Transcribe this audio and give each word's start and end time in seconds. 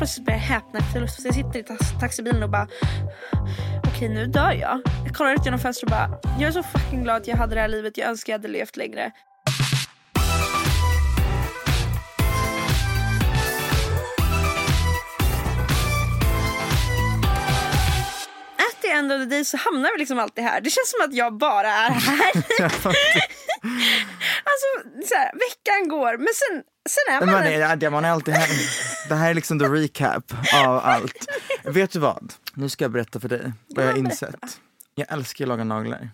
Plötsligt 0.00 0.26
börjar 0.26 0.38
jag 0.38 0.46
häpna 0.46 0.78
efter 0.78 1.00
luft. 1.00 1.22
Så 1.22 1.28
jag 1.28 1.34
sitter 1.34 1.58
i 1.58 1.62
tax- 1.62 2.00
taxibilen 2.00 2.42
och 2.42 2.50
bara 2.50 2.68
okej 3.86 4.08
nu 4.08 4.26
dör 4.26 4.52
jag. 4.52 4.80
Jag 5.04 5.14
kollar 5.14 5.32
ut 5.32 5.44
genom 5.44 5.60
fönstret 5.60 5.84
och 5.84 5.90
bara 5.90 6.20
jag 6.40 6.48
är 6.48 6.52
så 6.52 6.62
fucking 6.62 7.02
glad 7.02 7.16
att 7.16 7.26
jag 7.26 7.36
hade 7.36 7.54
det 7.54 7.60
här 7.60 7.68
livet. 7.68 7.96
Jag 7.96 8.08
önskar 8.08 8.32
jag 8.32 8.38
hade 8.38 8.48
levt 8.48 8.76
längre. 8.76 9.12
At 18.56 18.82
the 18.82 18.90
end 18.90 19.12
of 19.12 19.18
the 19.18 19.24
day 19.24 19.44
så 19.44 19.56
hamnar 19.56 19.92
vi 19.92 19.98
liksom 19.98 20.18
alltid 20.18 20.44
här. 20.44 20.60
Det 20.60 20.70
känns 20.70 20.90
som 20.90 21.08
att 21.08 21.14
jag 21.14 21.38
bara 21.38 21.68
är 21.68 21.90
här. 21.90 22.32
alltså 24.50 24.68
så 25.08 25.14
här, 25.14 25.30
veckan 25.32 25.88
går 25.88 26.18
men 26.18 26.28
sen, 26.34 26.62
sen 26.88 27.14
är 27.14 27.26
man, 27.26 27.34
Man 27.34 27.46
är, 27.46 27.76
det, 27.76 27.90
man 27.90 28.04
är 28.04 28.10
alltid 28.10 28.34
här. 28.34 28.48
Det 29.08 29.14
här 29.14 29.30
är 29.30 29.34
liksom 29.34 29.58
the 29.58 29.64
recap 29.64 30.32
av 30.54 30.78
allt. 30.78 31.26
Vet 31.64 31.90
du 31.90 31.98
vad? 31.98 32.32
Nu 32.54 32.68
ska 32.68 32.84
jag 32.84 32.92
berätta 32.92 33.20
för 33.20 33.28
dig 33.28 33.52
vad 33.68 33.84
jag 33.84 33.90
har 33.90 33.98
insett. 33.98 34.60
Jag 34.94 35.12
älskar 35.12 35.44
att 35.44 35.48
laga 35.48 35.64
naglar. 35.64 36.10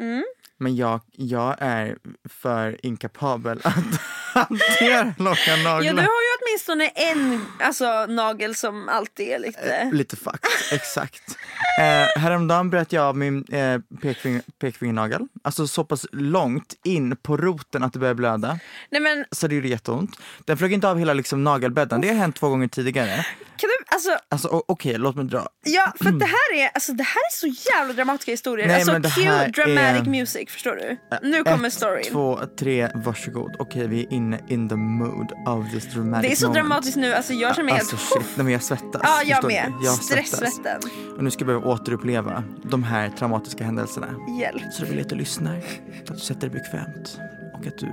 Mm. 0.00 0.24
Men 0.58 0.76
jag, 0.76 1.00
jag 1.12 1.56
är 1.58 1.98
för 2.28 2.86
inkapabel 2.86 3.60
att 3.64 3.74
hantera 4.34 5.14
laga 5.18 5.56
naglar. 5.56 5.82
Ja, 5.82 5.92
du 5.92 6.00
har 6.00 6.02
ju 6.02 6.35
åtminstone 6.56 6.88
en 6.88 7.46
alltså, 7.60 8.06
nagel 8.06 8.54
som 8.54 8.88
alltid 8.88 9.28
är 9.28 9.38
lite... 9.38 9.90
Lite 9.92 10.16
fucked, 10.16 10.50
exakt. 10.72 11.22
Eh, 11.80 12.20
häromdagen 12.22 12.70
bröt 12.70 12.92
jag 12.92 13.04
av 13.04 13.16
min 13.16 13.44
eh, 13.52 13.80
pekfinger, 14.02 14.42
pekfingernagel. 14.60 15.20
Alltså 15.44 15.66
så 15.66 15.84
pass 15.84 16.06
långt 16.12 16.74
in 16.84 17.16
på 17.16 17.36
roten 17.36 17.82
att 17.82 17.92
det 17.92 17.98
började 17.98 18.14
blöda. 18.14 18.58
Nej 18.90 19.00
men 19.00 19.24
Så 19.30 19.46
det 19.48 19.54
gjorde 19.54 19.68
jätteont. 19.68 20.10
Den 20.44 20.58
flög 20.58 20.72
inte 20.72 20.88
av 20.88 20.98
hela 20.98 21.12
liksom, 21.14 21.44
nagelbädden. 21.44 22.00
Det 22.00 22.08
har 22.08 22.14
hänt 22.14 22.36
två 22.36 22.48
gånger 22.48 22.68
tidigare. 22.68 23.26
kan 23.56 23.68
du, 23.78 23.84
alltså, 23.94 24.10
Alltså 24.28 24.62
okej, 24.68 24.98
låt 24.98 25.16
mig 25.16 25.24
dra. 25.24 25.48
ja 25.64 25.92
för 26.02 26.10
det 26.10 26.24
här 26.26 26.54
är, 26.64 26.70
alltså 26.74 26.92
det 26.92 27.02
här 27.04 27.16
är 27.30 27.32
så 27.36 27.70
jävla 27.70 27.92
dramatiska 27.94 28.30
historier. 28.30 28.66
Nej, 28.66 28.76
alltså 28.76 28.92
cue 29.20 29.48
dramatic 29.48 30.06
är- 30.06 30.10
music, 30.10 30.50
förstår 30.50 30.76
du? 30.76 30.96
Nu 31.28 31.44
kommer 31.44 31.68
Ett, 31.68 31.74
storyn. 31.74 32.04
två, 32.12 32.40
tre, 32.58 32.90
varsågod. 32.94 33.56
Okej, 33.58 33.88
vi 33.88 34.00
är 34.04 34.12
inne 34.12 34.40
in 34.48 34.68
the 34.68 34.76
mood 34.76 35.32
of 35.46 35.70
this 35.72 35.84
dramatic 35.94 36.42
är 36.42 36.45
så 36.46 36.52
dramatiskt 36.52 36.96
nu, 36.96 37.14
alltså 37.14 37.32
jag 37.32 37.56
känner 37.56 37.70
mig 37.70 37.78
Alltså 37.78 37.96
helt... 37.96 38.08
shit, 38.08 38.36
nej, 38.36 38.44
men 38.44 38.52
jag 38.52 38.62
svettas. 38.62 39.02
Ja, 39.04 39.22
jag 39.24 39.36
Förstår 39.36 39.48
med. 39.48 39.72
Jag 39.82 39.94
svettas. 39.94 40.26
Stressvetten. 40.26 40.90
Och 41.16 41.24
nu 41.24 41.30
ska 41.30 41.40
jag 41.40 41.46
behöva 41.46 41.66
återuppleva 41.66 42.44
de 42.62 42.82
här 42.82 43.08
traumatiska 43.08 43.64
händelserna. 43.64 44.06
Hjälp. 44.40 44.62
Så 44.72 44.82
då 44.82 44.88
vill 44.88 44.96
jag 44.96 45.04
att 45.04 45.10
du 45.10 45.16
lyssnar, 45.16 45.56
att 45.56 46.14
du 46.14 46.18
sätter 46.18 46.40
dig 46.40 46.50
bekvämt 46.50 47.20
och 47.54 47.66
att 47.66 47.78
du 47.78 47.88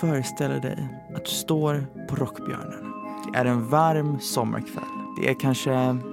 föreställer 0.00 0.60
dig 0.60 0.88
att 1.14 1.24
du 1.24 1.30
står 1.30 1.86
på 2.08 2.16
Rockbjörnen. 2.16 2.92
Det 3.32 3.38
är 3.38 3.44
en 3.44 3.68
varm 3.68 4.20
sommarkväll. 4.20 4.84
Det 5.20 5.30
är 5.30 5.40
kanske 5.40 5.72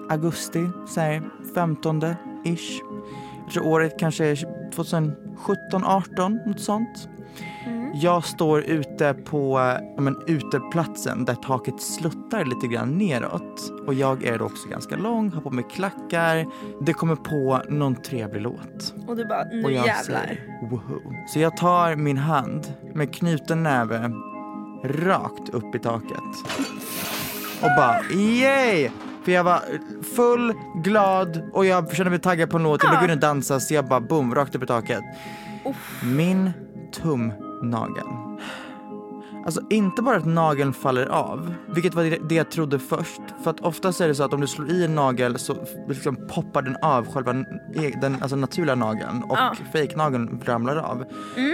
augusti, 0.09 0.69
så 0.87 1.01
här 1.01 1.21
15-ish. 1.55 2.79
Jag 3.43 3.53
tror 3.53 3.65
året 3.65 3.99
kanske 3.99 4.25
är 4.25 4.35
2017, 4.75 5.83
18, 5.85 6.39
något 6.45 6.59
sånt. 6.59 7.09
Jag 7.93 8.25
står 8.25 8.61
ute 8.61 9.13
på 9.13 9.59
ja, 9.95 10.01
men, 10.01 10.15
uteplatsen 10.27 11.25
där 11.25 11.35
taket 11.35 11.81
sluttar 11.81 12.45
lite 12.45 12.67
grann 12.67 12.97
neråt. 12.97 13.71
Och 13.87 13.93
jag 13.93 14.23
är 14.23 14.37
då 14.37 14.45
också 14.45 14.67
ganska 14.67 14.95
lång, 14.95 15.31
har 15.31 15.41
på 15.41 15.49
mig 15.49 15.65
klackar. 15.71 16.45
Det 16.81 16.93
kommer 16.93 17.15
på 17.15 17.61
någon 17.69 17.95
trevlig 17.95 18.41
låt. 18.41 18.93
Och 19.07 19.15
du 19.15 19.25
bara, 19.25 19.41
Och 19.41 19.47
nu 19.51 19.61
jag 19.61 19.85
jävlar. 19.85 20.01
säger 20.03 20.67
woho. 20.69 20.99
Så 21.27 21.39
jag 21.39 21.57
tar 21.57 21.95
min 21.95 22.17
hand 22.17 22.73
med 22.93 23.13
knuten 23.15 23.63
näve 23.63 24.11
rakt 24.83 25.49
upp 25.49 25.75
i 25.75 25.79
taket. 25.79 26.23
Och 27.61 27.69
bara 27.77 28.01
yay! 28.11 28.89
För 29.23 29.31
jag 29.31 29.43
var 29.43 29.59
full, 30.15 30.53
glad 30.83 31.49
och 31.53 31.65
jag 31.65 31.95
kände 31.95 32.09
mig 32.09 32.19
taggad 32.19 32.49
på 32.49 32.57
en 32.57 32.63
låt. 32.63 32.83
Jag 32.83 32.89
ville 32.89 33.01
gå 33.01 33.05
in 33.05 33.11
och 33.11 33.21
dansa 33.21 33.59
så 33.59 33.73
jag 33.73 33.85
bara 33.87 33.99
boom, 33.99 34.35
rakt 34.35 34.55
upp 34.55 34.63
i 34.63 34.67
taket. 34.67 35.03
Min 36.03 36.51
tumnagel. 37.59 38.05
Alltså 39.45 39.61
inte 39.69 40.01
bara 40.01 40.17
att 40.17 40.25
nageln 40.25 40.73
faller 40.73 41.05
av, 41.05 41.53
vilket 41.67 41.93
var 41.93 42.03
det, 42.29 42.35
jag 42.35 42.51
trodde 42.51 42.79
först. 42.79 43.21
För 43.43 43.51
att 43.51 43.59
oftast 43.59 44.01
är 44.01 44.07
det 44.07 44.15
så 44.15 44.23
att 44.23 44.33
om 44.33 44.41
du 44.41 44.47
slår 44.47 44.69
i 44.71 44.85
en 44.85 44.95
nagel 44.95 45.39
så 45.39 45.55
liksom 45.87 46.15
poppar 46.29 46.61
den 46.61 46.75
av 46.81 47.07
själva 47.13 47.31
e- 47.75 47.93
den 48.01 48.17
alltså 48.21 48.35
naturliga 48.35 48.75
nageln 48.75 49.23
och 49.23 49.37
Ja. 49.37 49.55
fejknageln 49.73 50.41
ramlar 50.45 50.75
av. 50.75 51.03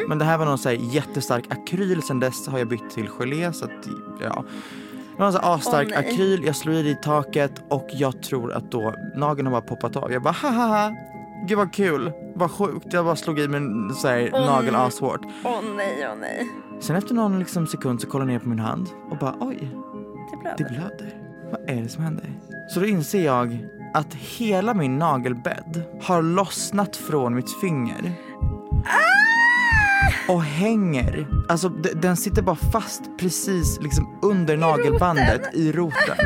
Men 0.08 0.18
det 0.20 0.26
här 0.26 0.38
var 0.38 0.46
någon 0.46 0.58
så 0.58 0.70
här 0.70 0.78
jättestark 0.96 1.46
akryl, 1.50 2.02
sen 2.02 2.20
dess 2.20 2.48
har 2.48 2.58
jag 2.60 2.68
bytt 2.68 2.90
till 2.90 3.08
gelé 3.08 3.54
så 3.54 3.66
att 3.66 3.72
ja. 4.22 4.44
Det 5.16 5.20
var 5.20 5.28
en 5.28 5.34
sån 5.34 5.42
asstark 5.44 5.88
nej. 5.90 5.98
akryl, 5.98 6.44
jag 6.46 6.56
slår 6.56 6.76
i 6.76 6.84
det 6.84 6.90
i 6.90 6.96
taket 6.96 7.64
och 7.70 7.88
jag 7.94 8.22
tror 8.24 8.54
att 8.54 8.72
då 8.72 8.94
nageln 9.16 9.48
har 9.48 9.52
bara 9.52 9.62
poppat 9.62 9.96
av. 9.96 10.12
Jag 10.12 10.22
bara 10.24 10.34
haha, 10.34 10.96
gud 11.48 11.58
vad 11.58 11.74
kul, 11.74 12.12
vad 12.36 12.52
sjukt. 12.52 12.86
Jag 12.94 13.06
bara 13.06 13.16
slog 13.16 13.40
i 13.40 13.48
min 13.48 13.94
så 13.96 14.08
här, 14.08 14.30
Åh, 14.34 14.46
nagel 14.46 14.76
ashårt. 14.76 15.22
Åh 15.44 15.60
nej, 15.78 16.08
åh 16.12 16.16
nej. 16.22 16.48
Sen 16.82 16.96
efter 16.96 17.14
någon 17.16 17.40
liksom 17.40 17.68
sekund 17.68 18.02
så 18.02 18.08
kollar 18.08 18.26
jag 18.26 18.32
ner 18.34 18.40
på 18.40 18.50
min 18.50 18.60
hand 18.60 18.88
och 19.12 19.18
bara 19.18 19.36
oj, 19.40 19.58
Det 20.32 20.38
blöder. 20.38 20.56
det 20.58 20.64
blöder. 20.64 21.18
Vad 21.52 21.70
är 21.78 21.82
det 21.84 21.90
som 21.90 22.04
händer? 22.04 22.30
Så 22.70 22.80
då 22.80 22.86
inser 22.86 23.26
jag 23.26 23.58
att 23.94 24.14
hela 24.14 24.74
min 24.74 24.98
nagelbädd 24.98 25.82
har 26.02 26.22
lossnat 26.22 26.96
från 26.98 27.36
mitt 27.36 27.60
finger. 27.62 28.12
Och 30.30 30.42
hänger. 30.44 31.28
Alltså 31.50 31.70
den 31.70 32.18
sitter 32.18 32.42
bara 32.42 32.56
fast 32.56 33.02
precis 33.20 33.80
liksom 33.82 34.20
under 34.22 34.58
nagelbandet 34.58 35.42
i 35.54 35.72
roten. 35.72 36.18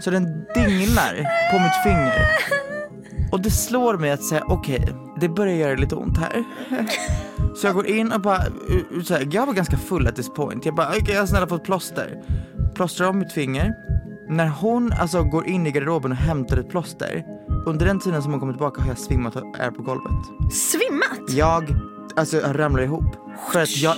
Så 0.00 0.10
den 0.10 0.24
dinglar 0.54 1.14
på 1.52 1.58
mitt 1.58 1.82
finger. 1.84 2.26
Och 3.32 3.40
det 3.40 3.50
slår 3.50 3.98
mig 3.98 4.10
att 4.10 4.22
säga 4.22 4.44
okej, 4.46 4.88
det 5.20 5.28
börjar 5.28 5.54
göra 5.54 5.74
lite 5.74 5.94
ont 5.94 6.18
här. 6.18 6.44
Så 7.56 7.66
jag 7.66 7.74
går 7.74 7.86
in 7.86 8.12
och 8.12 8.20
bara, 8.20 8.42
så 9.04 9.14
här, 9.14 9.28
jag 9.30 9.46
var 9.46 9.52
ganska 9.52 9.76
full 9.76 10.06
at 10.06 10.16
this 10.16 10.34
point. 10.34 10.64
Jag 10.64 10.74
bara, 10.74 10.88
okej 10.88 11.14
jag 11.14 11.20
har 11.20 11.26
snälla 11.26 11.46
fått 11.46 11.64
plåster. 11.64 12.22
Plåstrar 12.74 13.08
om 13.08 13.18
mitt 13.18 13.32
finger. 13.32 13.74
När 14.28 14.48
hon 14.48 14.92
alltså 14.92 15.22
går 15.22 15.46
in 15.46 15.66
i 15.66 15.70
garderoben 15.70 16.10
och 16.12 16.16
hämtar 16.16 16.56
ett 16.56 16.68
plåster, 16.68 17.24
under 17.66 17.86
den 17.86 18.00
tiden 18.00 18.22
som 18.22 18.30
hon 18.32 18.40
kommer 18.40 18.52
tillbaka 18.52 18.80
har 18.82 18.88
jag 18.88 18.98
svimmat 18.98 19.36
och 19.36 19.58
är 19.58 19.70
på 19.70 19.82
golvet. 19.82 20.52
Svimmat? 20.52 21.30
Jag, 21.30 21.74
alltså 22.16 22.36
jag 22.36 22.58
ramlar 22.58 22.82
ihop. 22.82 23.16
För 23.52 23.62
att 23.62 23.76
jag, 23.76 23.96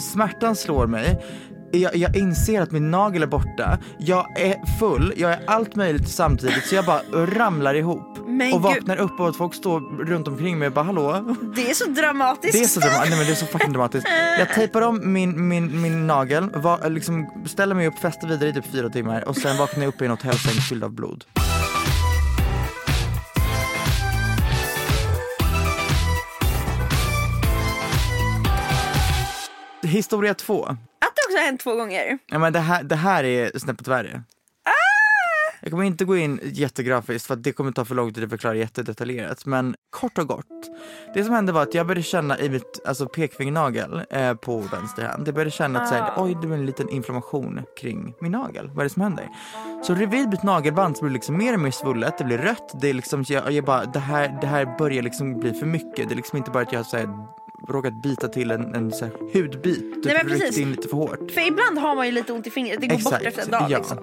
smärtan 0.00 0.56
slår 0.56 0.86
mig 0.86 1.24
jag, 1.70 1.96
jag, 1.96 2.16
inser 2.16 2.62
att 2.62 2.70
min 2.70 2.90
nagel 2.90 3.22
är 3.22 3.26
borta, 3.26 3.78
jag 3.98 4.40
är 4.40 4.78
full, 4.78 5.12
jag 5.16 5.32
är 5.32 5.40
allt 5.46 5.74
möjligt 5.74 6.08
samtidigt 6.08 6.66
så 6.66 6.74
jag 6.74 6.84
bara 6.84 7.00
ramlar 7.12 7.74
ihop. 7.74 8.18
Men 8.26 8.52
och 8.52 8.62
vaknar 8.62 8.96
upp 8.96 9.20
och 9.20 9.28
att 9.28 9.36
folk 9.36 9.54
står 9.54 10.04
runt 10.04 10.28
omkring 10.28 10.58
mig 10.58 10.68
och 10.68 10.74
bara 10.74 10.84
hallå. 10.84 11.36
Det 11.56 11.70
är 11.70 11.74
så 11.74 11.90
dramatiskt. 11.90 12.52
Det 12.52 12.64
är 12.64 12.68
så 12.68 12.80
dramatiskt, 12.80 13.10
nej 13.10 13.18
men 13.18 13.26
det 13.26 13.32
är 13.32 13.36
så 13.36 13.46
fucking 13.46 13.72
dramatiskt. 13.72 14.06
Jag 14.38 14.54
tejpar 14.54 14.82
om 14.82 15.12
min, 15.12 15.48
min, 15.48 15.80
min 15.82 16.06
nagel, 16.06 16.50
var, 16.50 16.90
liksom, 16.90 17.26
ställer 17.46 17.74
mig 17.74 17.86
upp, 17.86 17.98
festar 17.98 18.28
vidare 18.28 18.48
i 18.48 18.52
typ 18.52 18.72
fyra 18.72 18.88
timmar 18.88 19.28
och 19.28 19.36
sen 19.36 19.56
vaknar 19.56 19.84
jag 19.84 19.94
upp 19.94 20.02
i 20.02 20.04
en 20.04 20.10
hotellsäng 20.10 20.54
fylld 20.54 20.84
av 20.84 20.92
blod. 20.92 21.24
Historia 29.82 30.34
två. 30.34 30.76
Också 31.36 31.42
har 31.42 31.46
hänt 31.46 31.60
två 31.60 31.74
gånger. 31.74 32.18
Ja, 32.26 32.38
men 32.38 32.52
det, 32.52 32.58
här, 32.58 32.82
det 32.82 32.96
här 32.96 33.24
är 33.24 33.58
snäppet 33.58 33.88
värre. 33.88 34.22
Jag 35.60 35.70
kommer 35.70 35.84
inte 35.84 36.04
gå 36.04 36.16
in 36.16 36.40
jättegrafiskt 36.42 37.26
för 37.26 37.36
det 37.36 37.52
kommer 37.52 37.72
ta 37.72 37.84
för 37.84 37.94
lång 37.94 38.12
tid 38.12 38.24
att 38.24 38.30
förklara 38.30 38.54
jättedetaljerat. 38.54 39.46
Men 39.46 39.76
kort 39.90 40.18
och 40.18 40.28
gott. 40.28 40.46
Det 41.14 41.24
som 41.24 41.34
hände 41.34 41.52
var 41.52 41.62
att 41.62 41.74
jag 41.74 41.86
började 41.86 42.02
känna 42.02 42.38
i 42.38 42.48
mitt 42.50 42.80
alltså 42.86 43.06
pekfingernagel 43.08 44.02
eh, 44.10 44.34
på 44.34 44.58
vänster 44.58 45.02
hand. 45.02 45.28
Jag 45.28 45.34
började 45.34 45.50
känna 45.50 45.80
att 45.80 45.88
så 45.88 45.94
här, 45.94 46.12
oj 46.16 46.36
det 46.42 46.46
var 46.48 46.56
en 46.56 46.66
liten 46.66 46.88
inflammation 46.88 47.62
kring 47.80 48.14
min 48.20 48.32
nagel. 48.32 48.68
Vad 48.68 48.78
är 48.78 48.84
det 48.84 48.90
som 48.90 49.02
händer? 49.02 49.28
Så 49.82 49.94
vid 49.94 50.28
mitt 50.28 50.42
nagelband 50.42 50.96
så 50.96 51.02
blir 51.02 51.10
det 51.10 51.14
liksom 51.14 51.38
mer 51.38 51.54
och 51.54 51.60
mer 51.60 51.70
svullet. 51.70 52.18
Det 52.18 52.24
blir 52.24 52.38
rött. 52.38 52.80
Det 52.80 52.88
är 52.88 52.94
liksom, 52.94 53.24
jag, 53.28 53.52
jag 53.52 53.64
bara, 53.64 53.84
det 53.84 53.98
här, 53.98 54.38
det 54.40 54.46
här 54.46 54.78
börjar 54.78 55.02
liksom 55.02 55.40
bli 55.40 55.52
för 55.52 55.66
mycket. 55.66 56.08
Det 56.08 56.14
är 56.14 56.16
liksom 56.16 56.38
inte 56.38 56.50
bara 56.50 56.62
att 56.62 56.72
jag 56.72 56.86
så 56.86 56.96
här, 56.96 57.08
råkat 57.72 58.02
bita 58.02 58.28
till 58.28 58.50
en, 58.50 58.74
en 58.74 58.92
så 58.92 59.04
här, 59.04 59.12
hudbit. 59.32 59.94
Typ, 59.94 60.04
Nej, 60.04 60.14
men 60.14 60.32
ryckt 60.32 60.40
precis. 60.40 60.58
in 60.58 60.70
lite 60.70 60.88
för 60.88 60.96
hårt. 60.96 61.30
För 61.30 61.48
ibland 61.48 61.78
har 61.78 61.96
man 61.96 62.06
ju 62.06 62.12
lite 62.12 62.32
ont 62.32 62.46
i 62.46 62.50
fingret. 62.50 62.80
Det 62.80 62.86
går 62.86 63.04
bort 63.04 63.22
efter 63.22 63.42
en 63.42 63.50
dag 63.50 63.66
ja. 63.70 63.78
liksom. 63.78 63.98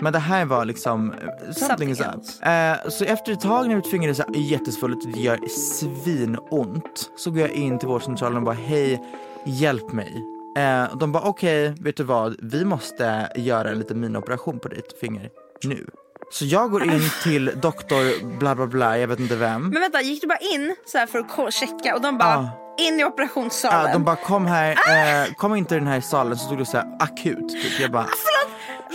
Men 0.00 0.12
det 0.12 0.18
här 0.18 0.44
var 0.44 0.64
liksom, 0.64 1.12
eh, 1.12 1.52
something 1.52 1.90
is 1.90 2.00
up. 2.00 2.06
Something 2.06 2.48
Eh, 2.52 2.88
så 2.88 3.04
efter 3.04 3.32
ett 3.32 3.40
tag 3.40 3.68
när 3.68 3.76
mitt 3.76 3.86
finger 3.86 4.08
är 4.08 4.14
så 4.14 4.24
jättesvullet 4.34 5.04
och 5.04 5.12
det 5.12 5.20
gör 5.20 5.48
svinont 5.48 7.10
så 7.16 7.30
går 7.30 7.40
jag 7.40 7.50
in 7.50 7.78
till 7.78 7.88
vårdcentralen 7.88 8.36
och 8.36 8.42
bara 8.42 8.54
hej, 8.54 9.02
hjälp 9.46 9.92
mig. 9.92 10.24
Eh, 10.56 10.96
de 10.96 11.12
bara 11.12 11.22
okej, 11.22 11.74
vet 11.80 11.96
du 11.96 12.04
vad, 12.04 12.36
vi 12.42 12.64
måste 12.64 13.32
göra 13.36 13.70
en 13.70 13.78
liten 13.78 14.00
minioperation 14.00 14.58
på 14.58 14.68
ditt 14.68 15.00
finger 15.00 15.30
nu. 15.64 15.86
Så 16.32 16.44
jag 16.44 16.70
går 16.70 16.84
in 16.84 17.00
till 17.22 17.52
doktor 17.62 18.26
bla 18.38 18.54
bla 18.54 18.66
bla, 18.66 18.98
jag 18.98 19.08
vet 19.08 19.20
inte 19.20 19.36
vem. 19.36 19.62
Men 19.68 19.80
vänta, 19.80 20.00
gick 20.00 20.20
du 20.20 20.26
bara 20.26 20.38
in 20.54 20.76
så 20.86 20.98
här 20.98 21.06
för 21.06 21.18
att 21.18 21.54
checka 21.54 21.94
och 21.94 22.02
de 22.02 22.18
bara 22.18 22.32
Ja. 22.32 22.65
In 22.78 23.00
i 23.00 23.04
operationssalen? 23.04 23.86
Ja, 23.86 23.92
de 23.92 24.04
bara 24.04 24.16
kom 24.16 24.46
här, 24.46 24.70
eh, 24.70 25.34
kom 25.34 25.54
inte 25.54 25.74
i 25.74 25.78
den 25.78 25.88
här 25.88 26.00
salen 26.00 26.36
så 26.36 26.44
stod 26.46 26.58
det 26.58 26.66
så 26.66 26.76
här 26.76 26.96
akut 27.00 27.48
typ. 27.48 27.80
Jag 27.80 27.90
bara 27.90 28.06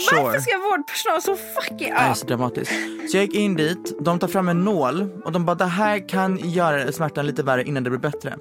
Förlåt, 0.09 0.23
varför 0.23 0.39
ska 0.39 0.57
vårdpersonal 0.57 1.21
så 1.21 1.35
fucking... 1.35 1.89
Det 1.89 1.99
är 1.99 2.13
så 2.13 2.25
dramatiskt. 2.25 2.71
Så 3.11 3.17
jag 3.17 3.25
gick 3.25 3.35
in 3.35 3.55
dit, 3.55 3.97
de 3.99 4.19
tar 4.19 4.27
fram 4.27 4.49
en 4.49 4.63
nål 4.63 5.21
och 5.25 5.31
de 5.31 5.45
bara 5.45 5.55
det 5.55 5.65
här 5.65 6.09
kan 6.09 6.37
göra 6.37 6.91
smärtan 6.91 7.25
lite 7.25 7.43
värre 7.43 7.63
innan 7.63 7.83
det 7.83 7.89
blir 7.89 7.99
bättre. 7.99 8.37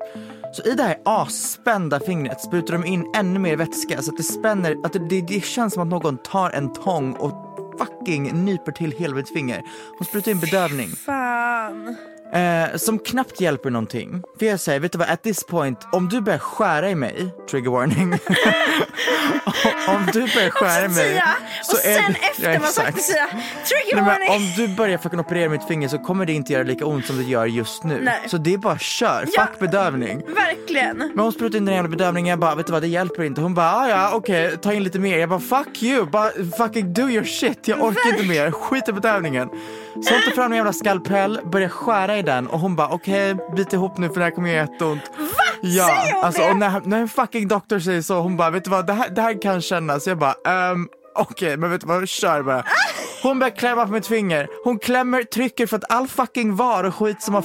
Så 0.52 0.62
i 0.62 0.74
det 0.74 0.82
här 0.82 0.96
asspända 1.04 2.00
fingret 2.00 2.40
sprutar 2.40 2.72
de 2.72 2.84
in 2.84 3.12
ännu 3.16 3.38
mer 3.38 3.56
vätska 3.56 4.02
så 4.02 4.10
att 4.10 4.16
det 4.16 4.22
spänner, 4.22 4.76
att 4.84 4.92
det, 4.92 5.08
det, 5.08 5.20
det 5.20 5.44
känns 5.44 5.74
som 5.74 5.82
att 5.82 5.88
någon 5.88 6.18
tar 6.18 6.50
en 6.50 6.72
tång 6.72 7.12
och 7.12 7.32
fucking 7.78 8.44
nyper 8.44 8.72
till 8.72 8.92
hela 8.92 9.14
mitt 9.14 9.32
finger. 9.32 9.62
Hon 9.98 10.06
sprutar 10.06 10.30
in 10.30 10.40
bedövning. 10.40 10.88
Fan. 10.88 11.96
Eh, 12.32 12.76
som 12.76 12.98
knappt 12.98 13.40
hjälper 13.40 13.70
någonting. 13.70 14.22
För 14.38 14.46
jag 14.46 14.60
säger, 14.60 14.80
vet 14.80 14.92
du 14.92 14.98
vad, 14.98 15.08
at 15.08 15.22
this 15.22 15.44
point, 15.44 15.78
om 15.92 16.08
du 16.08 16.20
börjar 16.20 16.38
skära 16.38 16.90
i 16.90 16.94
mig, 16.94 17.30
trigger 17.50 17.70
warning. 17.70 18.12
om 19.88 20.06
du 20.12 20.20
börjar 20.34 20.50
skära 20.50 20.88
mig. 20.88 20.94
Säga, 20.94 21.24
och 21.60 21.76
sen 21.76 22.12
det- 22.12 22.18
efter 22.30 22.52
Ja, 22.52 22.60
man 22.60 22.68
sagt 22.68 22.88
exakt. 22.88 23.04
säga 23.04 23.26
trigger 23.68 24.02
warning. 24.06 24.30
om 24.30 24.52
du 24.56 24.68
börjar 24.68 24.98
fucking 24.98 25.20
operera 25.20 25.48
mitt 25.48 25.64
finger 25.64 25.88
så 25.88 25.98
kommer 25.98 26.26
det 26.26 26.32
inte 26.32 26.52
göra 26.52 26.62
lika 26.62 26.86
ont 26.86 27.06
som 27.06 27.16
det 27.16 27.22
gör 27.24 27.46
just 27.46 27.84
nu. 27.84 28.00
Nej. 28.02 28.20
Så 28.26 28.36
det 28.36 28.54
är 28.54 28.58
bara 28.58 28.78
kör, 28.78 29.24
Ja. 29.36 29.46
fuck 29.46 29.58
bedövning. 29.58 30.22
Verkligen. 30.34 30.96
Men 30.96 31.18
hon 31.18 31.32
sprutade 31.32 31.58
in 31.58 31.64
den 31.64 31.74
jävla 31.74 31.88
bedövningen, 31.90 32.30
jag 32.30 32.38
bara 32.38 32.54
vet 32.54 32.66
du 32.66 32.72
vad 32.72 32.82
det 32.82 32.88
hjälper 32.88 33.22
inte. 33.22 33.40
Hon 33.40 33.54
bara 33.54 33.72
ah, 33.76 33.88
ja 33.88 34.10
okej 34.14 34.56
ta 34.56 34.72
in 34.72 34.82
lite 34.84 34.98
mer. 34.98 35.18
Jag 35.18 35.28
bara 35.28 35.40
fuck 35.40 35.82
you, 35.82 36.06
bara 36.06 36.30
fucking 36.58 36.92
do 36.94 37.02
your 37.02 37.24
shit. 37.24 37.68
Jag 37.68 37.82
orkar 37.84 38.10
inte 38.10 38.22
mer, 38.24 38.50
skit 38.50 38.88
i 38.88 38.92
bedövningen. 38.92 39.48
Så 39.94 40.14
hon 40.14 40.22
tar 40.24 40.30
fram 40.34 40.52
en 40.52 40.56
jävla 40.56 40.72
skalpell, 40.72 41.40
börjar 41.44 41.68
skära 41.68 42.18
i 42.18 42.22
den 42.22 42.46
och 42.46 42.60
hon 42.60 42.76
bara 42.76 42.88
okej 42.88 43.34
bit 43.56 43.72
ihop 43.72 43.98
nu 43.98 44.08
för 44.08 44.14
det 44.14 44.24
här 44.24 44.30
kommer 44.30 44.48
göra 44.48 44.60
jätteont. 44.60 45.02
Va? 45.18 45.26
Ja, 45.62 45.86
Säger 45.86 46.14
hon 46.14 46.24
alltså 46.24 46.42
det? 46.42 46.50
och 46.50 46.56
när, 46.56 46.80
när 46.84 47.00
en 47.00 47.08
fucking 47.08 47.48
doktor 47.48 47.78
säger 47.78 48.02
så, 48.02 48.20
hon 48.20 48.36
bara 48.36 48.50
vet 48.50 48.64
du 48.64 48.70
vad 48.70 48.86
det 48.86 48.92
här, 48.92 49.08
det 49.08 49.22
här 49.22 49.42
känna. 49.70 50.00
Så 50.00 50.10
Jag 50.10 50.18
bara 50.18 50.34
ehm 50.44 50.88
okej 51.14 51.56
men 51.56 51.70
vet 51.70 51.80
du 51.80 51.86
vad, 51.86 52.08
kör 52.08 52.42
bara. 52.42 52.64
Hon 53.22 53.38
börjar 53.38 53.56
klämma 53.56 53.86
på 53.86 53.92
mitt 53.92 54.06
finger. 54.06 54.48
Hon 54.64 54.78
klämmer, 54.78 55.22
trycker 55.22 55.66
för 55.66 55.76
att 55.76 55.92
all 55.92 56.08
fucking 56.08 56.56
var 56.56 56.84
och 56.84 56.94
skit 56.94 57.22
som 57.22 57.34
har, 57.34 57.44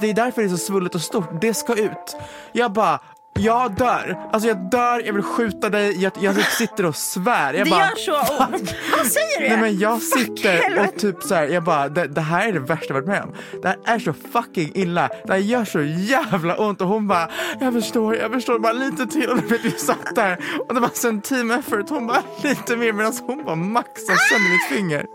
det 0.00 0.10
är 0.10 0.14
därför 0.14 0.42
det 0.42 0.48
är 0.48 0.50
så 0.50 0.56
svullet 0.56 0.94
och 0.94 1.00
stort, 1.00 1.40
det 1.40 1.54
ska 1.54 1.74
ut. 1.74 2.16
Jag 2.52 2.72
bara, 2.72 3.00
jag 3.38 3.74
dör. 3.74 4.18
Alltså 4.32 4.48
jag 4.48 4.70
dör, 4.70 5.02
jag 5.06 5.12
vill 5.12 5.22
skjuta 5.22 5.68
dig, 5.70 6.02
jag, 6.02 6.12
jag 6.20 6.36
sitter 6.36 6.86
och 6.86 6.96
svär. 6.96 7.54
Jag 7.54 7.66
Det 7.66 7.70
bara, 7.70 7.80
gör 7.80 7.96
så 7.96 8.20
ont. 8.20 8.74
Han 8.96 9.06
säger 9.06 9.40
det. 9.40 9.48
Nej 9.48 9.58
men 9.60 9.78
jag 9.78 10.02
Fuck, 10.02 10.18
sitter 10.20 10.52
helvete. 10.62 10.88
och 10.94 11.00
typ 11.00 11.22
så 11.22 11.34
här, 11.34 11.46
jag 11.48 11.64
bara 11.64 11.88
det, 11.88 12.06
det 12.06 12.20
här 12.20 12.48
är 12.48 12.52
det 12.52 12.60
värsta 12.60 12.86
jag 12.88 12.94
varit 12.94 13.06
med 13.06 13.22
om. 13.22 13.34
Det 13.62 13.68
här 13.68 13.94
är 13.94 13.98
så 13.98 14.12
fucking 14.32 14.70
illa. 14.74 15.08
Det 15.26 15.32
här 15.32 15.40
gör 15.40 15.64
så 15.64 15.82
jävla 15.82 16.56
ont 16.56 16.80
och 16.80 16.88
hon 16.88 17.08
bara 17.08 17.28
jag 17.60 17.72
förstår, 17.72 18.16
jag 18.16 18.32
förstår, 18.32 18.58
bara 18.58 18.72
lite 18.72 19.06
till 19.06 19.28
och 19.30 19.36
du 19.40 19.46
vet 19.46 19.64
vi 19.64 19.70
satt 19.70 20.14
där 20.14 20.38
och 20.68 20.74
det 20.74 20.80
var 20.80 20.90
så 20.94 21.08
en 21.08 21.20
team 21.20 21.50
effort. 21.50 21.88
Hon 21.88 22.06
bara 22.06 22.22
lite 22.42 22.76
mer 22.76 22.92
medan 22.92 23.12
hon 23.26 23.44
bara 23.44 23.54
maxade 23.56 24.18
sönder 24.30 24.50
mitt 24.50 24.78
finger. 24.78 25.06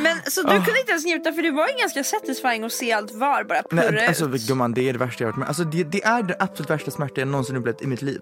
Men 0.00 0.18
så 0.30 0.42
du 0.42 0.48
kunde 0.64 0.80
inte 0.80 0.90
ens 0.90 1.04
njuta 1.04 1.32
för 1.32 1.42
det 1.42 1.50
var 1.50 1.68
ju 1.68 1.74
ganska 1.78 2.04
satisfying 2.04 2.64
att 2.64 2.72
se 2.72 2.92
allt 2.92 3.12
var 3.14 3.44
bara 3.44 3.62
purra 3.62 3.90
Nej, 3.90 4.06
alltså 4.06 4.28
ut. 4.34 4.46
gumman 4.46 4.72
det 4.74 4.88
är 4.88 4.92
det 4.92 4.98
värsta 4.98 5.24
jag 5.24 5.28
varit 5.28 5.38
med 5.38 5.48
Alltså 5.48 5.64
det, 5.64 5.84
det 5.84 6.04
är 6.04 6.22
det 6.22 6.36
absolut 6.38 6.70
värsta 6.70 6.90
smärta 6.90 7.20
jag 7.20 7.28
någonsin 7.28 7.56
upplevt 7.56 7.82
i 7.82 7.86
mitt 7.86 8.02
liv. 8.02 8.20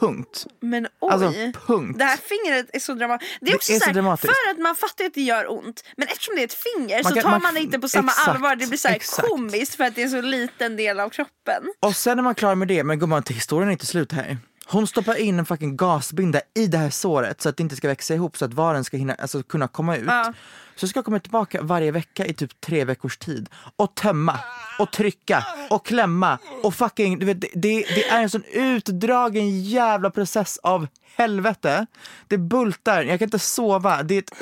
Punkt. 0.00 0.46
Men 0.60 0.86
oj. 1.00 1.12
Alltså, 1.12 1.32
punkt. 1.66 1.98
Det 1.98 2.04
här 2.04 2.16
fingret 2.16 2.70
är 2.72 2.78
så 2.80 2.94
dramatiskt. 2.94 3.38
Det 3.40 3.46
är 3.46 3.50
Det 3.50 3.56
också 3.56 3.72
är 3.72 3.78
så 3.80 3.84
så 3.84 3.90
dramatiskt. 3.92 4.32
för 4.44 4.50
att 4.50 4.58
man 4.58 4.74
fattar 4.74 5.04
att 5.04 5.14
det 5.14 5.22
gör 5.22 5.52
ont. 5.52 5.84
Men 5.96 6.08
eftersom 6.08 6.34
det 6.34 6.40
är 6.42 6.44
ett 6.44 6.54
finger 6.54 7.02
Man 7.02 7.12
så 7.12 7.14
kan- 7.14 7.22
tar 7.22 7.30
man- 7.30 7.42
man 7.42 7.54
det 7.54 7.60
inte 7.60 7.78
på 7.78 7.88
samma 7.88 8.12
exakt, 8.12 8.28
allvar. 8.28 8.56
Det 8.56 8.66
blir 8.66 8.78
så 8.78 8.88
här 8.88 8.94
exakt. 8.96 9.28
komiskt 9.28 9.74
för 9.74 9.84
att 9.84 9.94
det 9.94 10.00
är 10.00 10.04
en 10.04 10.10
så 10.10 10.20
liten 10.20 10.76
del 10.76 11.00
av 11.00 11.08
kroppen. 11.10 11.62
Och 11.80 11.96
sen 11.96 12.18
är 12.18 12.22
man 12.22 12.34
klar 12.34 12.54
med 12.54 12.68
det, 12.68 12.84
men 12.84 12.98
gumman 12.98 13.22
historien 13.28 13.68
är 13.68 13.72
inte 13.72 13.86
slut 13.86 14.12
här. 14.12 14.38
Hon 14.70 14.86
stoppar 14.86 15.14
in 15.14 15.38
en 15.38 15.46
fucking 15.46 15.76
gasbinda 15.76 16.40
i 16.54 16.66
det 16.66 16.78
här 16.78 16.90
såret 16.90 17.40
så 17.40 17.48
att 17.48 17.56
det 17.56 17.62
inte 17.62 17.76
ska 17.76 17.88
växa 17.88 18.14
ihop 18.14 18.36
så 18.36 18.44
att 18.44 18.54
varen 18.54 18.84
ska 18.84 18.96
hinna, 18.96 19.14
alltså, 19.14 19.42
kunna 19.42 19.68
komma 19.68 19.96
ut. 19.96 20.06
Ja. 20.06 20.32
Så 20.76 20.88
ska 20.88 20.98
jag 20.98 21.04
komma 21.04 21.20
tillbaka 21.20 21.62
varje 21.62 21.90
vecka 21.90 22.26
i 22.26 22.34
typ 22.34 22.60
tre 22.60 22.84
veckors 22.84 23.18
tid 23.18 23.48
och 23.76 23.94
tömma 23.94 24.40
och 24.78 24.92
trycka 24.92 25.46
och 25.70 25.86
klämma 25.86 26.38
och 26.62 26.74
fucking, 26.74 27.18
du 27.18 27.26
vet, 27.26 27.40
det, 27.40 27.48
det, 27.54 27.84
det 27.94 28.08
är 28.08 28.22
en 28.22 28.30
sån 28.30 28.44
utdragen 28.52 29.62
jävla 29.62 30.10
process 30.10 30.58
av 30.58 30.86
helvete. 31.16 31.86
Det 32.28 32.38
bultar, 32.38 33.02
jag 33.02 33.18
kan 33.18 33.26
inte 33.26 33.38
sova, 33.38 34.02
det 34.02 34.14
är 34.14 34.18
ett 34.18 34.32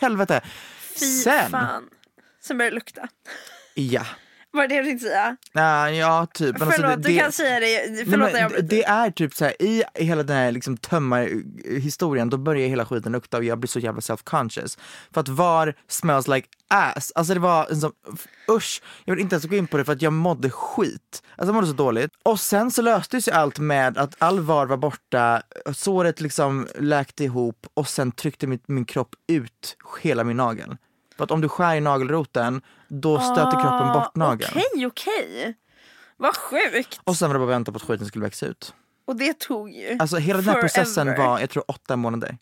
helvete. 0.00 0.40
Fy 1.00 1.06
Sen, 1.06 1.50
fan. 1.50 1.88
Sen 2.42 2.58
börjar 2.58 2.70
det 2.70 2.74
lukta. 2.74 3.08
ja. 3.74 4.06
Var 4.52 4.68
det 4.68 4.74
det 4.74 4.80
du 4.80 4.86
tänkte 4.86 5.06
säga? 5.06 5.36
Ja, 5.52 5.90
ja, 5.90 6.26
typ. 6.34 6.58
Men 6.58 6.70
Förlåt, 6.70 6.90
alltså, 6.90 7.10
du 7.10 7.18
kan 7.18 7.32
säga 7.32 7.60
det. 7.60 7.90
Nej, 7.90 8.04
Förlåt 8.10 8.32
men 8.32 8.32
det, 8.32 8.44
avbryter. 8.44 8.66
det 8.68 8.84
är 8.84 9.10
typ 9.10 9.34
så 9.34 9.44
här, 9.44 9.62
i 9.62 9.84
hela 9.94 10.22
den 10.22 10.36
här 10.36 10.52
liksom 10.52 10.76
tömmarhistorien, 10.76 12.30
då 12.30 12.36
börjar 12.36 12.68
hela 12.68 12.86
skiten 12.86 13.12
lukta 13.12 13.36
och 13.36 13.44
jag 13.44 13.58
blir 13.58 13.68
så 13.68 13.78
jävla 13.78 14.00
self-conscious. 14.00 14.78
För 15.14 15.20
att 15.20 15.28
var 15.28 15.74
smells 15.88 16.28
like 16.28 16.48
ass. 16.68 17.12
Alltså 17.14 17.34
det 17.34 17.40
var 17.40 17.66
en 17.70 17.80
sån, 17.80 17.92
usch, 18.50 18.82
jag 19.04 19.14
vill 19.14 19.22
inte 19.22 19.34
ens 19.34 19.44
gå 19.44 19.56
in 19.56 19.66
på 19.66 19.76
det 19.76 19.84
för 19.84 19.92
att 19.92 20.02
jag 20.02 20.12
mådde 20.12 20.50
skit. 20.50 21.22
Alltså 21.36 21.48
jag 21.48 21.54
mådde 21.54 21.66
så 21.66 21.72
dåligt. 21.72 22.10
Och 22.22 22.40
sen 22.40 22.70
så 22.70 22.82
löstes 22.82 23.28
ju 23.28 23.32
allt 23.32 23.58
med 23.58 23.98
att 23.98 24.14
all 24.18 24.40
var 24.40 24.66
var 24.66 24.76
borta, 24.76 25.42
såret 25.74 26.20
liksom 26.20 26.66
läkte 26.78 27.24
ihop 27.24 27.66
och 27.74 27.88
sen 27.88 28.12
tryckte 28.12 28.46
min, 28.46 28.60
min 28.66 28.84
kropp 28.84 29.14
ut 29.28 29.76
hela 30.02 30.24
min 30.24 30.36
nagel. 30.36 30.76
För 31.16 31.24
att 31.24 31.30
om 31.30 31.40
du 31.40 31.48
skär 31.48 31.74
i 31.74 31.80
nagelroten, 31.80 32.62
då 32.88 33.20
stöter 33.20 33.50
kroppen 33.62 33.92
bort 33.92 34.16
nageln. 34.16 34.52
Ah, 34.56 34.60
Okej, 34.72 34.86
okej. 34.86 35.54
Vad 36.16 36.36
sjukt. 36.36 37.00
Och 37.04 37.16
sen 37.16 37.28
var 37.28 37.34
det 37.34 37.38
bara 37.38 37.44
att 37.50 37.54
vänta 37.54 37.72
på 37.72 37.76
att 37.76 37.82
skiten 37.82 38.06
skulle 38.06 38.24
växa 38.24 38.46
ut. 38.46 38.74
Och 39.04 39.16
det 39.16 39.38
tog 39.38 39.70
ju 39.70 39.96
Alltså 40.00 40.16
hela 40.16 40.40
den 40.40 40.48
här 40.48 40.60
processen 40.60 41.06
forever. 41.06 41.26
var, 41.26 41.40
jag 41.40 41.50
tror 41.50 41.64
åtta 41.70 41.96
månader. 41.96 42.38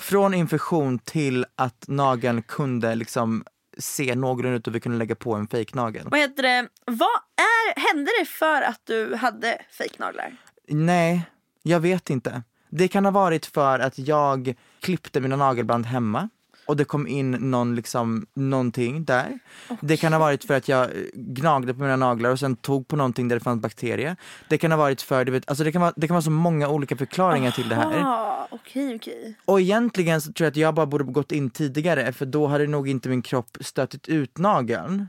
Från 0.00 0.34
infektion 0.34 0.98
till 0.98 1.46
att 1.56 1.84
nageln 1.88 2.42
kunde 2.42 2.94
liksom 2.94 3.44
se 3.78 4.14
någorlunda 4.14 4.58
ut 4.58 4.66
och 4.66 4.74
vi 4.74 4.80
kunde 4.80 4.98
lägga 4.98 5.14
på 5.14 5.34
en 5.34 5.48
fejknagel. 5.48 6.08
Vad 6.10 6.20
heter 6.20 6.42
det? 6.42 6.68
Vad 6.86 7.20
är, 7.36 7.80
hände 7.88 8.10
det 8.20 8.26
för 8.26 8.62
att 8.62 8.80
du 8.84 9.14
hade 9.14 9.58
fejknaglar? 9.78 10.36
Nej, 10.68 11.22
jag 11.62 11.80
vet 11.80 12.10
inte. 12.10 12.42
Det 12.70 12.88
kan 12.88 13.04
ha 13.04 13.12
varit 13.12 13.46
för 13.46 13.78
att 13.78 13.98
jag 13.98 14.54
klippte 14.80 15.20
mina 15.20 15.36
nagelband 15.36 15.86
hemma 15.86 16.28
och 16.70 16.76
det 16.76 16.84
kom 16.84 17.06
in 17.06 17.30
någon, 17.30 17.74
liksom, 17.74 18.26
någonting 18.34 19.04
där. 19.04 19.38
Det 19.80 19.96
kan 19.96 20.12
ha 20.12 20.20
varit 20.20 20.44
för 20.44 20.54
att 20.54 20.68
jag 20.68 20.84
eh, 20.84 20.90
gnagde 21.14 21.74
på 21.74 21.80
mina 21.80 21.96
naglar 21.96 22.30
och 22.30 22.38
sen 22.38 22.56
tog 22.56 22.88
på 22.88 22.96
någonting 22.96 23.28
där 23.28 23.36
det 23.36 23.40
fanns 23.40 23.62
bakterier. 23.62 24.16
Det 24.48 24.58
kan 24.58 24.70
ha 24.70 24.78
varit 24.78 25.02
för, 25.02 25.24
du 25.24 25.32
vet, 25.32 25.48
alltså 25.48 25.64
det 25.64 25.72
kan 25.72 25.80
vara, 25.80 25.92
det 25.96 26.06
kan 26.06 26.14
vara 26.14 26.22
så 26.22 26.30
många 26.30 26.68
olika 26.68 26.96
förklaringar 26.96 27.50
till 27.50 27.68
det 27.68 27.74
här. 27.74 28.02
Ah, 28.04 28.48
okej, 28.50 28.96
okej. 28.96 29.34
Och 29.44 29.60
egentligen 29.60 30.20
så 30.20 30.32
tror 30.32 30.44
jag 30.44 30.50
att 30.50 30.56
jag 30.56 30.74
bara 30.74 30.86
borde 30.86 31.04
gått 31.04 31.32
in 31.32 31.50
tidigare 31.50 32.12
för 32.12 32.26
då 32.26 32.46
hade 32.46 32.66
nog 32.66 32.88
inte 32.88 33.08
min 33.08 33.22
kropp 33.22 33.56
stötit 33.60 34.08
ut 34.08 34.38
nageln. 34.38 35.06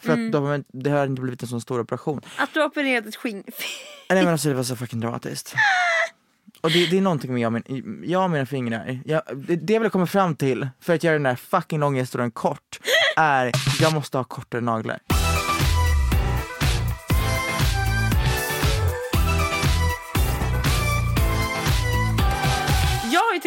För 0.00 0.12
att 0.12 0.32
då, 0.32 0.62
det 0.72 0.90
hade 0.90 1.06
inte 1.06 1.22
blivit 1.22 1.42
en 1.42 1.48
sån 1.48 1.60
stor 1.60 1.80
operation. 1.80 2.20
Att 2.36 2.54
du 2.54 2.60
har 2.60 2.66
opererat 2.66 3.06
ett 3.06 3.16
skinn... 3.16 3.44
Nej 4.10 4.24
men 4.24 4.32
alltså 4.32 4.48
det 4.48 4.54
var 4.54 4.62
så 4.62 4.76
fucking 4.76 5.00
dramatiskt. 5.00 5.54
Och 6.66 6.72
det, 6.72 6.86
det 6.86 6.96
är 6.98 7.00
någonting 7.00 7.32
med 7.32 7.42
jag, 7.42 7.52
min, 7.52 8.02
jag 8.06 8.24
och 8.24 8.30
mina 8.30 8.46
fingrar. 8.46 9.00
Jag, 9.04 9.22
det, 9.36 9.56
det 9.56 9.72
jag 9.72 9.80
vill 9.80 9.90
komma 9.90 10.06
fram 10.06 10.36
till, 10.36 10.68
för 10.80 10.94
att 10.94 11.04
göra 11.04 11.12
den 11.14 11.22
där 11.22 11.36
fucking 11.36 11.80
långa 11.80 12.00
historien 12.00 12.30
kort, 12.30 12.78
är 13.16 13.52
jag 13.80 13.94
måste 13.94 14.16
ha 14.18 14.24
kortare 14.24 14.60
naglar. 14.60 14.98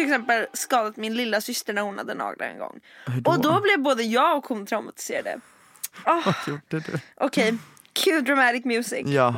till 0.00 0.04
exempel 0.04 0.46
skadat 0.52 0.96
min 0.96 1.14
lilla 1.14 1.40
syster 1.40 1.72
när 1.72 1.82
hon 1.82 1.98
hade 1.98 2.14
naglar 2.14 2.46
en 2.46 2.58
gång. 2.58 2.80
Då? 3.06 3.30
Och 3.30 3.40
då 3.40 3.60
blev 3.60 3.82
både 3.82 4.02
jag 4.02 4.36
och 4.38 4.46
hon 4.46 4.66
traumatiserade. 4.66 5.40
Oh, 6.06 6.24
Vad 6.26 6.34
gjorde 6.46 6.90
du? 6.90 6.98
Okej, 7.16 7.58
cue 7.92 8.20
dramatic 8.20 8.64
music. 8.64 9.02
Ja, 9.06 9.34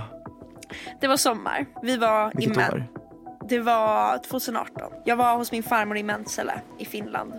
Det 1.01 1.09
var 1.09 1.17
sommar. 1.17 1.67
Vi 1.83 1.97
var 1.97 2.33
vilket 2.35 2.57
i 2.57 2.61
år? 2.61 3.02
Det 3.49 3.59
var 3.59 4.19
2018. 4.19 4.93
Jag 5.05 5.17
var 5.17 5.37
hos 5.37 5.53
min 5.53 5.63
farmor 5.63 5.97
i 5.97 6.03
Mensele 6.03 6.61
i 6.79 6.85
Finland. 6.85 7.33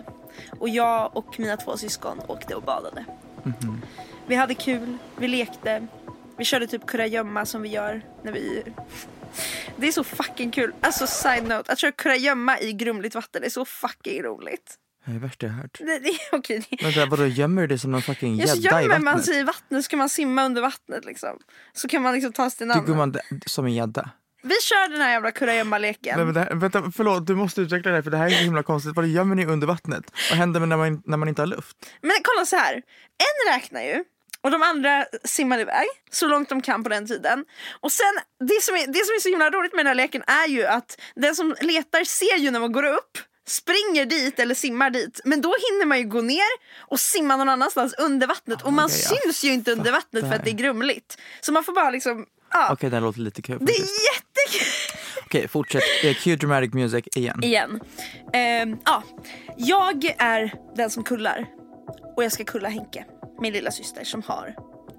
Och 0.60 0.68
jag 0.68 1.16
och 1.16 1.38
mina 1.40 1.56
två 1.56 1.76
syskon 1.76 2.20
åkte 2.28 2.54
och 2.54 2.62
badade. 2.62 3.04
Mhm. 3.42 3.82
Vi 4.26 4.34
hade 4.34 4.54
kul, 4.54 4.96
vi 5.16 5.28
lekte, 5.28 5.86
vi 6.36 6.44
körde 6.44 6.66
typ 6.66 6.86
kurragömma 6.86 7.46
som 7.46 7.62
vi 7.62 7.68
gör 7.68 8.02
när 8.22 8.32
vi... 8.32 8.62
Det 9.76 9.88
är 9.88 9.92
så 9.92 10.04
fucking 10.04 10.50
kul. 10.50 10.72
Alltså 10.80 11.06
side 11.06 11.48
note, 11.48 11.72
att 11.72 11.78
köra 11.78 11.92
kurragömma 11.92 12.60
i 12.60 12.72
grumligt 12.72 13.14
vatten 13.14 13.44
är 13.44 13.48
så 13.48 13.64
fucking 13.64 14.22
roligt. 14.22 14.74
Det 15.04 15.10
är 15.10 15.14
det 15.14 15.20
värsta 15.20 15.46
jag 15.46 15.52
hört. 15.52 15.78
Det, 15.78 15.98
det 15.98 16.10
okej. 16.32 16.66
det- 16.70 16.82
Vänta, 16.84 17.06
vadå 17.06 17.26
gömmer 17.26 17.62
du 17.62 17.68
dig 17.68 17.78
som 17.78 17.90
någon 17.92 18.02
fucking 18.02 18.36
gädda 18.36 18.52
i 18.54 18.60
gömmer 18.60 18.88
man 18.88 19.04
vattnet? 19.04 19.24
sig 19.24 19.38
i 19.38 19.42
vattnet 19.42 19.84
så 19.84 19.88
kan 19.90 19.98
man 19.98 20.08
simma 20.08 20.44
under 20.44 20.62
vattnet 20.62 21.04
liksom. 21.04 21.38
Så 21.72 21.88
kan 21.88 22.02
man 22.02 22.14
liksom 22.14 22.32
ta 22.32 22.50
sig 22.50 22.56
till 22.58 22.64
en 22.64 22.68
Du 22.68 22.74
annan. 22.74 22.86
gumman, 22.86 23.12
det- 23.12 23.22
som 23.46 23.64
en 23.66 23.74
gädda. 23.74 24.10
Vi 24.44 24.54
kör 24.60 24.88
den 24.88 25.00
här 25.00 25.10
jävla 25.10 25.30
kurragömma-leken. 25.30 26.16
Nej, 26.16 26.24
men 26.24 26.34
det 26.34 26.40
här, 26.40 26.54
vänta, 26.54 26.92
förlåt, 26.96 27.26
du 27.26 27.34
måste 27.34 27.60
utveckla 27.60 27.90
det 27.90 27.96
här 27.96 28.02
för 28.02 28.10
det 28.10 28.16
här 28.16 28.26
är 28.26 28.30
så 28.30 28.36
himla 28.36 28.62
konstigt. 28.62 28.96
Vad 28.96 29.06
gömmer 29.06 29.34
ni 29.34 29.46
under 29.46 29.66
vattnet? 29.66 30.04
Vad 30.30 30.38
händer 30.38 30.60
när 30.60 30.76
man, 30.76 31.02
när 31.04 31.16
man 31.16 31.28
inte 31.28 31.42
har 31.42 31.46
luft? 31.46 31.76
Men 32.00 32.16
kolla 32.22 32.46
så 32.46 32.56
här. 32.56 32.74
En 32.74 33.54
räknar 33.54 33.82
ju 33.82 34.04
och 34.44 34.50
de 34.50 34.62
andra 34.62 35.06
simmar 35.24 35.58
iväg 35.58 35.86
så 36.10 36.26
långt 36.26 36.48
de 36.48 36.62
kan 36.62 36.82
på 36.82 36.88
den 36.88 37.06
tiden. 37.06 37.44
Och 37.80 37.92
sen, 37.92 38.14
det 38.40 38.62
som 38.62 38.74
är, 38.74 38.86
det 38.86 39.04
som 39.06 39.14
är 39.14 39.20
så 39.20 39.28
himla 39.28 39.50
roligt 39.50 39.72
med 39.72 39.80
den 39.84 39.86
här 39.86 39.94
leken 39.94 40.22
är 40.26 40.48
ju 40.48 40.66
att 40.66 41.00
den 41.14 41.36
som 41.36 41.54
letar 41.60 42.04
ser 42.04 42.36
ju 42.38 42.50
när 42.50 42.60
man 42.60 42.72
går 42.72 42.82
upp 42.84 43.18
springer 43.46 44.06
dit 44.06 44.38
eller 44.40 44.54
simmar 44.54 44.90
dit 44.90 45.20
men 45.24 45.40
då 45.40 45.48
hinner 45.48 45.86
man 45.86 45.98
ju 45.98 46.04
gå 46.04 46.20
ner 46.20 46.50
och 46.78 47.00
simma 47.00 47.36
någon 47.36 47.48
annanstans 47.48 47.94
under 47.98 48.26
vattnet 48.26 48.62
och 48.62 48.72
man 48.72 48.90
syns 48.90 49.44
ju 49.44 49.52
inte 49.52 49.72
under 49.72 49.92
vattnet 49.92 50.28
för 50.28 50.34
att 50.34 50.44
det 50.44 50.50
är 50.50 50.54
grumligt. 50.54 51.18
Så 51.40 51.52
man 51.52 51.64
får 51.64 51.72
bara 51.72 51.90
liksom, 51.90 52.26
ja. 52.54 52.72
Okej, 52.72 52.90
här 52.90 53.00
låter 53.00 53.20
lite 53.20 53.42
kul 53.42 53.58
Det 53.60 53.72
är 53.72 53.78
jättekul! 53.80 54.66
Okej, 55.24 55.48
fortsätt. 55.48 55.82
Cue 56.22 56.36
dramatic 56.36 56.74
music 56.74 57.04
igen. 57.16 57.40
Igen. 57.42 57.80
Ehm, 58.32 58.78
ja. 58.84 59.02
Jag 59.56 60.04
är 60.18 60.54
den 60.76 60.90
som 60.90 61.04
kullar. 61.04 61.46
Och 62.16 62.24
jag 62.24 62.32
ska 62.32 62.44
kulla 62.44 62.68
Henke, 62.68 63.04
min 63.40 63.52
lilla 63.52 63.70
syster 63.70 64.04
som 64.04 64.22
har 64.22 64.54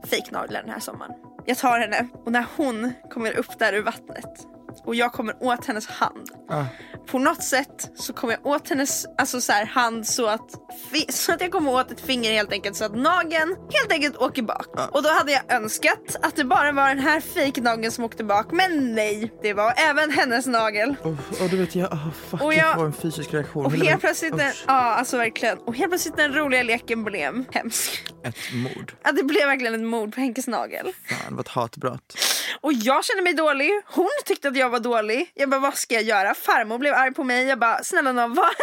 fejknaglar 0.10 0.62
den 0.62 0.72
här 0.72 0.80
sommaren. 0.80 1.12
Jag 1.46 1.58
tar 1.58 1.80
henne 1.80 2.08
och 2.26 2.32
när 2.32 2.46
hon 2.58 2.94
kommer 3.10 3.38
upp 3.38 3.60
där 3.60 3.74
ur 3.74 3.82
vattnet 3.82 4.55
och 4.84 4.96
jag 4.96 5.14
kommer 5.14 5.44
åt 5.44 5.66
hennes 5.66 5.88
hand. 5.88 6.30
Ah. 6.50 6.64
På 7.08 7.20
något 7.20 7.44
sätt 7.44 7.92
så 7.96 8.14
kommer 8.14 8.34
jag 8.34 8.46
åt 8.46 8.70
hennes 8.70 9.06
alltså 9.18 9.42
så 9.42 9.52
här, 9.52 9.66
hand 9.66 10.08
så 10.08 10.28
att, 10.28 10.52
så 11.10 11.32
att 11.34 11.42
jag 11.42 11.52
kommer 11.52 11.72
åt 11.72 11.92
ett 11.92 12.02
finger 12.02 12.32
helt 12.34 12.52
enkelt 12.52 12.76
så 12.76 12.86
att 12.86 12.96
nageln 12.96 13.56
helt 13.72 13.92
enkelt 13.92 14.16
åker 14.18 14.42
bak. 14.42 14.68
Och 14.92 15.04
då 15.04 15.10
hade 15.10 15.32
jag 15.32 15.54
önskat 15.54 16.16
att 16.22 16.36
det 16.36 16.44
bara 16.44 16.72
var 16.72 16.88
den 16.90 17.00
här 17.00 17.20
fejknageln 17.20 17.92
som 17.92 18.04
åkte 18.04 18.24
bak 18.24 18.52
men 18.52 18.96
nej, 18.96 19.34
det 19.42 19.54
var 19.54 19.74
även 19.78 20.12
hennes 20.12 20.46
nagel. 20.48 20.96
Oh, 21.04 21.44
och 21.44 21.50
du 21.50 21.58
vet, 21.58 21.76
jag, 21.76 21.94
oh, 21.94 22.12
fuck, 22.30 22.42
Och 22.42 22.54
jag 22.54 22.66
jag- 22.66 22.76
får 22.76 22.86
en 22.86 22.94
fysisk 22.94 23.34
reaktion. 23.34 23.66
Och 23.66 23.72
helt 23.72 24.02
plötsligt, 24.02 24.38
den, 24.38 24.54
ja 24.68 24.74
alltså 24.74 25.18
verkligen. 25.18 25.58
Och 25.58 25.76
helt 25.76 25.92
plötsligt 25.92 26.18
den 26.18 26.34
roliga 26.34 26.64
leken 26.64 27.04
blev 27.04 27.46
hemsk. 27.52 28.04
Ett 28.24 28.38
mord. 28.54 28.94
Ja, 29.04 29.12
det 29.12 29.24
blev 29.24 29.48
verkligen 29.48 29.76
ett 29.76 29.82
mord 29.90 30.14
på 30.16 30.20
Henkes 30.22 30.48
nagel. 30.48 30.92
Fan, 31.10 31.18
det 31.30 31.36
var 31.36 31.42
ett 31.42 31.48
hatbrott. 31.48 32.18
Och 32.62 32.74
jag 32.74 33.06
kände 33.06 33.24
mig 33.24 33.34
dålig, 33.34 33.72
hon 33.86 34.10
tyckte 34.26 34.48
att 34.48 34.58
jag 34.58 34.70
var 34.70 34.80
dålig. 34.80 35.32
Jag 35.34 35.50
bara, 35.50 35.60
vad 35.60 35.78
ska 35.78 35.94
jag 35.94 36.04
göra? 36.04 36.34
Farmor 36.34 36.78
blev 36.78 36.94
arg 36.94 37.14
på 37.14 37.24
mig. 37.24 37.46
Jag 37.46 37.60
bara, 37.60 37.84
snälla 37.84 38.12
nån, 38.12 38.34
vad... 38.34 38.46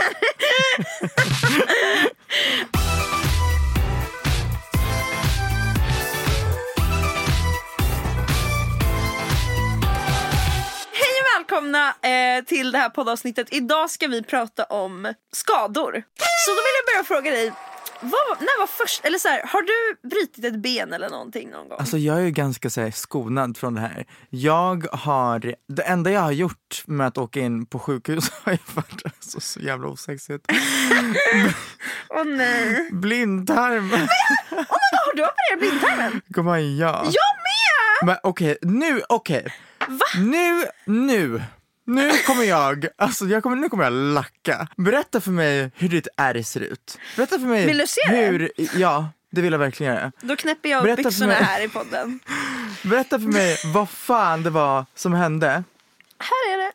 Hej 10.93 11.21
och 11.21 11.39
välkomna 11.39 11.89
eh, 11.89 12.45
till 12.45 12.73
det 12.73 12.79
här 12.79 12.89
poddavsnittet. 12.89 13.49
Idag 13.51 13.91
ska 13.91 14.07
vi 14.07 14.23
prata 14.23 14.65
om 14.65 15.15
skador. 15.33 16.03
Så 16.45 16.51
då 16.51 16.57
vill 16.57 16.77
jag 16.85 16.95
börja 16.95 17.05
fråga 17.05 17.31
dig, 17.31 17.53
vad, 18.03 18.41
när 18.41 18.61
var 18.61 18.67
först, 18.67 19.05
eller 19.05 19.19
så 19.19 19.29
här, 19.29 19.43
har 19.47 19.63
du 19.63 20.09
brutit 20.09 20.45
ett 20.45 20.57
ben 20.57 20.93
eller 20.93 21.09
någonting 21.11 21.51
någon 21.51 21.69
gång? 21.69 21.79
Alltså 21.79 21.99
jag 21.99 22.17
är 22.17 22.21
ju 22.21 22.31
ganska 22.31 22.71
så 22.71 22.81
här, 22.81 22.91
skonad 22.91 23.57
från 23.57 23.75
det 23.75 23.81
här. 23.81 24.07
Jag 24.31 24.87
har, 24.93 25.55
det 25.69 25.83
enda 25.83 26.11
jag 26.11 26.21
har 26.21 26.33
gjort 26.33 26.83
med 26.87 27.07
att 27.07 27.19
åka 27.19 27.41
in 27.41 27.67
på 27.67 27.79
sjukhus 27.79 28.31
har 28.43 28.53
ju 28.53 28.59
varit 28.75 29.03
alltså, 29.05 29.41
så 29.41 29.61
jävla 29.61 29.89
osexigt. 29.89 30.47
Åh 32.09 32.25
nej. 32.25 32.89
Blindtarm! 32.93 33.91
Har 34.51 35.17
du 35.17 35.23
opererat 35.23 35.59
blindtarmen? 35.59 36.21
Gumman 36.27 36.77
ja. 36.77 37.05
Jag 37.05 37.33
med! 37.43 38.07
Men 38.07 38.17
okej, 38.23 38.59
nu, 38.63 39.03
okej. 39.09 39.55
Nu, 40.19 40.65
nu. 40.85 41.43
Nu 41.85 42.11
kommer 42.27 42.45
jag, 42.45 42.87
alltså 42.99 43.25
jag 43.27 43.43
kommer, 43.43 43.57
nu 43.57 43.69
kommer 43.69 43.85
jag 43.85 43.93
lacka. 43.93 44.69
Berätta 44.77 45.21
för 45.21 45.31
mig 45.31 45.71
hur 45.77 45.89
ditt 45.89 46.09
ärr 46.17 46.43
ser 46.43 46.61
ut. 46.61 46.99
Berätta 47.17 47.39
för 47.39 47.47
mig 47.47 47.67
Vill 47.67 47.79
du 47.79 47.87
se 47.87 48.01
det? 48.11 48.17
hur, 48.17 48.51
ja 48.77 49.09
det 49.31 49.41
vill 49.43 49.53
jag 49.53 49.59
verkligen 49.59 49.95
göra. 49.95 50.13
Då 50.21 50.37
knäpper 50.37 50.69
jag 50.69 50.83
Berätta 50.83 51.03
byxorna 51.03 51.35
här 51.35 51.65
i 51.65 51.69
podden. 51.69 52.21
Berätta 52.83 53.19
för 53.19 53.27
mig 53.29 53.57
vad 53.75 53.91
fan 53.91 54.43
det 54.43 54.51
var 54.51 54.87
som 54.95 55.13
hände. 55.13 55.49
Här 56.19 56.53
är 56.53 56.57
det 56.57 56.73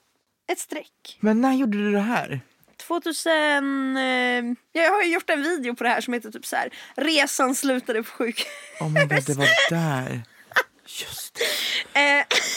ett 0.54 0.60
streck. 0.60 1.18
Men 1.20 1.42
när 1.42 1.54
gjorde 1.54 1.78
du 1.78 1.92
det 1.92 2.00
här? 2.00 2.42
2000... 2.88 3.98
Eh, 3.98 4.04
jag 4.72 4.92
har 4.92 5.04
ju 5.04 5.14
gjort 5.14 5.30
en 5.30 5.42
video 5.44 5.76
på 5.76 5.84
det 5.84 5.90
här 5.90 6.02
som 6.02 6.14
heter 6.14 6.32
typ 6.32 6.46
så 6.46 6.56
här. 6.56 6.70
Resan 6.96 7.56
slutade 7.56 8.04
på 8.04 8.10
sjukhus. 8.12 8.48
Oh 8.80 8.90
my 8.90 9.00
god, 9.00 9.24
det 9.26 9.34
var 9.34 9.48
där. 9.70 10.22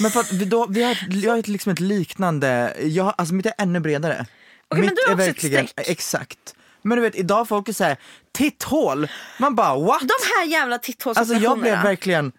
Men 0.01 0.11
för 0.11 0.21
att 0.21 0.33
vi, 0.33 0.45
då, 0.45 0.67
vi 0.67 0.83
har, 0.83 0.99
jag 1.11 1.33
har 1.33 1.51
liksom 1.51 1.73
ett 1.73 1.81
liknande, 1.81 2.77
jag, 2.81 3.15
alltså 3.19 3.35
mitt 3.35 3.47
är 3.47 3.53
ännu 3.59 3.81
bredare. 3.81 4.15
Okej, 4.15 4.27
men 4.69 4.81
mitt 4.81 4.91
du 5.07 5.13
har 5.13 5.21
är 5.21 5.31
också 5.31 5.47
ett 5.47 5.53
streck. 5.53 5.89
Exakt. 5.89 6.55
Men 6.83 6.97
du 6.97 7.03
vet 7.03 7.17
idag 7.17 7.49
folk 7.49 7.69
är 7.69 7.73
såhär, 7.73 7.97
titthål! 8.33 9.09
Man 9.39 9.55
bara 9.55 9.79
what? 9.81 10.01
de 10.01 10.27
här 10.37 10.47
jävla 10.47 10.75
Alltså 10.75 10.87
titthålsoperationerna. 10.87 11.45
jag 11.45 11.61
blev 11.61 11.83
verkligen, 11.83 12.33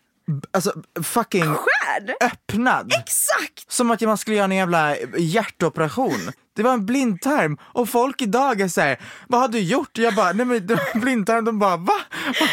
alltså 0.51 0.73
fucking 1.03 1.55
Skärd! 1.99 2.13
öppnad. 2.21 2.93
Exakt! 2.99 3.71
Som 3.71 3.91
att 3.91 4.01
man 4.01 4.17
skulle 4.17 4.37
göra 4.37 4.45
en 4.45 4.51
jävla 4.51 4.95
hjärtoperation. 5.17 6.31
Det 6.55 6.63
var 6.63 6.73
en 6.73 6.85
blindtarm 6.85 7.57
och 7.61 7.89
folk 7.89 8.21
idag 8.21 8.61
är 8.61 8.67
såhär, 8.67 8.99
vad 9.27 9.41
har 9.41 9.47
du 9.47 9.59
gjort? 9.59 9.97
Jag 9.97 10.15
bara, 10.15 10.33
nej 10.33 10.45
men 10.45 10.67
det 10.67 10.75
var 10.75 10.83
en 10.93 11.01
blindtarm. 11.01 11.45
De 11.45 11.59
bara, 11.59 11.77
va? 11.77 11.93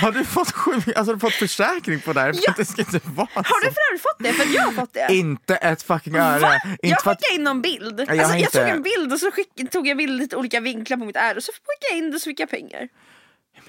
Har 0.01 0.13
du 0.13 0.25
fått, 0.25 0.47
alltså, 0.49 0.93
har 0.95 1.15
du 1.15 1.21
fått 1.21 1.33
försäkring 1.35 2.01
på 2.01 2.13
det 2.13 2.21
här? 2.21 2.35
Ja. 2.43 2.55
det 2.57 2.65
ska 2.65 2.83
inte 2.83 3.01
vara 3.05 3.29
Har 3.35 3.65
du 3.65 3.73
för 3.73 3.81
övrigt 3.91 4.03
fått 4.03 4.19
det? 4.19 4.33
För 4.33 4.55
jag 4.55 4.63
har 4.63 4.73
fått 4.73 4.93
det. 4.95 5.07
Inte 5.11 5.57
ett 5.57 5.83
fucking 5.83 6.17
öre. 6.17 6.39
Va? 6.41 6.55
Inte 6.65 6.79
jag 6.81 6.93
att, 6.93 7.03
skickade 7.03 7.35
in 7.35 7.45
någon 7.45 7.63
bild. 7.63 8.01
jag 8.01 8.11
alltså, 8.11 8.33
jag 8.35 8.41
inte- 8.41 8.59
tog 8.59 8.69
en 8.69 8.83
bild 8.83 9.13
och 9.13 9.21
så 9.21 9.31
skick, 9.31 9.71
tog 9.71 9.89
jag 9.89 9.97
bild 9.97 10.19
lite 10.21 10.37
olika 10.37 10.61
vinklar 10.61 10.97
på 10.97 11.05
mitt 11.05 11.17
ärr 11.17 11.37
och 11.37 11.43
så 11.43 11.53
skickade 11.53 11.91
jag 11.91 11.99
in 11.99 12.11
det 12.11 12.21
så 12.21 12.25
fick 12.25 12.41
jag 12.41 12.51
pengar. 12.51 12.89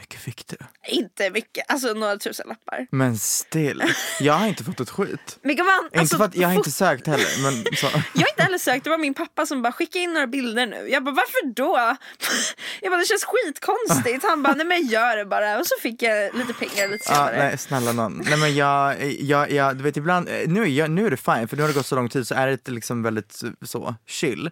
Mycket 0.10 0.22
fick 0.22 0.48
du? 0.48 0.58
Inte 0.88 1.30
mycket, 1.30 1.66
alltså 1.72 1.94
några 1.94 2.18
tusen 2.18 2.48
lappar. 2.48 2.88
Men 2.92 3.18
still, 3.18 3.84
jag 4.20 4.34
har 4.34 4.48
inte 4.48 4.64
fått 4.64 4.80
ett 4.80 4.90
skit. 4.90 5.40
Men 5.42 5.56
gumman, 5.56 5.80
inte 5.86 6.00
alltså, 6.00 6.18
för 6.18 6.26
att 6.26 6.36
jag 6.36 6.48
har 6.48 6.56
inte 6.56 6.72
sökt 6.72 7.08
heller. 7.08 7.44
Men 7.44 7.76
så. 7.76 7.86
Jag 8.14 8.22
har 8.22 8.30
inte 8.30 8.44
heller 8.44 8.58
sökt, 8.58 8.84
det 8.84 8.90
var 8.90 8.98
min 8.98 9.14
pappa 9.14 9.46
som 9.46 9.62
bara 9.62 9.74
skicka 9.74 10.00
in 10.00 10.14
några 10.14 10.28
bilder 10.28 10.66
nu. 10.68 10.90
Jag 10.90 11.04
bara 11.04 11.16
varför 11.16 11.54
då? 11.54 11.78
Jag 12.82 12.92
bara 12.92 13.00
det 13.00 13.06
känns 13.06 13.26
skitkonstigt. 13.26 14.24
Han 14.24 14.44
bara 14.44 14.54
nej 14.54 14.66
men 14.66 14.88
gör 14.88 15.18
det 15.18 15.26
bara. 15.26 15.60
Och 15.60 15.66
så 15.68 15.76
fick 15.82 16.02
jag 16.02 16.36
lite 16.36 16.54
pengar 16.54 16.88
lite 16.88 17.04
Ja, 17.10 17.14
senare. 17.16 17.38
nej 17.38 17.58
snälla 17.58 17.92
någon. 17.92 18.22
Nej 18.26 18.38
men 18.40 18.56
jag, 18.56 19.12
jag, 19.22 19.52
jag 19.52 19.78
du 19.78 19.84
vet 19.84 19.98
ibland, 19.98 20.30
nu 20.48 20.62
är, 20.62 20.68
jag, 20.68 20.92
nu 20.92 21.06
är 21.06 21.12
det 21.12 21.18
fine 21.18 21.48
för 21.48 21.56
nu 21.58 21.64
har 21.64 21.68
det 21.70 21.76
gått 21.76 21.86
så 21.86 21.96
lång 21.96 22.10
tid 22.10 22.28
så 22.28 22.36
är 22.36 22.48
det 22.48 22.68
liksom 22.72 23.04
väldigt 23.04 23.42
så 23.62 23.96
chill. 24.08 24.52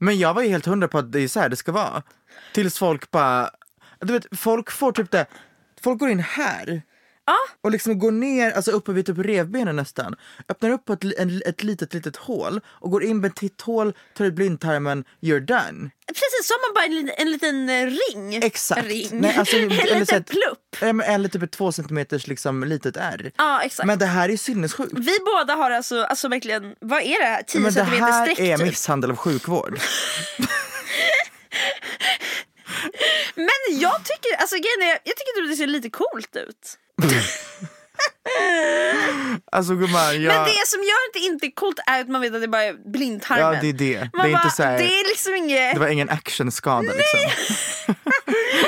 Men 0.00 0.18
jag 0.18 0.34
var 0.34 0.42
ju 0.42 0.48
helt 0.48 0.66
hundra 0.66 0.88
på 0.88 0.98
att 0.98 1.12
det 1.12 1.20
är 1.20 1.28
så 1.28 1.40
här 1.40 1.48
det 1.48 1.56
ska 1.56 1.72
vara. 1.72 2.02
Tills 2.52 2.78
folk 2.78 3.10
bara, 3.10 3.50
du 4.06 4.12
vet 4.12 4.26
folk 4.38 4.70
får 4.70 4.92
typ 4.92 5.10
det, 5.10 5.26
folk 5.82 5.98
går 6.00 6.08
in 6.10 6.20
här. 6.20 6.82
Ja. 7.26 7.36
Och 7.62 7.70
liksom 7.70 7.98
går 7.98 8.10
ner, 8.12 8.50
alltså 8.52 8.70
uppe 8.70 8.92
vid 8.92 9.06
typ 9.06 9.18
revbenen 9.18 9.76
nästan. 9.76 10.16
Öppnar 10.48 10.70
upp 10.70 10.84
på 10.84 10.92
ett, 10.92 11.04
en, 11.18 11.42
ett 11.46 11.62
litet, 11.62 11.94
litet 11.94 12.16
hål 12.16 12.60
och 12.66 12.90
går 12.90 13.04
in 13.04 13.20
med 13.20 13.30
ett 13.30 13.36
titthål, 13.36 13.92
tar 14.16 14.24
ut 14.24 14.34
blindtarmen, 14.34 15.04
you're 15.20 15.40
done. 15.40 15.90
Precis, 16.06 16.50
har 16.50 16.68
man 16.68 16.74
bara 16.74 16.84
en, 16.84 16.92
liten- 16.94 17.14
en 17.18 17.30
liten 17.30 17.68
eh, 17.68 18.14
ring. 18.14 18.34
Exakt. 18.44 18.84
Ring. 18.86 19.08
Nej, 19.12 19.36
alltså, 19.36 19.56
en 19.92 19.98
liten 19.98 20.24
plupp. 20.24 20.82
Eller 21.04 21.28
typ 21.28 21.42
ett 21.42 21.52
två 21.52 21.72
centimeters 21.72 22.26
liksom 22.26 22.64
litet 22.64 22.96
ärr. 22.96 23.32
Ja 23.38 23.62
exakt. 23.62 23.86
Men 23.86 23.98
det 23.98 24.06
här 24.06 24.28
är 24.28 24.36
sinnessjukt. 24.36 24.92
Vi 24.98 25.18
båda 25.24 25.54
har 25.54 25.70
alltså, 25.70 26.02
alltså 26.02 26.28
verkligen, 26.28 26.74
vad 26.80 27.02
är 27.02 27.20
det 27.20 27.26
här? 27.28 27.42
10 27.42 27.60
Men 27.60 27.64
det 27.66 27.72
centimeter 27.72 28.04
här 28.12 28.24
streck 28.24 28.38
är 28.38 28.56
typ. 28.56 28.66
misshandel 28.66 29.10
av 29.10 29.16
sjukvård. 29.16 29.78
Jag 33.80 34.04
tycker, 34.04 34.36
alltså 34.36 34.56
grejen 34.56 34.98
jag 35.04 35.16
tycker 35.16 35.40
typ 35.40 35.50
det 35.50 35.56
ser 35.56 35.66
lite 35.66 35.90
coolt 35.90 36.36
ut. 36.36 36.78
Alltså 39.52 39.74
gumman, 39.74 40.22
jag... 40.22 40.34
Men 40.34 40.44
det 40.44 40.66
som 40.66 40.80
gör 40.80 41.08
att 41.08 41.12
det 41.12 41.18
inte 41.18 41.46
är 41.46 41.50
coolt 41.50 41.80
är 41.86 42.00
att 42.00 42.08
man 42.08 42.20
vet 42.20 42.34
att 42.34 42.40
det 42.40 42.48
bara 42.48 42.62
är 42.62 42.90
blindtarmen. 42.90 43.54
Ja 43.54 43.60
det 43.60 43.68
är 43.68 43.72
det. 43.72 43.98
Man 43.98 44.10
det 44.12 44.18
är 44.18 44.32
bara, 44.32 44.42
inte 44.42 44.56
så 44.56 44.62
här, 44.62 44.78
det 44.78 44.84
är 44.84 45.08
liksom 45.08 45.34
inget... 45.34 45.74
det 45.74 45.80
var 45.80 45.88
ingen 45.88 46.10
actionskada 46.10 46.92
liksom. 46.92 47.20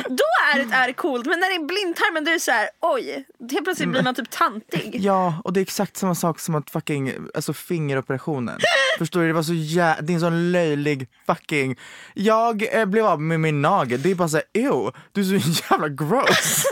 Då 0.08 0.24
är 0.52 0.64
det, 0.64 0.74
är 0.74 0.86
det 0.86 0.92
coolt 0.92 1.26
men 1.26 1.40
när 1.40 1.48
det 1.48 1.54
är 1.54 1.66
blindtarmen 1.66 2.24
då 2.24 2.30
är 2.30 2.34
det 2.34 2.40
så 2.40 2.50
här, 2.50 2.68
oj, 2.80 3.26
helt 3.50 3.64
plötsligt 3.64 3.88
blir 3.88 4.02
man 4.02 4.14
typ 4.14 4.30
tantig. 4.30 4.98
Ja, 5.00 5.40
och 5.44 5.52
det 5.52 5.60
är 5.60 5.62
exakt 5.62 5.96
samma 5.96 6.14
sak 6.14 6.40
som 6.40 6.54
att 6.54 6.70
fucking, 6.70 7.12
alltså 7.34 7.52
fingeroperationen. 7.52 8.60
Förstår 8.98 9.20
du? 9.20 9.26
Det 9.26 9.32
var 9.32 9.42
så 9.42 9.54
jä... 9.54 9.96
det 10.00 10.12
är 10.12 10.14
en 10.14 10.20
sån 10.20 10.52
löjlig 10.52 11.08
fucking, 11.26 11.76
jag 12.14 12.74
eh, 12.80 12.84
blev 12.84 13.06
av 13.06 13.20
med 13.20 13.40
min 13.40 13.62
nagel, 13.62 14.02
det 14.02 14.10
är 14.10 14.14
bara 14.14 14.28
såhär 14.28 14.46
ew, 14.52 14.92
du 15.12 15.20
är 15.20 15.40
så 15.40 15.64
jävla 15.70 15.88
gross. 15.88 16.64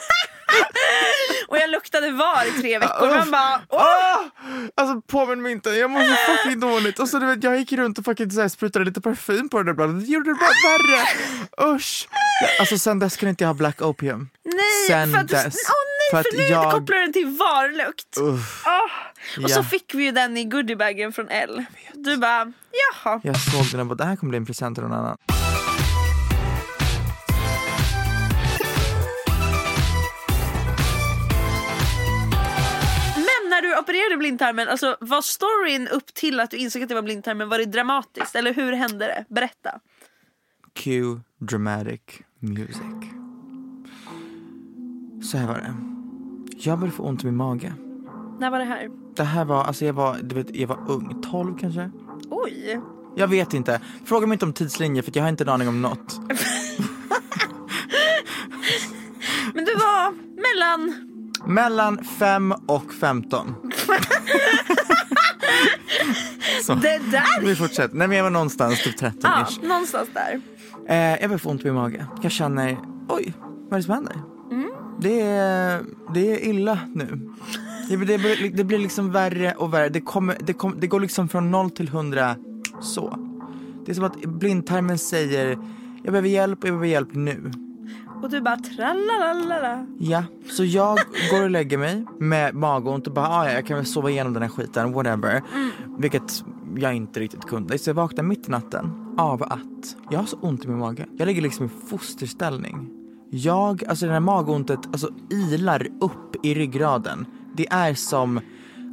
Luktade 1.94 2.12
var 2.12 2.44
i 2.58 2.60
tre 2.60 2.78
veckor. 2.78 3.08
Man 3.18 3.30
bara, 3.30 3.60
åh! 3.68 3.82
Ah! 3.82 4.18
Alltså 4.74 5.00
påminn 5.00 5.42
mig 5.42 5.52
inte, 5.52 5.70
jag 5.70 5.90
mår 5.90 6.00
så 6.00 6.14
fucking 6.36 6.60
dåligt. 6.60 6.98
Och 6.98 7.08
så 7.08 7.18
du 7.18 7.26
vet, 7.26 7.44
jag 7.44 7.58
gick 7.58 7.72
runt 7.72 7.98
och 7.98 8.04
fucking 8.04 8.30
så 8.30 8.40
här, 8.40 8.48
sprutade 8.48 8.84
lite 8.84 9.00
parfym 9.00 9.48
på 9.48 9.58
det 9.58 9.64
där 9.64 9.72
bladet, 9.74 10.00
det 10.00 10.06
gjorde 10.06 10.30
det 10.30 10.34
bara 10.34 10.70
värre. 10.70 11.74
Usch. 11.74 12.08
Alltså 12.60 12.78
sen 12.78 12.98
dess 12.98 13.16
kan 13.16 13.28
inte 13.28 13.44
jag 13.44 13.48
ha 13.48 13.54
black 13.54 13.82
opium. 13.82 14.28
Nej, 14.44 14.54
Sen 14.88 15.12
för 15.12 15.18
att, 15.20 15.28
dess. 15.28 15.44
nej, 15.54 15.54
För 16.10 16.30
för, 16.30 16.36
nu 16.38 16.42
jag- 16.44 16.72
kopplar 16.72 16.96
den 16.98 17.12
till 17.12 17.26
varlukt. 17.26 18.16
Åh. 18.20 19.44
Och 19.44 19.50
så 19.50 19.58
Ja. 19.60 19.62
fick 19.64 19.94
vi 19.94 20.04
ju 20.04 20.12
den 20.12 20.36
i 20.36 20.44
goodiebagen 20.44 21.12
från 21.12 21.28
L. 21.28 21.64
Du 21.94 22.16
bara, 22.16 22.52
jaha. 23.04 23.20
Jag 23.24 23.36
såg 23.40 23.66
den 23.72 23.80
och 23.80 23.86
bara, 23.86 23.94
det 23.94 24.04
här 24.04 24.16
kommer 24.16 24.30
bli 24.30 24.36
en 24.36 24.46
present 24.46 24.76
till 24.76 24.82
någon 24.84 24.92
annan. 24.92 25.16
Blindtarmen, 34.24 34.68
alltså, 34.68 34.96
var 35.00 35.20
storyn 35.20 35.88
upp 35.88 36.14
till 36.14 36.40
att 36.40 36.50
du 36.50 36.56
insåg 36.56 36.82
att 36.82 36.88
det 36.88 36.94
var 36.94 37.02
blindtarmen, 37.02 37.48
var 37.48 37.58
det 37.58 37.64
dramatiskt? 37.64 38.34
Eller 38.34 38.54
hur 38.54 38.72
hände 38.72 39.06
det? 39.06 39.24
Berätta. 39.28 39.80
Cue 40.74 41.20
dramatic 41.38 42.00
music. 42.38 42.80
Så 45.22 45.38
här 45.38 45.46
var 45.46 45.54
det. 45.54 45.74
Jag 46.58 46.78
började 46.78 46.96
få 46.96 47.02
ont 47.02 47.22
i 47.22 47.26
min 47.26 47.36
mage. 47.36 47.74
När 48.40 48.50
var 48.50 48.58
det 48.58 48.64
här? 48.64 48.90
Det 49.16 49.24
här 49.24 49.44
var, 49.44 49.64
alltså 49.64 49.84
jag 49.84 49.92
var, 49.92 50.16
du 50.22 50.34
vet, 50.34 50.56
jag 50.56 50.68
var 50.68 50.90
ung, 50.90 51.22
12 51.30 51.58
kanske? 51.58 51.90
Oj. 52.30 52.80
Jag 53.16 53.28
vet 53.28 53.54
inte. 53.54 53.80
Fråga 54.04 54.26
mig 54.26 54.34
inte 54.34 54.44
om 54.44 54.52
tidslinjer 54.52 55.02
för 55.02 55.12
jag 55.14 55.22
har 55.22 55.28
inte 55.28 55.44
en 55.44 55.48
aning 55.48 55.68
om 55.68 55.82
något. 55.82 56.20
Men 59.54 59.64
du 59.64 59.74
var 59.74 60.12
mellan... 60.12 61.13
Mellan 61.46 62.04
5 62.04 62.52
och 62.66 62.92
15. 63.00 63.54
Så, 66.62 66.74
Det 66.74 67.00
där! 67.10 67.40
vi 67.46 67.56
fortsätter. 67.56 67.94
Nej 67.96 68.08
men 68.08 68.16
jag 68.16 68.24
var 68.24 68.30
någonstans 68.30 68.82
typ 68.84 68.96
13 68.96 69.20
Ja, 69.22 69.46
ish. 69.50 69.62
någonstans 69.68 70.08
där. 70.14 70.40
Eh, 70.88 70.96
jag 71.20 71.30
börjar 71.30 71.38
få 71.38 71.50
ont 71.50 71.60
i 71.60 71.64
min 71.64 71.74
mage. 71.74 72.06
Jag 72.22 72.32
känner, 72.32 72.78
oj, 73.08 73.34
vad 73.64 73.72
är 73.72 73.76
det 73.76 73.82
som 73.82 73.94
händer? 73.94 74.16
Det, 75.00 75.20
är, 75.20 75.82
det 76.14 76.32
är 76.32 76.48
illa 76.48 76.78
nu. 76.94 77.20
Det, 77.88 77.96
det, 77.96 78.18
blir- 78.18 78.56
det 78.56 78.64
blir 78.64 78.78
liksom 78.78 79.12
värre 79.12 79.52
och 79.54 79.74
värre. 79.74 79.88
Det, 79.88 80.00
kommer, 80.00 80.36
det, 80.40 80.52
kom, 80.52 80.74
det 80.80 80.86
går 80.86 81.00
liksom 81.00 81.28
från 81.28 81.50
0 81.50 81.70
till 81.70 81.88
100 81.88 82.36
så. 82.80 83.18
Det 83.86 83.92
är 83.92 83.94
som 83.94 84.04
att 84.04 84.16
blindtarmen 84.24 84.98
säger, 84.98 85.58
jag 86.02 86.12
behöver 86.12 86.28
hjälp 86.28 86.58
och 86.62 86.68
jag 86.68 86.72
behöver 86.74 86.86
hjälp 86.86 87.08
nu. 87.14 87.50
Och 88.24 88.30
du 88.30 88.40
bara 88.40 88.56
tralalala. 88.56 89.86
Ja, 89.98 90.24
så 90.50 90.64
jag 90.64 90.98
går 91.30 91.42
och 91.42 91.50
lägger 91.50 91.78
mig 91.78 92.04
med 92.18 92.54
magont 92.54 93.06
och 93.06 93.12
bara, 93.12 93.28
ah, 93.28 93.46
ja, 93.46 93.52
jag 93.52 93.66
kan 93.66 93.76
väl 93.76 93.86
sova 93.86 94.10
igenom 94.10 94.32
den 94.32 94.42
här 94.42 94.48
skiten, 94.48 94.92
whatever. 94.92 95.42
Vilket 95.98 96.44
jag 96.76 96.94
inte 96.94 97.20
riktigt 97.20 97.44
kunde. 97.44 97.78
Så 97.78 97.90
jag 97.90 97.94
vaknar 97.94 98.24
mitt 98.24 98.48
i 98.48 98.50
natten 98.50 99.14
av 99.18 99.42
att 99.42 99.96
jag 100.10 100.18
har 100.18 100.26
så 100.26 100.36
ont 100.36 100.64
i 100.64 100.68
min 100.68 100.78
mage. 100.78 101.06
Jag 101.16 101.26
ligger 101.26 101.42
liksom 101.42 101.66
i 101.66 101.68
fosterställning. 101.68 102.90
Jag, 103.30 103.84
alltså 103.84 104.06
det 104.06 104.12
här 104.12 104.20
magontet, 104.20 104.86
alltså 104.86 105.08
ilar 105.30 105.88
upp 106.00 106.36
i 106.46 106.54
ryggraden. 106.54 107.26
Det 107.56 107.66
är 107.70 107.94
som, 107.94 108.40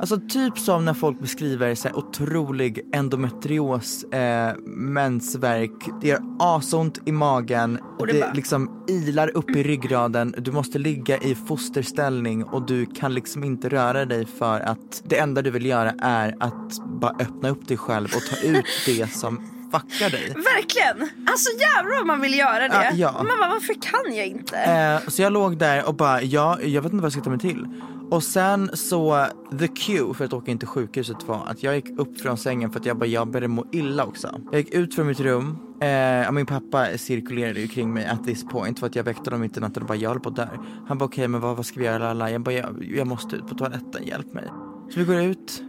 alltså 0.02 0.20
typ 0.30 0.58
som 0.60 0.86
när 0.86 0.94
folk 0.94 1.20
beskriver 1.20 1.76
så 1.76 1.88
här 1.88 1.98
otrolig 1.98 2.80
endometrios, 2.94 4.04
eh, 4.04 4.54
mensvärk. 4.66 5.90
Det 6.02 6.08
gör 6.08 6.20
asont 6.40 7.00
i 7.06 7.12
magen. 7.12 7.80
Och 8.00 8.08
det 8.08 8.14
det 8.14 8.20
bara- 8.20 8.34
liksom 8.34 8.86
ilar 8.88 9.38
upp 9.38 9.50
i 9.50 9.64
ryggraden, 9.64 10.36
du 10.38 10.52
måste 10.52 10.80
ligga 10.80 11.18
i 11.18 11.36
fosterställning 11.36 12.44
och 12.44 12.66
du 12.66 12.86
kan 12.86 13.14
liksom 13.14 13.44
inte 13.44 13.70
röra 13.70 14.06
dig 14.06 14.26
för 14.26 14.60
att 14.60 15.02
det 15.06 15.18
enda 15.18 15.42
du 15.42 15.52
vill 15.52 15.66
göra 15.66 15.94
är 16.02 16.36
att 16.40 16.86
bara 17.02 17.16
öppna 17.20 17.50
upp 17.50 17.68
dig 17.68 17.78
själv 17.78 18.10
och 18.16 18.22
ta 18.22 18.48
ut 18.48 18.66
det 18.86 19.14
som 19.14 19.38
fuckar 19.72 20.10
dig. 20.10 20.28
Verkligen! 20.36 21.10
Alltså 21.28 21.50
jävlar 21.60 21.98
vad 21.98 22.08
man 22.08 22.22
vill 22.22 22.38
göra 22.38 22.68
det. 22.68 22.74
Ja, 22.74 22.92
ja. 22.96 23.12
Man 23.12 23.40
bara, 23.40 23.50
varför 23.50 23.74
kan 23.82 24.16
jag 24.16 24.28
inte? 24.28 24.58
Eh, 24.58 25.10
så 25.10 25.22
jag 25.22 25.34
låg 25.34 25.58
där 25.58 25.88
och 25.88 25.96
bara, 25.96 26.22
ja, 26.22 26.60
jag 26.62 26.82
vet 26.82 26.94
inte 26.94 27.02
vad 27.02 27.06
jag 27.06 27.12
ska 27.14 27.22
ta 27.22 27.30
mig 27.30 27.40
till. 27.40 27.68
Och 28.12 28.24
sen 28.24 28.70
så, 28.74 29.26
the 29.60 29.68
cue 29.68 30.14
för 30.14 30.26
att 30.26 30.34
åka 30.34 30.52
in 30.52 30.60
till 30.60 30.68
sjukhuset 30.68 31.28
var 31.28 31.46
att 31.48 31.64
jag 31.64 31.76
gick 31.76 32.00
upp 32.00 32.20
från 32.20 32.38
sängen 32.38 32.72
för 32.72 32.80
att 32.80 32.86
jag 32.86 32.98
bara, 32.98 33.06
jag 33.06 33.28
började 33.28 33.48
må 33.48 33.66
illa 33.72 34.06
också. 34.06 34.42
Jag 34.52 34.60
gick 34.60 34.74
ut 34.74 34.96
från 34.96 35.08
mitt 35.08 35.20
rum, 35.20 35.58
eh, 35.82 36.28
och 36.28 36.34
min 36.34 36.46
pappa 36.46 36.98
cirkulerade 36.98 37.60
ju 37.60 37.68
kring 37.68 37.94
mig 37.94 38.06
at 38.06 38.24
this 38.24 38.44
point 38.44 38.80
för 38.80 38.88
att 38.88 38.96
jag 38.96 39.04
väckte 39.04 39.30
honom 39.30 39.42
mitt 39.42 39.58
i 39.58 39.60
natten 39.60 39.84
och 39.84 39.88
bara, 39.88 39.98
jag 39.98 40.10
höll 40.10 40.20
på 40.20 40.30
att 40.30 40.36
dö. 40.36 40.48
Han 40.88 40.98
bara, 40.98 41.06
okej 41.06 41.28
men 41.28 41.42
vad, 41.42 41.58
vad 41.58 41.66
ska 41.66 41.80
vi 41.80 41.86
göra? 41.86 41.98
Lala? 41.98 42.32
Jag 42.32 42.42
bara, 42.42 42.56
jag, 42.56 42.86
jag 42.96 43.08
måste 43.08 43.36
ut 43.36 43.48
på 43.48 43.56
toaletten, 43.56 44.04
hjälp 44.08 44.34
mig. 44.34 44.46
Så 44.90 45.00
vi 45.00 45.06
går 45.06 45.22
ut, 45.22 45.64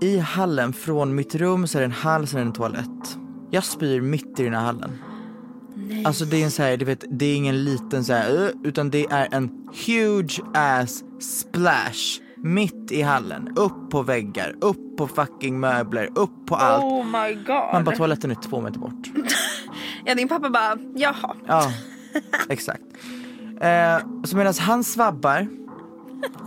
i 0.00 0.18
hallen 0.18 0.72
från 0.72 1.14
mitt 1.14 1.34
rum 1.34 1.66
så 1.66 1.78
är 1.78 1.80
det 1.80 1.86
en 1.86 1.92
hall, 1.92 2.26
sen 2.26 2.40
är 2.40 2.44
det 2.44 2.48
en 2.48 2.52
toalett. 2.52 3.18
Jag 3.50 3.64
spyr 3.64 4.00
mitt 4.00 4.40
i 4.40 4.44
den 4.44 4.54
här 4.54 4.64
hallen. 4.64 4.90
Alltså 6.04 6.24
det 6.24 6.36
är 6.36 6.44
en 6.44 6.50
så 6.50 6.62
här, 6.62 6.76
du 6.76 6.84
vet, 6.84 7.04
det 7.10 7.26
är 7.26 7.36
ingen 7.36 7.64
liten 7.64 8.04
så 8.04 8.12
här, 8.12 8.52
utan 8.64 8.90
det 8.90 9.06
är 9.10 9.28
en 9.30 9.50
huge 9.86 10.40
ass 10.54 11.04
splash 11.20 12.20
mitt 12.36 12.92
i 12.92 13.02
hallen, 13.02 13.48
upp 13.56 13.90
på 13.90 14.02
väggar, 14.02 14.56
upp 14.60 14.96
på 14.96 15.08
fucking 15.08 15.60
möbler, 15.60 16.08
upp 16.14 16.46
på 16.46 16.56
allt. 16.56 16.84
Oh 16.84 17.04
my 17.04 17.34
god. 17.34 17.72
Man 17.72 17.84
bara 17.84 17.96
toaletten 17.96 18.30
är 18.30 18.34
två 18.34 18.60
meter 18.60 18.78
bort. 18.78 19.08
Ja 20.04 20.14
din 20.14 20.28
pappa 20.28 20.50
bara, 20.50 20.78
jaha. 20.94 21.36
Ja, 21.46 21.72
exakt. 22.48 22.82
Eh, 23.60 23.98
så 24.24 24.36
medan 24.36 24.54
han 24.60 24.84
svabbar 24.84 25.48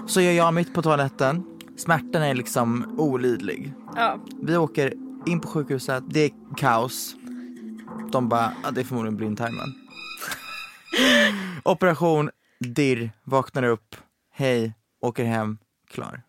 så 0.07 0.21
gör 0.21 0.31
jag 0.31 0.53
mitt 0.53 0.73
på 0.73 0.81
toaletten. 0.81 1.43
Smärtan 1.77 2.21
är 2.21 2.33
liksom 2.33 2.95
olidlig. 2.97 3.73
Ja. 3.95 4.17
Vi 4.41 4.57
åker 4.57 4.93
in 5.25 5.39
på 5.39 5.47
sjukhuset, 5.47 6.03
det 6.07 6.19
är 6.19 6.31
kaos. 6.57 7.15
De 8.11 8.29
bara, 8.29 8.53
ja, 8.63 8.71
det 8.71 8.81
är 8.81 8.85
förmodligen 8.85 9.17
blindtarmen. 9.17 9.73
Operation, 11.63 12.29
dirr, 12.59 13.11
vaknar 13.23 13.63
upp, 13.63 13.95
hej, 14.33 14.73
åker 15.01 15.23
hem, 15.23 15.57
klar. 15.89 16.21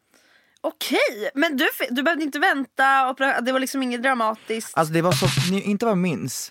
Okej, 0.60 1.30
men 1.34 1.56
du, 1.56 1.68
du 1.90 2.02
behövde 2.02 2.24
inte 2.24 2.38
vänta, 2.38 3.14
det 3.40 3.52
var 3.52 3.60
liksom 3.60 3.82
inget 3.82 4.02
dramatiskt. 4.02 4.78
Alltså 4.78 4.94
det 4.94 5.02
var 5.02 5.12
så, 5.12 5.54
inte 5.54 5.84
vad 5.84 5.90
jag 5.90 5.98
minns. 5.98 6.50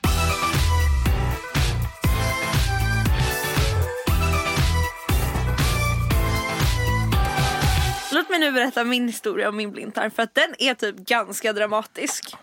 Låt 8.14 8.30
mig 8.30 8.40
nu 8.40 8.52
berätta 8.52 8.84
min 8.84 9.08
historia 9.08 9.50
om 9.50 9.56
min 9.58 9.72
blindtarm 9.72 10.12
för 10.12 10.24
att 10.24 10.36
den 10.36 10.56
är 10.60 10.74
typ 10.74 10.96
ganska 10.96 11.54
dramatisk. 11.54 12.34
Oh. 12.34 12.40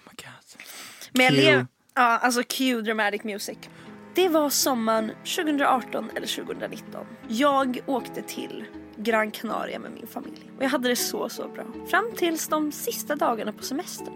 Men 1.12 1.24
jag 1.24 1.34
lev... 1.34 1.66
Ja, 1.98 2.18
alltså 2.18 2.42
cue 2.42 2.82
dramatic 2.82 3.24
music. 3.24 3.58
Det 4.14 4.28
var 4.28 4.50
sommaren 4.50 5.10
2018 5.36 6.10
eller 6.14 6.44
2019. 6.44 7.06
Jag 7.28 7.78
åkte 7.86 8.22
till 8.22 8.64
Gran 8.96 9.30
Canaria 9.30 9.78
med 9.78 9.92
min 9.92 10.06
familj. 10.06 10.50
Och 10.56 10.64
jag 10.64 10.68
hade 10.68 10.88
det 10.88 10.96
så, 10.96 11.28
så 11.28 11.48
bra. 11.48 11.64
Fram 11.90 12.12
tills 12.16 12.48
de 12.48 12.72
sista 12.72 13.16
dagarna 13.16 13.52
på 13.52 13.62
semestern. 13.62 14.14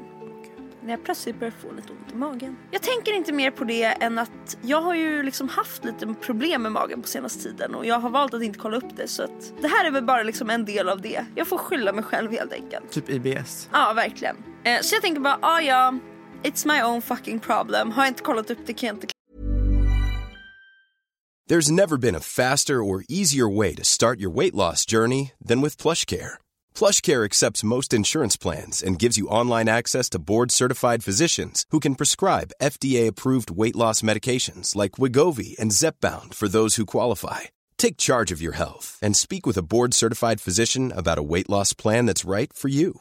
När 0.82 0.90
jag 0.90 1.04
plötsligt 1.04 1.38
började 1.38 1.56
få 1.56 1.72
lite 1.72 1.92
ont 1.92 2.12
i 2.12 2.16
magen. 2.16 2.56
Jag 2.70 2.82
tänker 2.82 3.12
inte 3.12 3.32
mer 3.32 3.50
på 3.50 3.64
det 3.64 3.84
än 3.84 4.18
att 4.18 4.58
jag 4.62 4.82
har 4.82 4.94
ju 4.94 5.22
liksom 5.22 5.48
haft 5.48 5.84
lite 5.84 6.14
problem 6.20 6.62
med 6.62 6.72
magen 6.72 7.02
på 7.02 7.08
senaste 7.08 7.42
tiden 7.42 7.74
och 7.74 7.86
jag 7.86 7.98
har 7.98 8.10
valt 8.10 8.34
att 8.34 8.42
inte 8.42 8.58
kolla 8.58 8.76
upp 8.76 8.96
det 8.96 9.08
så 9.08 9.22
att 9.22 9.52
det 9.60 9.68
här 9.68 9.84
är 9.84 9.90
väl 9.90 10.04
bara 10.04 10.22
liksom 10.22 10.50
en 10.50 10.64
del 10.64 10.88
av 10.88 11.00
det. 11.00 11.24
Jag 11.34 11.46
får 11.46 11.58
skylla 11.58 11.92
mig 11.92 12.04
själv 12.04 12.32
helt 12.32 12.52
enkelt. 12.52 12.90
Typ 12.90 13.10
IBS. 13.10 13.68
Ja, 13.72 13.92
verkligen. 13.92 14.36
Eh, 14.64 14.80
så 14.80 14.94
jag 14.94 15.02
tänker 15.02 15.20
bara, 15.20 15.38
ah, 15.40 15.60
ja, 15.60 15.94
it's 16.44 16.66
my 16.66 16.80
own 16.80 17.00
fucking 17.00 17.40
problem. 17.40 17.90
Har 17.90 18.06
inte 18.06 18.22
kollat 18.22 18.50
upp 18.50 18.66
det 18.66 18.74
kan 18.74 18.94
inte 18.94 19.06
There's 21.48 21.70
never 21.70 21.98
been 21.98 22.14
a 22.14 22.20
faster 22.20 22.82
or 22.82 23.04
easier 23.08 23.48
way 23.48 23.74
to 23.74 23.84
start 23.84 24.20
your 24.20 24.30
weight 24.30 24.54
loss 24.54 24.86
journey 24.86 25.32
than 25.48 25.60
with 25.60 25.76
PlushCare. 25.76 26.38
PlushCare 26.74 27.24
accepts 27.24 27.64
most 27.64 27.92
insurance 27.92 28.36
plans 28.38 28.82
and 28.82 28.98
gives 28.98 29.18
you 29.18 29.26
online 29.28 29.68
access 29.68 30.08
to 30.10 30.18
board-certified 30.18 31.04
physicians 31.04 31.66
who 31.70 31.80
can 31.80 31.96
prescribe 31.96 32.52
FDA-approved 32.62 33.50
weight 33.50 33.76
loss 33.76 34.02
medications 34.02 34.76
like 34.76 34.92
Wigovi 34.92 35.58
and 35.58 35.72
Zepbound 35.72 36.32
for 36.32 36.48
those 36.48 36.76
who 36.76 36.86
qualify. 36.86 37.40
Take 37.76 37.96
charge 37.98 38.32
of 38.32 38.40
your 38.40 38.52
health 38.54 38.98
and 39.02 39.16
speak 39.16 39.44
with 39.44 39.58
a 39.58 39.66
board-certified 39.68 40.40
physician 40.40 40.92
about 40.92 41.18
a 41.18 41.28
weight 41.34 41.50
loss 41.50 41.74
plan 41.74 42.06
that's 42.06 42.24
right 42.24 42.52
for 42.52 42.68
you. 42.68 43.00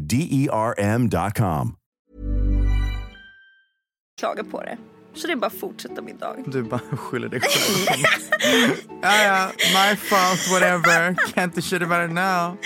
D 0.00 0.16
E 0.30 0.48
R 0.52 0.74
M.com. 0.78 1.74
klaga 4.20 4.44
på 4.44 4.62
det. 4.62 4.78
Så 5.14 5.26
det 5.26 5.32
är 5.32 5.36
bara 5.36 5.46
att 5.46 5.60
fortsätta 5.60 6.02
min 6.02 6.18
dag. 6.18 6.42
Du 6.46 6.62
bara 6.62 6.80
skyller 6.96 7.28
dig 7.28 7.40
själv. 7.40 8.06
ja, 9.02 9.22
ja, 9.24 9.50
my 9.56 9.96
fault, 9.96 10.48
whatever. 10.52 11.10
Can't 11.34 11.54
do 11.54 11.60
shit 11.60 11.82
about 11.82 12.08
it 12.10 12.14
now. 12.14 12.56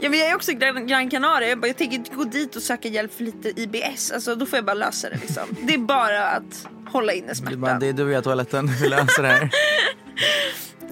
Ja, 0.00 0.08
men 0.10 0.18
jag 0.18 0.28
är 0.28 0.34
också 0.34 0.50
i 0.50 0.54
Gran, 0.54 0.86
Gran 0.86 1.10
Canaria. 1.10 1.48
Jag, 1.48 1.60
bara, 1.60 1.66
jag 1.66 1.76
tänker 1.76 1.96
inte 1.96 2.14
gå 2.16 2.24
dit 2.24 2.56
och 2.56 2.62
söka 2.62 2.88
hjälp 2.88 3.14
för 3.14 3.24
lite 3.24 3.60
IBS. 3.60 4.10
Alltså, 4.12 4.34
då 4.34 4.46
får 4.46 4.56
jag 4.56 4.64
bara 4.66 4.74
lösa 4.74 5.10
det. 5.10 5.16
Liksom. 5.16 5.42
Det 5.62 5.74
är 5.74 5.78
bara 5.78 6.26
att 6.26 6.66
hålla 6.86 7.12
inne 7.12 7.28
Du 7.28 7.34
smärtan. 7.34 7.60
bara, 7.60 7.78
det 7.78 7.86
är 7.88 7.92
du 7.92 8.04
och 8.04 8.10
jag 8.10 8.24
toaletten, 8.24 8.66
vi 8.82 8.88
löser 8.88 9.22
det 9.22 9.28
här. 9.28 9.50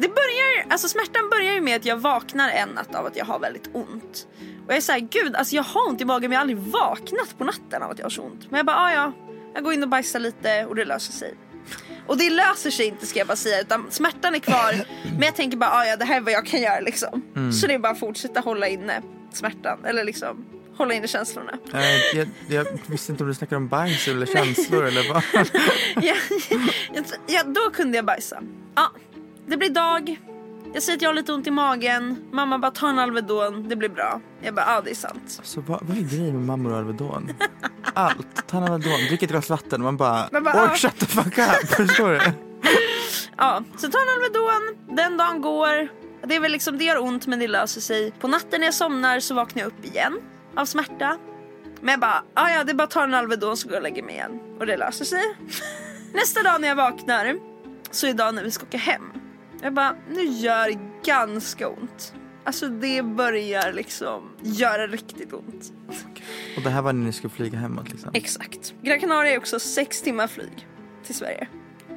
Det 0.01 0.09
börjar, 0.09 0.67
alltså 0.73 0.89
smärtan 0.89 1.31
börjar 1.31 1.53
ju 1.55 1.61
med 1.61 1.77
att 1.77 1.85
jag 1.85 1.97
vaknar 1.97 2.49
en 2.51 2.69
natt 2.69 2.95
av 2.95 3.07
att 3.07 3.17
jag 3.17 3.25
har 3.25 3.39
väldigt 3.39 3.71
ont. 3.73 4.27
Och 4.69 4.73
jag 4.75 4.77
är 4.77 4.81
såhär, 4.81 5.01
gud 5.01 5.37
alltså 5.37 5.57
jag 5.57 5.63
har 5.63 5.89
ont 5.89 6.01
i 6.01 6.05
magen 6.05 6.31
men 6.31 6.33
jag 6.33 6.39
har 6.39 6.41
aldrig 6.41 6.59
vaknat 6.59 7.39
på 7.39 7.45
natten 7.45 7.83
av 7.83 7.91
att 7.91 7.99
jag 7.99 8.05
har 8.05 8.11
så 8.11 8.23
ont. 8.23 8.51
Men 8.51 8.57
jag 8.57 8.67
bara, 8.67 8.77
ah, 8.77 8.93
ja, 8.93 9.13
jag 9.55 9.65
går 9.65 9.73
in 9.73 9.83
och 9.83 9.89
bajsar 9.89 10.21
lite 10.21 10.67
och 10.67 10.75
det 10.75 10.85
löser 10.85 11.13
sig. 11.13 11.35
Och 12.07 12.17
det 12.17 12.31
löser 12.31 12.71
sig 12.71 12.87
inte 12.87 13.07
ska 13.07 13.19
jag 13.19 13.29
bara 13.29 13.37
säga 13.37 13.61
utan 13.61 13.87
smärtan 13.91 14.35
är 14.35 14.39
kvar. 14.39 14.75
men 15.05 15.23
jag 15.23 15.35
tänker 15.35 15.57
bara, 15.57 15.71
ah, 15.71 15.85
ja 15.85 15.97
det 15.97 16.05
här 16.05 16.17
är 16.17 16.21
vad 16.21 16.33
jag 16.33 16.47
kan 16.47 16.61
göra 16.61 16.81
liksom. 16.81 17.23
Så 17.53 17.67
det 17.67 17.75
är 17.75 17.79
bara 17.79 17.93
att 17.93 18.01
fortsätta 18.01 18.41
hålla 18.41 18.69
inne 18.69 19.03
smärtan 19.33 19.85
eller 19.85 20.05
liksom 20.05 20.45
hålla 20.77 20.95
inne 20.95 21.09
känslorna. 21.09 21.53
Eh, 21.75 22.19
jag, 22.19 22.29
jag 22.49 22.67
visste 22.87 23.13
inte 23.13 23.25
om 23.25 23.29
du 23.29 23.35
snackade 23.35 23.57
om 23.57 23.69
bajs 23.69 24.09
eller 24.09 24.27
känslor 24.27 24.85
eller 24.85 25.13
vad. 25.13 25.23
ja, 26.05 26.15
ja, 27.27 27.43
då 27.45 27.71
kunde 27.71 27.99
jag 27.99 28.05
bajsa. 28.05 28.43
Ja, 28.75 28.93
det 29.47 29.57
blir 29.57 29.71
dag. 29.71 30.19
Jag 30.75 30.83
säger 30.83 30.97
att 30.97 31.03
jag 31.03 31.09
har 31.09 31.15
lite 31.15 31.33
ont 31.33 31.47
i 31.47 31.51
magen. 31.51 32.25
Mamma 32.33 32.59
bara 32.59 32.71
ta 32.71 32.89
en 32.89 32.99
Alvedon, 32.99 33.69
det 33.69 33.77
blir 33.77 33.89
bra. 33.89 34.21
Jag 34.41 34.55
bara 34.55 34.67
ja 34.75 34.81
det 34.81 34.91
är 34.91 34.95
sant. 34.95 35.41
Så 35.43 35.61
vad, 35.61 35.79
vad 35.83 35.97
är 35.99 36.03
grejen 36.03 36.33
med 36.35 36.47
mammor 36.47 36.73
och 36.73 36.79
Alvedon? 36.79 37.31
Allt. 37.95 38.47
Ta 38.47 38.57
en 38.57 38.63
Alvedon, 38.63 38.99
drick 39.09 39.23
ett 39.23 39.31
glas 39.31 39.51
vatten. 39.51 39.83
Man 39.83 39.97
bara, 39.97 40.29
Man 40.33 40.45
bara, 40.45 40.63
ah." 40.63 40.75
shut 40.75 40.99
the 40.99 41.07
fuck 41.07 41.39
up. 41.39 41.69
Förstår 41.77 42.11
du? 42.11 42.21
Ja, 43.37 43.63
så 43.77 43.89
ta 43.89 43.99
en 43.99 44.09
Alvedon, 44.17 44.97
den 44.97 45.17
dagen 45.17 45.41
går. 45.41 45.89
Det 46.27 46.37
är 46.37 46.41
väl 46.41 46.53
liksom, 46.53 46.79
det 46.79 46.85
gör 46.85 47.03
ont 47.03 47.27
men 47.27 47.39
det 47.39 47.49
löser 47.49 47.81
sig. 47.81 48.13
På 48.21 48.29
natten 48.29 48.61
när 48.61 48.67
jag 48.67 48.75
somnar 48.75 49.21
så 49.21 49.35
vaknar 49.35 49.63
jag 49.63 49.67
upp 49.67 49.85
igen 49.85 50.19
av 50.57 50.65
smärta. 50.65 51.19
Men 51.81 51.91
jag 51.91 52.01
bara, 52.01 52.23
ja 52.35 52.51
ja 52.51 52.65
det 52.65 52.73
är 52.73 52.75
bara 52.75 52.85
att 52.85 52.91
ta 52.91 53.05
en 53.05 53.15
Alvedon 53.15 53.57
så 53.57 53.69
går 53.69 53.75
jag 53.75 53.81
och 53.81 53.83
lägger 53.83 54.03
mig 54.03 54.15
igen. 54.15 54.41
Och 54.59 54.67
det 54.67 54.77
löser 54.77 55.05
sig. 55.05 55.23
Nästa 56.15 56.43
dag 56.43 56.61
när 56.61 56.69
jag 56.69 56.77
vaknar 56.77 57.37
så 57.91 58.07
är 58.07 58.15
dagen 58.15 58.35
när 58.35 58.45
vi 58.45 58.51
ska 58.51 58.67
åka 58.67 58.79
hem. 58.79 59.13
Jag 59.63 59.75
bara, 59.75 59.97
nu 60.11 60.25
gör 60.25 60.69
det 60.69 60.79
ganska 61.05 61.69
ont. 61.69 62.15
Alltså 62.45 62.69
det 62.69 63.03
börjar 63.03 63.73
liksom 63.73 64.31
göra 64.43 64.87
riktigt 64.87 65.33
ont. 65.33 65.73
Och 66.57 66.63
det 66.63 66.71
här 66.71 66.83
var 66.83 66.93
när 66.93 67.07
ni 67.07 67.13
skulle 67.13 67.31
flyga 67.31 67.59
hemåt 67.59 67.91
liksom. 67.91 68.11
Exakt. 68.15 68.75
Gran 68.83 69.01
Canaria 69.01 69.33
är 69.33 69.39
också 69.39 69.61
sex 69.61 70.03
timmar 70.03 70.27
flyg 70.27 70.69
till 71.05 71.15
Sverige. 71.15 71.49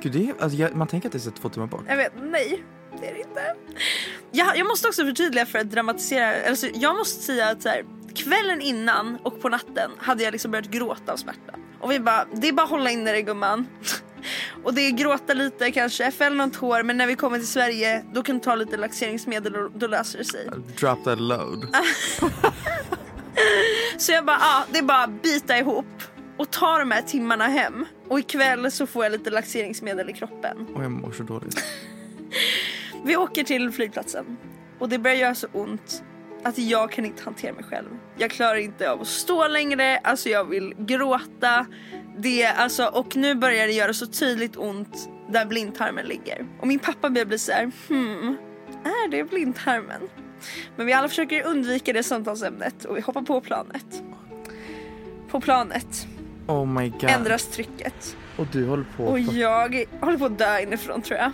Gud, 0.02 0.12
det 0.12 0.30
är, 0.30 0.34
alltså, 0.43 0.58
jag, 0.58 0.76
man 0.76 0.88
tänker 0.88 1.08
att 1.08 1.12
det 1.12 1.17
är 1.17 1.19
så 1.19 1.32
två 1.32 1.50
timmar 1.50 1.67
bort. 1.67 1.84
Jag 1.88 1.97
vet, 1.97 2.13
nej. 2.21 2.63
Det 3.02 3.08
är 3.08 3.13
det 3.13 3.19
inte. 3.19 3.56
Jag, 4.32 4.58
jag 4.58 4.67
måste 4.67 4.88
också 4.88 5.06
förtydliga 5.06 5.45
för 5.45 5.60
att 5.60 5.71
dramatisera. 5.71 6.50
Alltså, 6.50 6.67
jag 6.74 6.97
måste 6.97 7.24
säga 7.24 7.50
att 7.50 7.62
så 7.62 7.69
här, 7.69 7.86
kvällen 8.15 8.62
innan 8.62 9.17
och 9.24 9.41
på 9.41 9.50
natten 9.50 9.91
hade 9.97 10.24
jag 10.24 10.32
liksom 10.32 10.52
börjat 10.52 10.67
gråta 10.67 11.13
av 11.13 11.17
smärta. 11.17 11.56
Och 11.80 11.91
vi 11.91 12.00
bara, 12.00 12.26
det 12.34 12.47
är 12.47 12.54
bara 12.54 12.63
att 12.63 12.69
hålla 12.69 12.91
inne 12.91 13.12
det 13.12 13.21
gumman. 13.21 13.67
Och 14.63 14.73
det 14.73 14.81
är 14.81 14.91
gråta 14.91 15.34
lite 15.34 15.71
kanske, 15.71 16.12
fäll 16.12 16.36
någon 16.36 16.51
tår 16.51 16.84
men 16.84 16.97
när 16.97 17.07
vi 17.07 17.15
kommer 17.15 17.38
till 17.38 17.47
Sverige 17.47 18.05
då 18.13 18.23
kan 18.23 18.38
du 18.38 18.43
ta 18.43 18.55
lite 18.55 18.77
laxeringsmedel 18.77 19.55
och 19.55 19.71
då 19.71 19.88
löser 19.88 20.17
det 20.17 20.25
sig. 20.25 20.49
Drop 20.79 21.03
that 21.03 21.19
load. 21.19 21.67
Så 23.97 24.12
jag 24.12 24.25
bara, 24.25 24.38
ja 24.39 24.63
det 24.71 24.77
är 24.77 24.84
bara 24.84 25.03
att 25.03 25.21
bita 25.21 25.57
ihop 25.57 25.86
och 26.38 26.51
ta 26.51 26.79
de 26.79 26.91
här 26.91 27.01
timmarna 27.01 27.47
hem. 27.47 27.86
Och 28.07 28.19
ikväll 28.19 28.71
så 28.71 28.88
får 28.88 29.03
jag 29.05 29.12
lite 29.12 29.29
laxeringsmedel 29.29 30.10
i 30.10 30.13
kroppen. 30.13 30.67
Och 30.75 30.84
jag 30.84 30.91
mår 30.91 31.12
så 31.12 31.23
dåligt. 31.23 31.63
Vi 33.03 33.17
åker 33.17 33.43
till 33.43 33.71
flygplatsen 33.71 34.38
och 34.79 34.89
det 34.89 34.99
börjar 34.99 35.17
göra 35.17 35.36
så 35.36 35.47
ont 35.53 36.03
att 36.43 36.57
jag 36.57 36.91
kan 36.91 37.05
inte 37.05 37.23
hantera 37.23 37.53
mig 37.53 37.63
själv. 37.63 37.89
Jag 38.17 38.31
klarar 38.31 38.55
inte 38.55 38.91
av 38.91 39.01
att 39.01 39.07
stå 39.07 39.47
längre, 39.47 39.97
alltså 39.97 40.29
jag 40.29 40.45
vill 40.45 40.73
gråta. 40.77 41.65
Det, 42.17 42.45
alltså, 42.45 42.86
och 42.86 43.15
nu 43.15 43.36
börjar 43.36 43.67
det 43.67 43.74
göra 43.74 43.93
så 43.93 44.08
tydligt 44.08 44.58
ont 44.58 45.10
där 45.30 45.45
blindtarmen 45.45 46.06
ligger. 46.06 46.47
Och 46.62 46.67
min 46.67 46.80
pappa 46.80 47.10
börjar 47.10 47.26
bli 47.26 47.39
så 47.39 47.52
här, 47.52 47.71
hmm, 47.89 48.38
är 48.84 49.10
det 49.12 49.24
blindtarmen? 49.24 50.02
Men 50.76 50.86
vi 50.86 50.93
alla 50.93 51.10
försöker 51.10 51.43
undvika 51.43 51.93
det 51.93 52.04
samtalsämnet 52.04 52.86
och 52.86 52.97
vi 52.97 53.02
hoppar 53.02 53.21
på 53.21 53.41
planet. 53.41 54.04
På 55.30 55.41
planet 55.41 56.08
Oh 56.47 56.89
ändras 57.08 57.47
trycket. 57.47 58.17
Och 58.38 58.47
du 58.52 58.67
håller 58.67 58.86
på. 58.97 59.04
Och 59.04 59.19
jag 59.19 59.86
håller 60.02 60.17
på 60.17 60.26
att 60.26 60.38
dö 60.38 60.60
inifrån 60.60 61.02
tror 61.02 61.19
jag. 61.19 61.32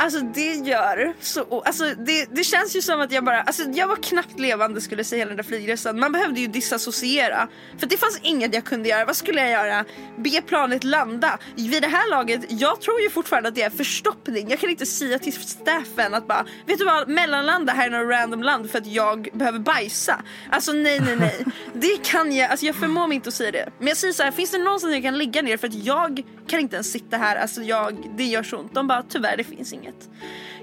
Alltså 0.00 0.20
det 0.20 0.54
gör 0.54 1.14
så, 1.20 1.62
alltså 1.66 1.84
det, 1.84 2.26
det 2.34 2.44
känns 2.44 2.76
ju 2.76 2.82
som 2.82 3.00
att 3.00 3.12
jag 3.12 3.24
bara, 3.24 3.42
alltså 3.42 3.62
jag 3.62 3.88
var 3.88 3.96
knappt 3.96 4.40
levande 4.40 4.80
skulle 4.80 4.98
jag 4.98 5.06
säga 5.06 5.18
hela 5.18 5.28
den 5.28 5.36
där 5.36 5.44
flygresan. 5.44 6.00
Man 6.00 6.12
behövde 6.12 6.40
ju 6.40 6.46
disassociera. 6.46 7.48
För 7.78 7.86
det 7.86 7.96
fanns 7.96 8.20
inget 8.22 8.54
jag 8.54 8.64
kunde 8.64 8.88
göra. 8.88 9.04
Vad 9.04 9.16
skulle 9.16 9.40
jag 9.40 9.50
göra? 9.50 9.84
Be 10.16 10.42
planet 10.42 10.84
landa? 10.84 11.38
Vid 11.56 11.82
det 11.82 11.88
här 11.88 12.10
laget, 12.10 12.40
jag 12.48 12.80
tror 12.80 13.00
ju 13.00 13.10
fortfarande 13.10 13.48
att 13.48 13.54
det 13.54 13.62
är 13.62 13.70
förstoppning. 13.70 14.50
Jag 14.50 14.60
kan 14.60 14.70
inte 14.70 14.86
säga 14.86 15.18
till 15.18 15.32
staffen 15.32 16.14
att 16.14 16.28
bara, 16.28 16.46
vet 16.66 16.78
du 16.78 16.84
vad, 16.84 17.08
mellanlanda 17.08 17.72
här 17.72 17.86
i 17.86 17.90
något 17.90 18.10
random 18.10 18.42
land 18.42 18.70
för 18.70 18.78
att 18.78 18.86
jag 18.86 19.28
behöver 19.32 19.58
bajsa. 19.58 20.22
Alltså 20.50 20.72
nej 20.72 21.00
nej 21.00 21.16
nej. 21.16 21.44
Det 21.74 22.04
kan 22.04 22.32
jag, 22.32 22.50
alltså 22.50 22.66
jag 22.66 22.76
förmår 22.76 23.06
mig 23.06 23.14
inte 23.14 23.28
att 23.28 23.34
säga 23.34 23.50
det. 23.50 23.68
Men 23.78 23.88
jag 23.88 23.96
säger 23.96 24.14
så 24.14 24.22
här, 24.22 24.30
finns 24.30 24.50
det 24.50 24.58
någonstans 24.58 24.94
jag 24.94 25.02
kan 25.02 25.18
ligga 25.18 25.42
ner 25.42 25.56
för 25.56 25.66
att 25.66 25.74
jag 25.74 26.22
kan 26.46 26.60
inte 26.60 26.76
ens 26.76 26.92
sitta 26.92 27.16
här, 27.16 27.36
alltså 27.36 27.62
jag, 27.62 28.10
det 28.16 28.24
gör 28.24 28.42
så 28.42 28.56
ont. 28.56 28.74
De 28.74 28.86
bara 28.86 29.02
tyvärr 29.02 29.36
det 29.36 29.44
finns 29.44 29.72
inget. 29.72 29.89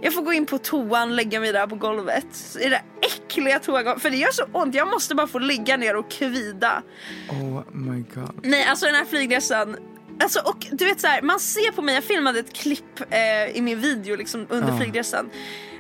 Jag 0.02 0.14
får 0.14 0.22
gå 0.22 0.34
in 0.34 0.46
på 0.46 0.58
toan, 0.58 1.16
lägga 1.16 1.40
mig 1.40 1.52
där 1.52 1.68
på 1.68 1.76
golvet. 1.76 2.58
I 2.60 2.70
det 2.70 2.82
äckliga 3.02 3.60
toagolvet, 3.60 4.02
för 4.02 4.10
det 4.10 4.18
gör 4.18 4.32
så 4.32 4.44
ont. 4.52 4.76
Jag 4.76 4.88
måste 4.88 5.16
bara 5.16 5.28
få 5.28 5.40
ligga 5.40 5.78
ner 5.78 5.96
och 5.96 6.12
kvida. 6.12 6.84
Oh 7.30 7.62
my 7.72 8.04
god. 8.14 8.40
Nej 8.44 8.66
alltså 8.66 8.86
den 8.86 8.96
här 8.96 9.06
flygresan 9.06 9.78
Alltså, 10.24 10.40
och 10.40 10.68
du 10.72 10.86
vet 10.86 11.02
så 11.02 11.08
här, 11.08 11.22
man 11.22 11.40
ser 11.40 11.72
på 11.72 11.82
mig, 11.82 11.96
jag 11.96 12.04
filmade 12.04 12.40
ett 12.40 12.54
klipp 12.54 13.00
eh, 13.10 13.58
i 13.58 13.62
min 13.62 13.80
video 13.82 14.16
liksom, 14.16 14.46
under 14.50 14.70
Ja. 14.70 14.78
flygresan. 14.78 15.30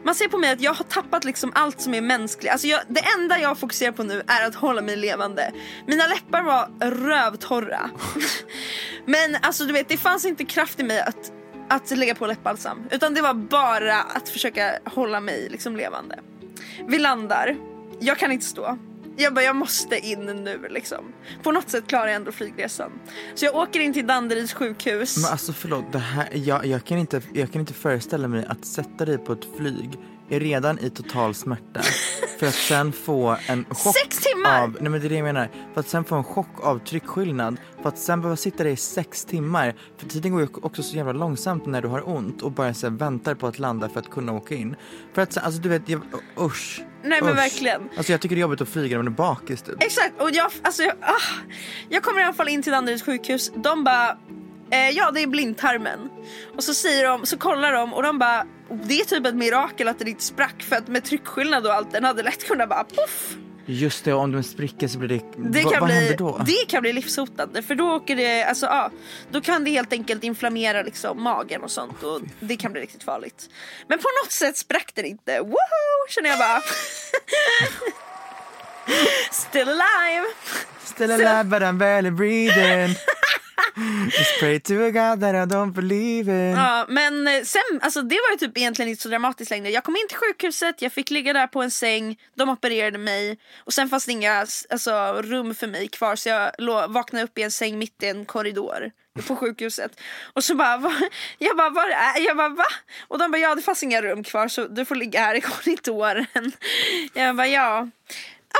Man 0.03 0.15
ser 0.15 0.27
på 0.27 0.37
mig 0.37 0.51
att 0.51 0.61
jag 0.61 0.73
har 0.73 0.83
tappat 0.83 1.23
liksom 1.23 1.51
allt 1.55 1.81
som 1.81 1.93
är 1.93 2.01
mänskligt. 2.01 2.51
Alltså 2.51 2.67
jag, 2.67 2.79
det 2.87 3.01
enda 3.19 3.39
jag 3.39 3.57
fokuserar 3.57 3.91
på 3.91 4.03
nu 4.03 4.23
är 4.27 4.47
att 4.47 4.55
hålla 4.55 4.81
mig 4.81 4.95
levande. 4.95 5.51
Mina 5.87 6.07
läppar 6.07 6.43
var 6.43 6.69
rövtorra. 6.91 7.89
Men 9.05 9.37
alltså 9.41 9.65
du 9.65 9.73
vet, 9.73 9.89
det 9.89 9.97
fanns 9.97 10.25
inte 10.25 10.45
kraft 10.45 10.79
i 10.79 10.83
mig 10.83 10.99
att, 11.01 11.31
att 11.67 11.97
lägga 11.97 12.15
på 12.15 12.27
läppbalsam. 12.27 12.77
Utan 12.91 13.13
det 13.13 13.21
var 13.21 13.33
bara 13.33 14.01
att 14.01 14.29
försöka 14.29 14.79
hålla 14.85 15.19
mig 15.19 15.47
liksom 15.49 15.75
levande. 15.75 16.19
Vi 16.87 16.99
landar, 16.99 17.55
jag 17.99 18.17
kan 18.17 18.31
inte 18.31 18.45
stå. 18.45 18.77
Jag 19.19 19.33
bara, 19.33 19.45
jag 19.45 19.55
måste 19.55 19.99
in 20.07 20.25
nu 20.25 20.67
liksom. 20.69 21.13
På 21.43 21.51
något 21.51 21.69
sätt 21.69 21.87
klarar 21.87 22.07
jag 22.07 22.15
ändå 22.15 22.31
flygresan. 22.31 22.91
Så 23.35 23.45
jag 23.45 23.55
åker 23.55 23.79
in 23.79 23.93
till 23.93 24.07
Danderyds 24.07 24.53
sjukhus. 24.53 25.17
Men 25.17 25.31
alltså 25.31 25.53
förlåt, 25.53 25.91
det 25.91 25.99
här, 25.99 26.29
jag, 26.33 26.65
jag, 26.65 26.85
kan 26.85 26.97
inte, 26.97 27.21
jag 27.33 27.51
kan 27.51 27.59
inte 27.59 27.73
föreställa 27.73 28.27
mig 28.27 28.45
att 28.45 28.65
sätta 28.65 29.05
dig 29.05 29.17
på 29.17 29.33
ett 29.33 29.57
flyg 29.57 29.99
redan 30.29 30.79
i 30.79 30.89
total 30.89 31.35
smärta 31.35 31.81
för 32.39 32.47
att 32.47 32.53
sen 32.53 32.91
få 32.91 33.37
en 33.47 33.65
chock 33.69 33.97
Sex 33.97 34.17
timmar! 34.17 34.63
av, 34.63 34.77
nej 34.81 34.91
men 34.91 35.01
det 35.01 35.07
är 35.07 35.09
det 35.09 35.15
jag 35.15 35.23
menar, 35.23 35.49
för 35.73 35.79
att 35.79 35.87
sen 35.87 36.03
få 36.03 36.15
en 36.15 36.23
chock 36.23 36.63
av 36.63 36.79
tryckskillnad, 36.79 37.57
för 37.81 37.89
att 37.89 37.97
sen 37.97 38.21
behöva 38.21 38.35
sitta 38.35 38.63
där 38.63 38.71
i 38.71 38.75
sex 38.75 39.25
timmar, 39.25 39.75
för 39.97 40.07
tiden 40.07 40.31
går 40.31 40.41
ju 40.41 40.47
också 40.61 40.83
så 40.83 40.95
jävla 40.95 41.13
långsamt 41.13 41.65
när 41.65 41.81
du 41.81 41.87
har 41.87 42.09
ont 42.09 42.41
och 42.41 42.51
bara 42.51 42.73
så 42.73 42.89
väntar 42.89 43.35
på 43.35 43.47
att 43.47 43.59
landa 43.59 43.89
för 43.89 43.99
att 43.99 44.09
kunna 44.09 44.31
åka 44.33 44.55
in. 44.55 44.75
För 45.13 45.21
att 45.21 45.33
sen, 45.33 45.43
alltså 45.43 45.61
du 45.61 45.69
vet, 45.69 45.89
jag, 45.89 46.01
usch. 46.39 46.81
Nej, 47.03 47.21
men 47.21 47.31
usch. 47.31 47.37
verkligen. 47.37 47.81
Alltså 47.97 48.11
jag 48.11 48.21
tycker 48.21 48.35
det 48.35 48.39
är 48.39 48.41
jobbigt 48.41 48.61
att 48.61 48.69
flyga 48.69 48.97
när 48.97 49.03
man 49.03 49.13
är 49.13 49.17
bakis 49.17 49.61
typ. 49.61 49.83
Exakt, 49.83 50.21
och 50.21 50.29
jag, 50.31 50.51
alltså, 50.61 50.83
jag, 50.83 50.93
ah, 51.01 51.21
jag 51.89 52.03
kommer 52.03 52.21
i 52.21 52.23
alla 52.23 52.33
fall 52.33 52.47
in 52.47 52.63
till 52.63 52.71
Danderyds 52.71 53.03
sjukhus. 53.03 53.51
De 53.55 53.83
bara, 53.83 54.17
eh, 54.71 54.89
ja 54.89 55.11
det 55.11 55.21
är 55.23 55.27
blindtarmen. 55.27 56.09
Och 56.57 56.63
så 56.63 56.73
säger 56.73 57.07
de, 57.07 57.25
så 57.25 57.37
kollar 57.37 57.73
de 57.73 57.93
och 57.93 58.03
de 58.03 58.19
bara, 58.19 58.45
det 58.83 59.01
är 59.01 59.05
typ 59.05 59.25
ett 59.25 59.35
mirakel 59.35 59.87
att 59.87 59.99
det 59.99 60.09
inte 60.09 60.23
sprack 60.23 60.63
för 60.63 60.75
att 60.75 60.87
med 60.87 61.03
tryckskillnad 61.03 61.65
och 61.65 61.73
allt 61.73 61.91
den 61.91 62.03
hade 62.03 62.23
lätt 62.23 62.47
kunnat 62.47 62.69
bara 62.69 62.83
poff. 62.83 63.35
Just 63.69 64.05
det, 64.05 64.13
om 64.13 64.31
den 64.31 64.43
spricker 64.43 64.87
så 64.87 64.97
blir 64.99 65.09
det, 65.09 65.21
Det 65.37 65.63
kan, 65.63 65.71
vad 65.79 65.83
bli, 65.89 65.95
händer 65.95 66.17
då? 66.17 66.41
det 66.45 66.65
kan 66.67 66.81
bli 66.81 66.93
livshotande 66.93 67.61
för 67.61 67.75
då 67.75 67.95
åker 67.95 68.15
det, 68.15 68.43
alltså 68.43 68.65
ja, 68.65 68.91
då 69.31 69.41
kan 69.41 69.63
det 69.63 69.71
helt 69.71 69.93
enkelt 69.93 70.23
inflammera 70.23 70.81
liksom 70.81 71.23
magen 71.23 71.63
och 71.63 71.71
sånt 71.71 72.03
och 72.03 72.21
det 72.39 72.57
kan 72.57 72.71
bli 72.71 72.81
riktigt 72.81 73.03
farligt. 73.03 73.49
Men 73.87 73.97
på 73.99 74.07
något 74.23 74.31
sätt 74.31 74.57
sprack 74.57 74.91
den 74.95 75.05
inte, 75.05 75.39
woho! 75.39 76.07
Känner 76.09 76.29
jag 76.29 76.39
bara. 76.39 76.61
Still 79.31 79.69
alive! 79.69 80.25
Still 80.83 81.11
alive 81.11 81.43
but 81.43 81.61
I'm 81.61 81.77
barely 81.77 82.09
breathing 82.11 82.95
Just 84.05 84.39
pray 84.39 84.59
to 84.59 84.73
a 84.73 84.91
God 84.91 85.21
that 85.21 85.35
I 85.35 85.55
don't 85.55 85.71
believe 85.71 86.31
in 86.31 86.55
Ja, 86.55 86.85
men 86.89 87.27
eh, 87.27 87.43
sen, 87.43 87.61
alltså 87.81 88.01
det 88.01 88.15
var 88.15 88.31
ju 88.31 88.37
typ 88.37 88.57
egentligen 88.57 88.89
inte 88.89 89.01
så 89.01 89.09
dramatiskt 89.09 89.51
längre. 89.51 89.69
Jag 89.69 89.83
kom 89.83 89.95
in 89.95 90.07
till 90.07 90.17
sjukhuset, 90.17 90.81
jag 90.81 90.91
fick 90.91 91.09
ligga 91.09 91.33
där 91.33 91.47
på 91.47 91.61
en 91.61 91.71
säng, 91.71 92.19
de 92.35 92.49
opererade 92.49 92.97
mig 92.97 93.37
och 93.65 93.73
sen 93.73 93.89
fanns 93.89 94.05
det 94.05 94.11
inga 94.11 94.45
alltså, 94.69 95.21
rum 95.21 95.55
för 95.55 95.67
mig 95.67 95.87
kvar 95.87 96.15
så 96.15 96.29
jag 96.29 96.51
vaknade 96.87 97.23
upp 97.25 97.37
i 97.37 97.41
en 97.41 97.51
säng 97.51 97.79
mitt 97.79 98.03
i 98.03 98.07
en 98.07 98.25
korridor 98.25 98.91
på 99.27 99.35
sjukhuset. 99.35 99.99
Och 100.33 100.43
så 100.43 100.55
bara, 100.55 100.77
va? 100.77 100.93
jag 101.37 101.57
bara, 101.57 101.69
var 101.69 101.89
är 101.89 102.25
jag? 102.25 102.37
bara, 102.37 102.49
va? 102.49 102.65
Och 103.07 103.17
de 103.17 103.31
bara, 103.31 103.37
ja 103.37 103.55
det 103.55 103.61
fanns 103.61 103.83
inga 103.83 104.01
rum 104.01 104.23
kvar 104.23 104.47
så 104.47 104.67
du 104.67 104.85
får 104.85 104.95
ligga 104.95 105.19
här 105.19 105.35
i 105.35 105.41
korridoren. 105.41 106.51
Jag 107.13 107.35
bara, 107.35 107.47
ja. 107.47 107.87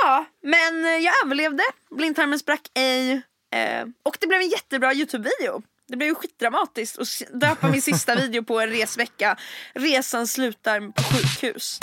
Ja, 0.02 0.24
men 0.42 0.84
eh, 0.84 0.90
jag 0.90 1.14
överlevde. 1.24 1.62
Blindtarmen 1.90 2.38
sprack 2.38 2.70
ej. 2.74 3.22
Eh, 3.50 3.86
och 4.02 4.16
det 4.20 4.26
blev 4.26 4.40
en 4.40 4.48
jättebra 4.48 4.94
Youtube-video. 4.94 5.62
Det 5.88 5.96
blev 5.96 6.08
ju 6.08 6.14
skitdramatiskt 6.14 6.98
att 6.98 7.40
döpa 7.40 7.68
min 7.70 7.82
sista 7.82 8.14
video 8.16 8.42
på 8.42 8.60
en 8.60 8.70
resvecka. 8.70 9.36
Resan 9.74 10.26
slutar 10.26 10.92
på 10.92 11.02
sjukhus. 11.02 11.80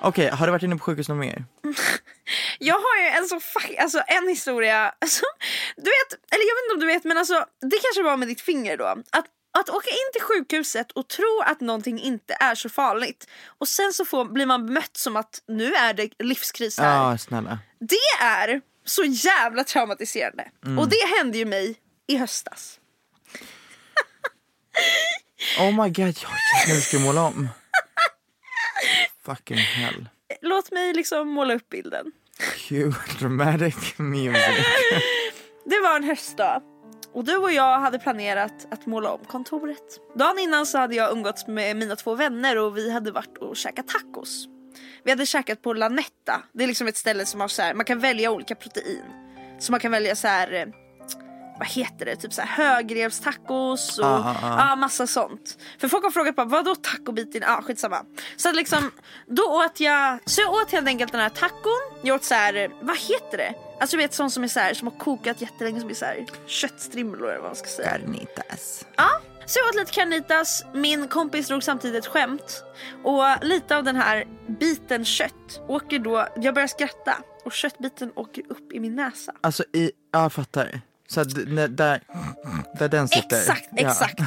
Okej, 0.00 0.28
har 0.30 0.46
du 0.46 0.50
varit 0.50 0.62
inne 0.62 0.76
på 0.76 0.84
sjukhus 0.84 1.08
något 1.08 1.18
mer? 1.18 1.44
Jag 2.58 2.74
har 2.74 3.02
ju 3.02 3.06
en 3.06 3.28
så 3.28 3.40
fuck, 3.40 3.74
alltså 3.78 4.02
en 4.06 4.28
historia, 4.28 4.94
alltså, 4.98 5.24
du 5.76 5.82
vet, 5.82 6.32
eller 6.32 6.44
jag 6.48 6.54
vet 6.54 6.64
inte 6.64 6.74
om 6.74 6.80
du 6.80 6.86
vet 6.86 7.04
men 7.04 7.18
alltså 7.18 7.46
det 7.60 7.78
kanske 7.82 8.02
var 8.02 8.16
med 8.16 8.28
ditt 8.28 8.40
finger 8.40 8.76
då. 8.76 8.84
Att, 8.84 9.26
att 9.60 9.68
åka 9.68 9.90
in 9.90 10.12
till 10.12 10.22
sjukhuset 10.22 10.92
och 10.92 11.08
tro 11.08 11.42
att 11.44 11.60
någonting 11.60 12.00
inte 12.00 12.36
är 12.40 12.54
så 12.54 12.68
farligt 12.68 13.28
och 13.58 13.68
sen 13.68 13.92
så 13.92 14.04
får, 14.04 14.24
blir 14.24 14.46
man 14.46 14.66
bemött 14.66 14.96
som 14.96 15.16
att 15.16 15.42
nu 15.48 15.74
är 15.74 15.94
det 15.94 16.10
livskris 16.18 16.78
här. 16.78 17.10
Ja, 17.10 17.18
snälla. 17.18 17.58
Det 17.80 18.24
är 18.24 18.60
så 18.84 19.04
jävla 19.04 19.64
traumatiserande. 19.64 20.50
Mm. 20.64 20.78
Och 20.78 20.88
det 20.88 21.16
hände 21.18 21.38
ju 21.38 21.44
mig 21.44 21.76
i 22.06 22.16
höstas. 22.16 22.80
Oh 25.58 25.84
my 25.84 25.90
god, 25.90 26.16
jag 26.66 26.68
nu 26.68 26.80
ska 26.80 26.98
måla 26.98 27.22
om. 27.22 27.48
Fucking 29.24 29.56
hell. 29.56 30.08
Låt 30.42 30.72
mig 30.72 30.94
liksom 30.94 31.28
måla 31.28 31.54
upp 31.54 31.68
bilden. 31.68 32.12
Cue 32.68 32.94
dramatic 33.18 33.94
music. 33.98 34.66
Det 35.64 35.80
var 35.80 35.96
en 35.96 36.04
höstdag 36.04 36.62
och 37.16 37.24
du 37.24 37.36
och 37.36 37.52
jag 37.52 37.80
hade 37.80 37.98
planerat 37.98 38.66
att 38.70 38.86
måla 38.86 39.12
om 39.12 39.20
kontoret. 39.26 40.00
Dagen 40.14 40.38
innan 40.38 40.66
så 40.66 40.78
hade 40.78 40.94
jag 40.94 41.12
umgåtts 41.12 41.46
med 41.46 41.76
mina 41.76 41.96
två 41.96 42.14
vänner 42.14 42.58
och 42.58 42.76
vi 42.76 42.92
hade 42.92 43.10
varit 43.10 43.38
och 43.38 43.56
käkat 43.56 43.88
tacos. 43.88 44.46
Vi 45.04 45.10
hade 45.10 45.26
käkat 45.26 45.62
på 45.62 45.72
Lanetta. 45.72 46.42
Det 46.52 46.64
är 46.64 46.68
liksom 46.68 46.86
ett 46.86 46.96
ställe 46.96 47.26
som 47.26 47.40
har 47.40 47.48
så 47.48 47.62
här, 47.62 47.74
man 47.74 47.84
kan 47.84 47.98
välja 47.98 48.30
olika 48.30 48.54
protein. 48.54 49.04
Så 49.58 49.72
man 49.72 49.80
kan 49.80 49.92
välja 49.92 50.16
så 50.16 50.28
här 50.28 50.52
eh, 50.52 50.66
vad 51.58 51.68
heter 51.68 52.06
det, 52.06 52.16
typ 52.16 52.32
så 52.32 52.42
här 52.42 52.64
högrevstacos 52.64 53.98
och 53.98 54.06
Ah, 54.06 54.34
ah, 54.42 54.72
ah. 54.72 54.76
massa 54.76 55.06
sånt. 55.06 55.58
För 55.78 55.88
folk 55.88 56.04
har 56.04 56.10
frågat 56.10 56.36
bara 56.36 56.46
vadå 56.46 56.74
tacobiten? 56.74 57.42
Ja 57.42 57.56
ah, 57.56 57.62
skitsamma. 57.62 58.04
Så 58.36 58.48
att 58.48 58.56
liksom, 58.56 58.90
då 59.26 59.42
åt 59.42 59.80
jag, 59.80 60.18
så 60.24 60.40
jag 60.40 60.52
åt 60.52 60.72
helt 60.72 60.86
enkelt 60.86 61.12
den 61.12 61.20
här 61.20 61.28
tacon. 61.28 62.00
Jag 62.02 62.14
åt 62.14 62.24
så 62.24 62.34
här, 62.34 62.70
vad 62.80 62.96
heter 62.96 63.38
det? 63.38 63.54
Alltså 63.80 63.96
du 63.96 64.02
vet 64.02 64.14
sånt 64.14 64.32
som 64.32 64.44
är 64.44 64.48
så 64.48 64.60
här, 64.60 64.74
som 64.74 64.88
har 64.88 64.98
kokat 64.98 65.40
jättelänge 65.40 65.80
som 65.80 65.90
är 65.90 65.94
så 65.94 66.04
här 66.04 66.26
köttstrimlor 66.46 67.28
eller 67.28 67.38
vad 67.38 67.48
man 67.48 67.56
ska 67.56 67.68
säga. 67.68 67.90
Carnitas. 67.90 68.86
Ja, 68.96 69.08
så 69.46 69.58
jag 69.58 69.68
åt 69.68 69.74
lite 69.74 69.92
carnitas, 69.92 70.64
min 70.74 71.08
kompis 71.08 71.48
drog 71.48 71.62
samtidigt 71.62 72.04
ett 72.04 72.10
skämt 72.12 72.64
och 73.04 73.24
lite 73.42 73.76
av 73.76 73.84
den 73.84 73.96
här 73.96 74.24
biten 74.60 75.04
kött 75.04 75.60
åker 75.68 75.98
då, 75.98 76.28
jag 76.36 76.54
börjar 76.54 76.68
skratta 76.68 77.16
och 77.44 77.52
köttbiten 77.52 78.12
åker 78.14 78.42
upp 78.48 78.72
i 78.72 78.80
min 78.80 78.96
näsa. 78.96 79.32
Alltså 79.40 79.64
i, 79.72 79.90
ja 80.12 80.22
jag 80.22 80.32
fattar. 80.32 80.80
Så 81.08 81.20
att 81.20 81.34
där, 81.76 82.00
där 82.78 82.88
den 82.88 83.08
sitter. 83.08 83.36
Exakt, 83.40 83.68
Ja. 83.70 83.88
exakt. 83.88 84.20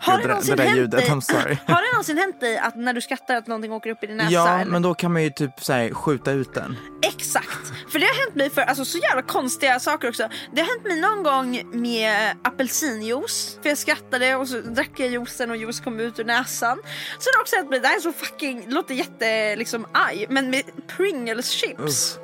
Har 0.00 0.18
Det 0.18 0.28
någonsin 0.28 0.56
det 0.56 0.62
där 0.62 0.74
ljudet, 0.74 1.00
dig, 1.00 1.08
I'm 1.10 1.20
sorry. 1.20 1.56
har 1.66 1.82
det 1.82 1.92
någonsin 1.92 2.18
hänt 2.18 2.40
dig 2.40 2.58
att 2.58 2.76
när 2.76 2.92
du 2.92 3.00
skrattar 3.00 3.34
att 3.34 3.46
någonting 3.46 3.72
åker 3.72 3.90
upp 3.90 4.04
i 4.04 4.06
din 4.06 4.16
näsa? 4.16 4.32
Ja, 4.32 4.48
eller? 4.60 4.70
men 4.70 4.82
då 4.82 4.94
kan 4.94 5.12
man 5.12 5.22
ju 5.22 5.30
typ 5.30 5.50
så 5.60 5.72
här, 5.72 5.90
skjuta 5.94 6.30
ut 6.32 6.54
den. 6.54 6.76
Exakt! 7.02 7.72
För 7.92 7.98
det 7.98 8.06
har 8.06 8.24
hänt 8.24 8.34
mig 8.34 8.50
för 8.50 8.60
alltså, 8.62 8.84
så 8.84 8.98
jävla 8.98 9.22
konstiga 9.22 9.80
saker 9.80 10.08
också. 10.08 10.28
Det 10.54 10.60
har 10.60 10.68
hänt 10.68 10.82
mig 10.86 11.00
någon 11.00 11.22
gång 11.22 11.80
med 11.80 12.36
apelsinjuice. 12.44 13.58
För 13.62 13.68
jag 13.68 13.78
skrattade 13.78 14.36
och 14.36 14.48
så 14.48 14.60
drack 14.60 14.90
jag 14.96 15.08
juicen 15.08 15.50
och 15.50 15.56
juice 15.56 15.80
kom 15.80 16.00
ut 16.00 16.18
ur 16.18 16.24
näsan. 16.24 16.78
Så 17.18 17.30
det 17.30 17.36
har 17.36 17.40
också 17.42 17.56
hänt 17.56 17.70
mig, 17.70 17.80
det 17.80 17.88
här 17.88 17.96
är 17.96 18.00
så 18.00 18.12
fucking, 18.12 18.64
låter 18.68 18.94
jätte 18.94 19.56
liksom 19.56 19.86
aj, 19.92 20.26
men 20.28 20.50
med 20.50 20.62
Pringles 20.96 21.50
chips. 21.50 22.18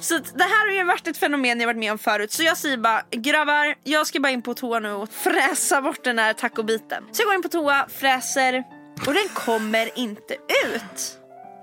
Så 0.00 0.18
det 0.18 0.44
här 0.44 0.66
har 0.66 0.74
ju 0.74 0.84
varit 0.84 1.06
ett 1.06 1.16
fenomen 1.16 1.60
jag 1.60 1.66
varit 1.66 1.76
med 1.78 1.92
om 1.92 1.98
förut 1.98 2.32
Så 2.32 2.42
jag 2.42 2.56
säger 2.56 2.76
bara 2.76 3.02
grabbar 3.10 3.74
jag 3.84 4.06
ska 4.06 4.20
bara 4.20 4.32
in 4.32 4.42
på 4.42 4.54
toa 4.54 4.78
nu 4.78 4.92
och 4.92 5.08
fräsa 5.12 5.82
bort 5.82 6.04
den 6.04 6.18
här 6.18 6.32
tacobiten 6.32 7.04
Så 7.12 7.22
jag 7.22 7.26
går 7.26 7.34
in 7.34 7.42
på 7.42 7.48
toa, 7.48 7.86
fräser 7.88 8.64
och 9.06 9.14
den 9.14 9.28
kommer 9.34 9.98
inte 9.98 10.34
ut 10.66 11.18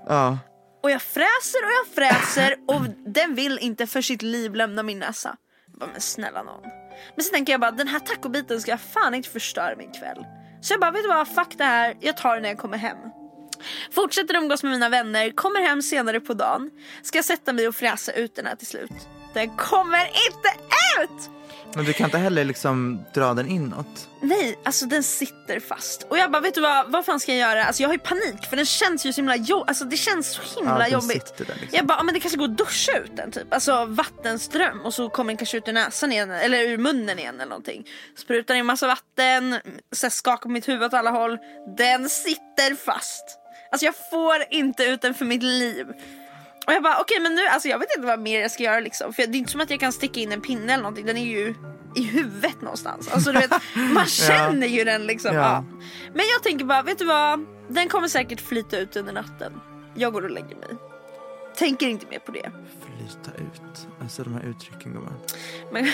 Ja. 0.08 0.38
och 0.82 0.90
jag 0.90 1.02
fräser 1.02 1.64
och 1.64 1.70
jag 1.72 1.94
fräser 1.94 2.56
och 2.68 2.80
den 3.06 3.34
vill 3.34 3.58
inte 3.58 3.86
för 3.86 4.02
sitt 4.02 4.22
liv 4.22 4.54
lämna 4.54 4.82
min 4.82 4.98
näsa. 4.98 5.36
Jag 5.70 5.78
bara, 5.78 5.90
men 5.92 6.00
snälla 6.00 6.42
någon. 6.42 6.60
Men 7.16 7.24
sen 7.24 7.34
tänker 7.34 7.52
jag 7.52 7.60
bara, 7.60 7.70
den 7.70 7.88
här 7.88 7.98
tacobiten 7.98 8.60
ska 8.60 8.78
fan 8.78 9.14
inte 9.14 9.28
förstöra 9.28 9.76
min 9.76 9.92
kväll. 9.92 10.24
Så 10.60 10.72
jag 10.72 10.80
bara, 10.80 10.90
vet 10.90 11.02
du 11.02 11.08
vad, 11.08 11.28
fuck 11.28 11.58
det 11.58 11.64
här, 11.64 11.96
jag 12.00 12.16
tar 12.16 12.34
den 12.34 12.42
när 12.42 12.48
jag 12.48 12.58
kommer 12.58 12.78
hem. 12.78 12.96
Fortsätter 13.92 14.34
umgås 14.34 14.62
med 14.62 14.72
mina 14.72 14.88
vänner, 14.88 15.30
kommer 15.30 15.60
hem 15.60 15.82
senare 15.82 16.20
på 16.20 16.34
dagen. 16.34 16.70
Ska 17.02 17.22
sätta 17.22 17.52
mig 17.52 17.68
och 17.68 17.74
fräsa 17.74 18.12
ut 18.12 18.34
den 18.36 18.46
här 18.46 18.56
till 18.56 18.66
slut. 18.66 18.90
Den 19.34 19.56
kommer 19.56 20.04
inte 20.06 20.48
ut! 21.02 21.30
Men 21.74 21.84
du 21.84 21.92
kan 21.92 22.04
inte 22.04 22.18
heller 22.18 22.44
liksom 22.44 23.04
dra 23.14 23.34
den 23.34 23.48
inåt. 23.48 24.08
Nej, 24.20 24.58
alltså 24.64 24.86
den 24.86 25.02
sitter 25.02 25.60
fast. 25.60 26.02
Och 26.02 26.18
jag 26.18 26.30
bara, 26.30 26.42
vet 26.42 26.54
du 26.54 26.60
vad, 26.60 26.92
vad 26.92 27.04
fan 27.04 27.20
ska 27.20 27.32
jag 27.34 27.50
göra? 27.50 27.64
Alltså 27.64 27.82
jag 27.82 27.88
har 27.88 27.94
ju 27.94 27.98
panik 27.98 28.46
för 28.50 28.56
den 28.56 28.66
känns 28.66 29.06
ju 29.06 29.12
så 29.12 29.16
himla 29.16 29.36
jobbigt. 29.36 29.68
Alltså 29.68 29.84
det 29.84 29.96
känns 29.96 30.32
så 30.34 30.42
himla 30.60 30.88
Ja, 30.88 30.92
jobbigt. 30.92 31.34
där 31.38 31.44
liksom. 31.46 31.68
Jag 31.72 31.86
bara, 31.86 31.98
ja, 31.98 32.02
men 32.02 32.14
det 32.14 32.20
kanske 32.20 32.38
går 32.38 32.44
att 32.44 32.58
duscha 32.58 32.98
ut 32.98 33.16
den 33.16 33.30
typ. 33.32 33.54
Alltså 33.54 33.84
vattenström 33.84 34.80
och 34.80 34.94
så 34.94 35.08
kommer 35.10 35.30
den 35.32 35.36
kanske 35.36 35.56
ut 35.56 35.68
ur 35.68 35.72
näsan 35.72 36.12
igen 36.12 36.30
eller 36.30 36.58
ur 36.62 36.78
munnen 36.78 37.18
igen 37.18 37.34
eller 37.34 37.48
någonting. 37.50 37.86
Sprutar 38.18 38.54
in 38.54 38.66
massa 38.66 38.86
vatten, 38.86 39.58
så 39.92 40.10
skakar 40.10 40.50
mitt 40.50 40.68
huvud 40.68 40.82
åt 40.82 40.94
alla 40.94 41.10
håll. 41.10 41.38
Den 41.76 42.08
sitter 42.08 42.74
fast. 42.74 43.38
Alltså 43.72 43.84
jag 43.86 43.94
får 44.10 44.44
inte 44.50 44.84
ut 44.84 45.00
den 45.00 45.14
för 45.14 45.24
mitt 45.24 45.42
liv. 45.42 45.86
Och 46.66 46.72
jag 46.72 46.82
bara 46.82 47.00
okej 47.00 47.20
men 47.20 47.34
nu, 47.34 47.46
alltså 47.46 47.68
jag 47.68 47.78
vet 47.78 47.88
inte 47.96 48.06
vad 48.06 48.18
mer 48.18 48.40
jag 48.40 48.50
ska 48.50 48.62
göra 48.62 48.80
liksom. 48.80 49.12
För 49.12 49.26
det 49.26 49.36
är 49.36 49.38
inte 49.38 49.50
som 49.50 49.60
att 49.60 49.70
jag 49.70 49.80
kan 49.80 49.92
sticka 49.92 50.20
in 50.20 50.32
en 50.32 50.40
pinne 50.40 50.72
eller 50.72 50.82
någonting. 50.82 51.06
Den 51.06 51.16
är 51.16 51.24
ju 51.24 51.54
i 51.96 52.02
huvudet 52.02 52.60
någonstans. 52.60 53.08
Alltså 53.08 53.32
du 53.32 53.38
vet, 53.38 53.50
man 53.74 54.06
känner 54.28 54.66
ju 54.66 54.84
den 54.84 55.06
liksom. 55.06 55.34
Ja. 55.34 55.40
Ja. 55.40 55.64
Men 56.14 56.26
jag 56.34 56.42
tänker 56.42 56.64
bara, 56.64 56.82
vet 56.82 56.98
du 56.98 57.04
vad? 57.04 57.46
Den 57.68 57.88
kommer 57.88 58.08
säkert 58.08 58.40
flyta 58.40 58.78
ut 58.78 58.96
under 58.96 59.12
natten. 59.12 59.60
Jag 59.94 60.12
går 60.12 60.22
och 60.24 60.30
lägger 60.30 60.56
mig. 60.56 60.68
Tänker 61.56 61.86
inte 61.86 62.06
mer 62.10 62.18
på 62.18 62.32
det. 62.32 62.50
Flyta 63.02 63.30
ut. 63.42 63.88
Alltså 64.00 64.22
de 64.22 64.34
här 64.34 64.42
uttrycken 64.42 64.92
gumman. 64.92 65.20
Men... 65.72 65.84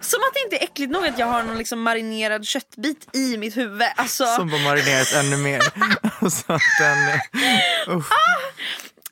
Som 0.00 0.20
att 0.20 0.34
det 0.34 0.40
inte 0.44 0.56
är 0.56 0.64
äckligt 0.64 0.92
nog 0.92 1.06
att 1.06 1.18
jag 1.18 1.26
har 1.26 1.42
någon 1.42 1.58
liksom 1.58 1.82
marinerad 1.82 2.46
köttbit 2.46 3.16
i 3.16 3.36
mitt 3.36 3.56
huvud. 3.56 3.82
Alltså, 3.96 4.26
Som 4.26 4.50
bara 4.50 4.60
marineras 4.60 5.14
ännu 5.14 5.36
mer. 5.36 5.62
alltså 6.20 6.52
att 6.52 6.60
den 6.80 6.98
är... 6.98 7.20
Usch. 7.96 8.10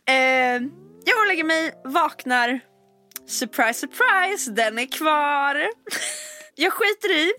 eh, 0.07 0.15
jag 1.05 1.15
går 1.17 1.23
och 1.23 1.29
lägger 1.29 1.45
mig, 1.45 1.73
vaknar. 1.85 2.61
Surprise, 3.29 3.81
surprise, 3.81 4.51
den 4.51 4.79
är 4.79 4.87
kvar. 4.87 5.57
jag 6.55 6.73
skiter 6.73 7.11
i. 7.11 7.33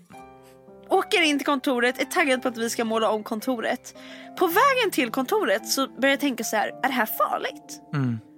Åker 0.88 1.22
in 1.22 1.38
till 1.38 1.46
kontoret, 1.46 2.00
är 2.00 2.04
taggad 2.04 2.42
på 2.42 2.48
att 2.48 2.56
vi 2.58 2.70
ska 2.70 2.84
måla 2.84 3.10
om 3.10 3.24
kontoret. 3.24 3.94
På 4.38 4.46
vägen 4.46 4.90
till 4.92 5.10
kontoret 5.10 5.68
så 5.68 5.88
börjar 5.88 6.12
jag 6.12 6.20
tänka 6.20 6.44
så 6.44 6.56
här, 6.56 6.68
är 6.68 6.88
det 6.88 6.94
här 6.94 7.06
farligt? 7.06 7.80
Och 7.92 8.35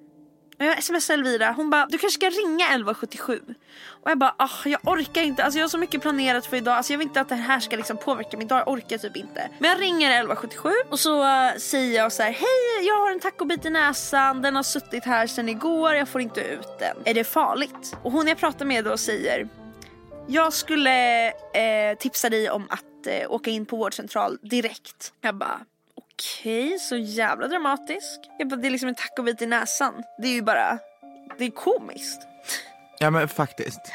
jag 0.67 0.85
smsar 0.85 1.15
Elvira, 1.15 1.53
hon 1.53 1.71
bara 1.71 1.87
du 1.87 1.99
kanske 1.99 2.19
ska 2.19 2.31
ringa 2.31 2.65
1177. 2.65 3.41
Och 3.87 4.11
jag 4.11 4.19
bara 4.19 4.35
ah, 4.39 4.51
jag 4.65 4.81
orkar 4.85 5.23
inte, 5.23 5.45
alltså 5.45 5.59
jag 5.59 5.65
har 5.65 5.69
så 5.69 5.79
mycket 5.79 6.03
planerat 6.03 6.47
för 6.47 6.57
idag, 6.57 6.75
alltså 6.75 6.93
jag 6.93 6.99
vill 6.99 7.09
inte 7.09 7.21
att 7.21 7.29
det 7.29 7.35
här 7.35 7.61
ska 7.61 7.77
liksom 7.77 7.97
påverka 7.97 8.37
min 8.37 8.49
dag, 8.49 8.59
jag 8.59 8.69
orkar 8.69 8.99
typ 8.99 9.17
inte. 9.17 9.51
Men 9.59 9.71
jag 9.71 9.81
ringer 9.81 10.11
1177 10.11 10.71
och 10.91 11.01
så 11.01 11.23
uh, 11.23 11.59
säger 11.59 11.97
jag 11.97 12.13
så 12.13 12.23
här: 12.23 12.33
hej 12.33 12.87
jag 12.87 12.99
har 12.99 13.11
en 13.11 13.21
tacobit 13.21 13.65
i 13.65 13.71
näsan, 13.71 14.43
den 14.43 14.57
har 14.57 14.63
suttit 14.63 15.05
här 15.05 15.27
sedan 15.27 15.49
igår, 15.49 15.95
jag 15.95 16.09
får 16.09 16.21
inte 16.21 16.41
ut 16.41 16.79
den. 16.79 16.97
Är 17.05 17.15
det 17.15 17.25
farligt? 17.25 17.97
Och 18.03 18.13
hon 18.13 18.29
jag 18.29 18.39
pratar 18.39 18.65
med 18.65 18.85
då 18.85 18.97
säger 18.97 19.49
jag 20.31 20.53
skulle 20.53 21.27
eh, 21.29 21.99
tipsa 21.99 22.31
dig 22.31 22.51
om 22.51 22.67
att 22.71 23.07
eh, 23.07 23.33
åka 23.33 23.51
in 23.51 23.67
på 23.67 23.77
vårdcentral 23.77 24.39
direkt. 24.43 25.13
Jag 25.21 25.35
bara 25.35 25.61
okej, 25.99 26.79
så 26.79 26.97
jävla 26.97 27.49
dramatisk. 27.49 28.21
Jag 28.39 28.49
bara, 28.49 28.57
det 28.57 28.69
är 28.69 28.71
liksom 28.71 28.89
en 28.89 28.95
tacobit 28.95 29.43
i 29.43 29.47
näsan. 29.47 29.95
Det 30.19 30.29
är 30.29 30.33
ju 30.33 30.43
bara, 30.43 30.79
det 31.39 31.45
är 31.45 31.51
komiskt. 31.51 32.21
Ja 32.99 33.11
men 33.11 33.29
faktiskt. 33.29 33.81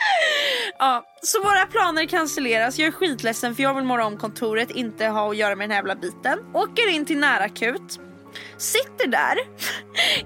Ja, 0.80 1.06
så 1.22 1.44
våra 1.44 1.66
planer 1.66 2.06
cancelleras. 2.06 2.80
Jag 2.80 2.88
är 2.88 2.92
skitledsen 2.92 3.56
för 3.56 3.64
jag 3.64 3.74
vill 3.74 3.84
måla 3.84 4.06
om 4.06 4.18
kontoret, 4.18 4.72
inte 4.72 5.08
ha 5.08 5.30
att 5.30 5.38
göra 5.38 5.56
med 5.56 5.64
den 5.64 5.72
här 5.72 5.78
jävla 5.78 5.96
biten. 5.96 6.40
Åker 6.54 6.90
in 6.90 7.06
till 7.06 7.18
närakut. 7.18 8.00
Sitter 8.58 9.08
där 9.08 9.38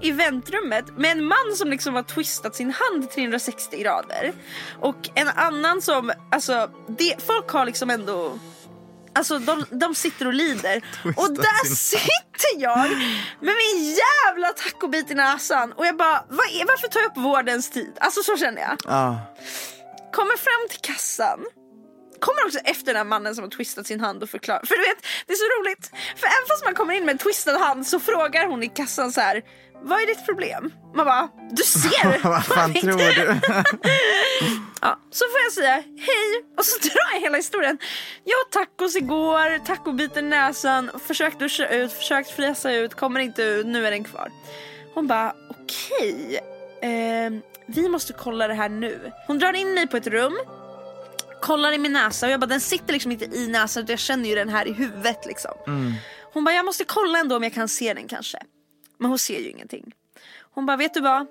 i 0.06 0.10
väntrummet 0.10 0.98
med 0.98 1.10
en 1.12 1.24
man 1.24 1.54
som 1.56 1.70
liksom 1.70 1.94
har 1.94 2.02
twistat 2.02 2.54
sin 2.54 2.72
hand 2.72 3.10
360 3.10 3.82
grader. 3.82 4.32
Och 4.80 5.10
en 5.14 5.28
annan 5.28 5.82
som, 5.82 6.12
alltså 6.30 6.70
det, 6.86 7.14
folk 7.26 7.50
har 7.50 7.66
liksom 7.66 7.90
ändå 7.90 8.38
Alltså 9.18 9.38
de, 9.38 9.64
de 9.70 9.94
sitter 9.94 10.26
och 10.26 10.34
lider. 10.34 10.84
och 11.16 11.32
där 11.32 11.74
sitter 11.74 12.52
jag 12.58 12.88
med 13.40 13.54
min 13.62 13.96
jävla 13.96 14.48
tacobit 14.48 15.10
i 15.10 15.14
näsan. 15.14 15.72
Och 15.72 15.86
jag 15.86 15.96
bara, 15.96 16.24
vad 16.28 16.46
är, 16.46 16.66
varför 16.66 16.88
tar 16.88 17.00
jag 17.00 17.10
upp 17.10 17.16
vårdens 17.16 17.70
tid? 17.70 17.92
Alltså 18.00 18.22
så 18.22 18.36
känner 18.36 18.60
jag. 18.62 18.76
Ja. 18.84 19.20
Kommer 20.12 20.36
fram 20.36 20.68
till 20.70 20.80
kassan. 20.80 21.40
Kommer 22.20 22.44
också 22.46 22.58
efter 22.58 22.86
den 22.86 22.96
här 22.96 23.04
mannen 23.04 23.34
som 23.34 23.44
har 23.44 23.50
twistat 23.50 23.86
sin 23.86 24.00
hand 24.00 24.22
och 24.22 24.30
förklarar. 24.30 24.66
För 24.66 24.74
du 24.74 24.82
vet, 24.82 25.04
det 25.26 25.32
är 25.32 25.36
så 25.36 25.60
roligt. 25.60 25.90
För 26.16 26.26
även 26.26 26.46
fast 26.48 26.64
man 26.64 26.74
kommer 26.74 26.94
in 26.94 27.04
med 27.04 27.12
en 27.12 27.18
twistad 27.18 27.58
hand 27.58 27.86
så 27.86 28.00
frågar 28.00 28.46
hon 28.46 28.62
i 28.62 28.68
kassan 28.68 29.12
så 29.12 29.20
här. 29.20 29.42
Vad 29.82 30.02
är 30.02 30.06
ditt 30.06 30.26
problem? 30.26 30.72
Man 30.94 31.06
bara, 31.06 31.28
du 31.50 31.62
ser! 31.62 32.22
Vad 32.28 32.44
fan 32.44 32.74
tror 32.74 33.14
du? 33.14 33.40
Ja, 34.80 34.98
så 35.10 35.24
får 35.24 35.40
jag 35.44 35.52
säga 35.52 35.74
hej 35.74 36.44
och 36.58 36.64
så 36.64 36.78
drar 36.88 37.14
jag 37.14 37.20
hela 37.20 37.36
historien. 37.36 37.78
Jag 38.24 38.40
åt 38.46 38.52
tacos 38.52 38.96
igår, 38.96 39.64
tacobiten 39.64 40.26
i 40.26 40.28
näsan, 40.28 40.90
försökt 41.06 41.38
duscha 41.38 41.66
ut, 41.68 41.92
försökt 41.92 42.30
fräsa 42.30 42.72
ut, 42.72 42.94
kommer 42.94 43.20
inte 43.20 43.42
ut, 43.42 43.66
nu 43.66 43.86
är 43.86 43.90
den 43.90 44.04
kvar. 44.04 44.30
Hon 44.94 45.06
bara 45.06 45.34
okej, 45.50 46.40
ehm, 46.82 47.42
vi 47.66 47.88
måste 47.88 48.12
kolla 48.12 48.48
det 48.48 48.54
här 48.54 48.68
nu. 48.68 49.12
Hon 49.26 49.38
drar 49.38 49.52
in 49.52 49.74
mig 49.74 49.86
på 49.86 49.96
ett 49.96 50.06
rum, 50.06 50.38
kollar 51.40 51.72
i 51.72 51.78
min 51.78 51.92
näsa 51.92 52.26
och 52.26 52.32
jag 52.32 52.40
bara 52.40 52.46
den 52.46 52.60
sitter 52.60 52.92
liksom 52.92 53.12
inte 53.12 53.24
i 53.24 53.48
näsan 53.48 53.82
utan 53.82 53.92
jag 53.92 54.00
känner 54.00 54.28
ju 54.28 54.34
den 54.34 54.48
här 54.48 54.68
i 54.68 54.72
huvudet 54.72 55.26
liksom. 55.26 55.52
Hon 56.32 56.44
bara 56.44 56.54
jag 56.54 56.64
måste 56.64 56.84
kolla 56.84 57.18
ändå 57.18 57.36
om 57.36 57.42
jag 57.42 57.54
kan 57.54 57.68
se 57.68 57.94
den 57.94 58.08
kanske. 58.08 58.38
Men 58.98 59.08
hon 59.08 59.18
ser 59.18 59.38
ju 59.38 59.50
ingenting. 59.50 59.92
Hon 60.40 60.66
bara 60.66 60.76
vet 60.76 60.94
du 60.94 61.00
vad? 61.00 61.26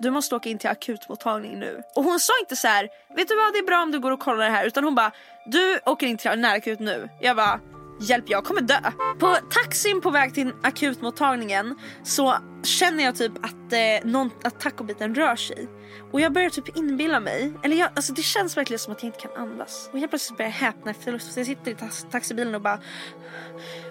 du 0.00 0.10
måste 0.10 0.34
åka 0.34 0.48
in 0.48 0.58
till 0.58 0.70
akutmottagning 0.70 1.58
nu. 1.58 1.82
Och 1.94 2.04
hon 2.04 2.20
sa 2.20 2.32
inte 2.40 2.56
så 2.56 2.68
här, 2.68 2.88
vet 3.16 3.28
du 3.28 3.36
vad 3.36 3.52
det 3.52 3.58
är 3.58 3.66
bra 3.66 3.82
om 3.82 3.90
du 3.92 4.00
går 4.00 4.10
och 4.10 4.20
kollar 4.20 4.44
det 4.44 4.50
här. 4.50 4.66
Utan 4.66 4.84
hon 4.84 4.94
bara, 4.94 5.12
du 5.46 5.80
åker 5.86 6.06
in 6.06 6.16
till 6.16 6.30
närakut 6.30 6.80
nu. 6.80 7.08
Jag 7.20 7.36
bara, 7.36 7.60
hjälp 8.00 8.24
jag 8.28 8.44
kommer 8.44 8.60
dö. 8.60 8.80
På 9.18 9.36
taxin 9.50 10.00
på 10.00 10.10
väg 10.10 10.34
till 10.34 10.52
akutmottagningen 10.62 11.74
så 12.04 12.36
känner 12.62 13.04
jag 13.04 13.16
typ 13.16 13.32
att, 13.44 13.72
eh, 13.72 14.10
någon, 14.10 14.30
att 14.44 14.60
tacobiten 14.60 15.14
rör 15.14 15.36
sig. 15.36 15.68
Och 16.12 16.20
jag 16.20 16.32
börjar 16.32 16.50
typ 16.50 16.76
inbilla 16.76 17.20
mig, 17.20 17.52
eller 17.64 17.76
jag, 17.76 17.90
alltså 17.96 18.12
det 18.12 18.22
känns 18.22 18.56
verkligen 18.56 18.78
som 18.78 18.92
att 18.92 19.02
jag 19.02 19.08
inte 19.08 19.20
kan 19.20 19.36
andas. 19.36 19.88
Och 19.92 19.98
helt 19.98 20.10
plötsligt 20.10 20.36
börjar 20.38 20.50
jag 20.50 20.56
häpna 20.56 20.90
efter 20.90 21.12
luft. 21.12 21.32
Så 21.32 21.40
jag 21.40 21.46
sitter 21.46 21.70
i 21.70 21.74
tax- 21.74 22.06
taxibilen 22.10 22.54
och 22.54 22.60
bara, 22.60 22.80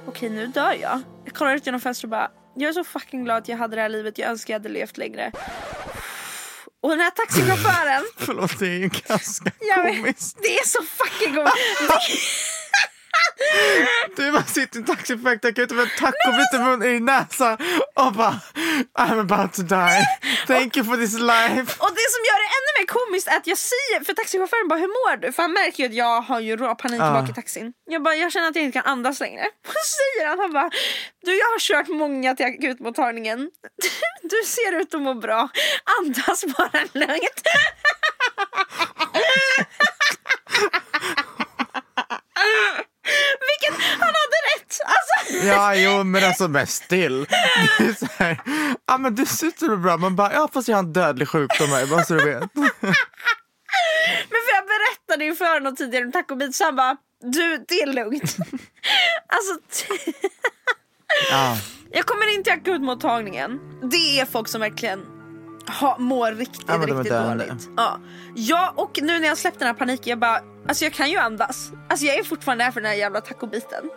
okej 0.08 0.30
nu 0.30 0.48
dör 0.48 0.74
jag. 0.82 1.02
Jag 1.26 1.34
kollar 1.34 1.56
ut 1.56 1.66
genom 1.66 1.82
fönstret 1.82 2.04
och 2.04 2.10
bara, 2.10 2.32
jag 2.56 2.70
är 2.70 2.74
så 2.74 2.84
fucking 2.84 3.24
glad 3.24 3.38
att 3.38 3.48
jag 3.48 3.58
hade 3.58 3.76
det 3.76 3.82
här 3.82 3.90
livet. 3.90 4.18
Jag 4.18 4.30
önskar 4.30 4.54
jag 4.54 4.60
hade 4.60 4.70
levt 4.70 4.98
längre. 4.98 5.32
Och 6.82 6.90
den 6.90 7.00
här 7.00 7.12
taxichauffören, 7.12 8.04
Förlåt, 8.18 8.60
det 8.60 8.66
är 8.68 8.78
ju 8.80 8.90
ganska 9.08 9.52
jag 9.60 9.84
vet, 9.84 9.96
komiskt. 9.96 10.38
det 10.42 10.58
är 10.58 10.66
så 10.68 10.84
fucking 10.84 11.36
god. 11.36 11.48
Du 14.16 14.32
bara 14.32 14.44
sitter 14.44 14.78
i 14.78 14.80
en 14.80 14.86
taxi 14.86 15.18
på 15.18 15.24
väg 15.24 15.46
akuten 15.46 15.78
med 15.78 15.84
en 15.84 15.90
tacobit 16.00 16.86
i 16.86 17.00
näsan 17.00 17.58
och 17.96 18.14
bara 18.14 18.36
I'm 19.00 19.20
about 19.20 19.54
to 19.54 19.62
die. 19.62 20.06
Thank 20.48 20.78
you 20.78 20.86
for 20.86 20.96
this 20.98 21.14
life. 21.14 21.76
Och 21.84 21.92
det 22.00 22.08
som 22.14 22.22
gör 22.30 22.38
det 22.44 22.50
ännu 22.58 22.70
mer 22.80 22.86
komiskt 22.88 23.28
är 23.28 23.38
att 23.38 23.48
jag 23.48 23.58
säger, 23.58 24.04
för 24.04 24.14
taxichauffören 24.14 24.68
bara 24.68 24.80
hur 24.80 24.88
mår 24.88 25.18
du? 25.18 25.32
För 25.32 25.44
han 25.44 25.54
märker 25.54 25.84
ju 25.84 25.90
att 25.90 25.96
jag 25.96 26.22
har 26.22 26.40
ju 26.40 26.58
rå 26.58 26.76
panik 26.76 27.02
Ja. 27.02 27.12
bak 27.22 27.30
i 27.30 27.34
taxin. 27.34 27.74
Jag 27.90 28.04
bara, 28.04 28.16
jag 28.16 28.32
känner 28.32 28.48
att 28.50 28.56
jag 28.56 28.66
inte 28.66 28.80
kan 28.82 28.92
andas 28.92 29.20
längre. 29.20 29.42
Och 29.68 29.74
så 29.74 29.96
säger 29.98 30.28
han, 30.30 30.40
han 30.40 30.54
bara, 30.54 30.70
du 31.26 31.38
jag 31.38 31.46
har 31.46 31.60
kört 31.60 31.88
många 31.88 32.36
till 32.36 32.46
akutmottagningen. 32.46 33.40
Du 34.24 34.42
ser 34.46 34.80
ut 34.82 34.94
att 34.94 35.02
må 35.02 35.14
bra. 35.14 35.50
Andas 36.00 36.44
bara 36.58 36.80
lugnt. 36.94 37.42
Vilket, 43.50 43.86
han 44.00 44.08
hade 44.08 44.38
rätt! 44.56 44.80
Alltså, 44.86 45.48
Ja, 45.48 45.76
jo, 45.76 46.04
men 46.04 46.24
alltså 46.24 46.48
men 46.48 46.68
still. 46.68 47.28
Det 47.78 47.84
är 47.86 47.94
så 47.94 48.08
här, 48.18 48.40
ja 48.88 48.98
men 48.98 49.16
du 49.16 49.26
ut 49.44 49.60
så 49.60 49.78
bra. 49.78 49.98
Man 49.98 50.16
bara, 50.16 50.34
ja 50.34 50.50
fast 50.54 50.68
jag 50.68 50.76
har 50.78 50.84
en 50.84 50.94
dödlig 50.94 51.28
sjukdom 51.28 51.70
här, 51.70 51.86
bara 51.86 52.04
så 52.06 52.14
du 52.14 52.26
vet. 52.26 52.56
Men 52.56 52.70
för 54.44 54.54
jag 54.56 54.66
berättade 54.66 55.26
ju 55.26 55.36
för 55.36 55.54
honom 55.54 55.76
tidigare 55.76 56.06
om 56.06 56.12
tacobit 56.12 56.56
så 56.56 56.64
han 56.64 56.76
bara 56.76 56.98
Du 57.22 57.66
det 57.68 57.82
är 57.82 57.88
lugnt. 57.94 58.36
alltså 59.28 59.84
Ja. 61.32 61.58
jag 61.92 62.06
kommer 62.06 62.34
in 62.36 62.44
till 62.44 62.54
akutmottagningen. 62.54 63.60
Det 63.92 64.20
är 64.20 64.26
folk 64.26 64.48
som 64.48 64.62
verkligen 64.62 65.00
ha, 65.70 65.98
mår 65.98 66.32
riktigt, 66.32 66.66
Ja, 66.68 66.78
riktigt 66.78 67.12
dåligt. 67.12 67.70
Ja. 67.78 68.00
ja 68.36 68.74
och 68.76 69.00
nu 69.02 69.20
när 69.20 69.28
jag 69.28 69.38
släppt 69.38 69.60
den 69.60 69.68
här 69.68 69.76
paniken 69.76 70.10
jag 70.10 70.20
bara 70.20 70.42
Alltså 70.68 70.86
jag 70.86 70.94
kan 70.94 71.10
ju 71.10 71.18
andas. 71.18 71.72
Alltså 71.90 72.06
jag 72.06 72.18
är 72.18 72.24
fortfarande 72.24 72.64
där 72.64 72.72
för 72.72 72.82
den 72.82 72.90
här 72.90 72.98
jävla 72.98 73.22
tacobiten. 73.22 73.90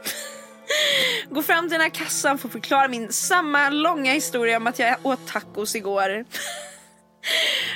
Går 1.30 1.42
fram 1.42 1.64
till 1.64 1.72
den 1.72 1.80
här 1.80 1.88
kassan 1.88 2.38
för 2.38 2.48
att 2.48 2.52
förklara 2.52 2.88
min 2.88 3.12
samma 3.12 3.70
långa 3.70 4.12
historia 4.12 4.56
om 4.56 4.66
att 4.66 4.78
jag 4.78 4.96
åt 5.02 5.26
tacos 5.26 5.76
igår. 5.76 6.24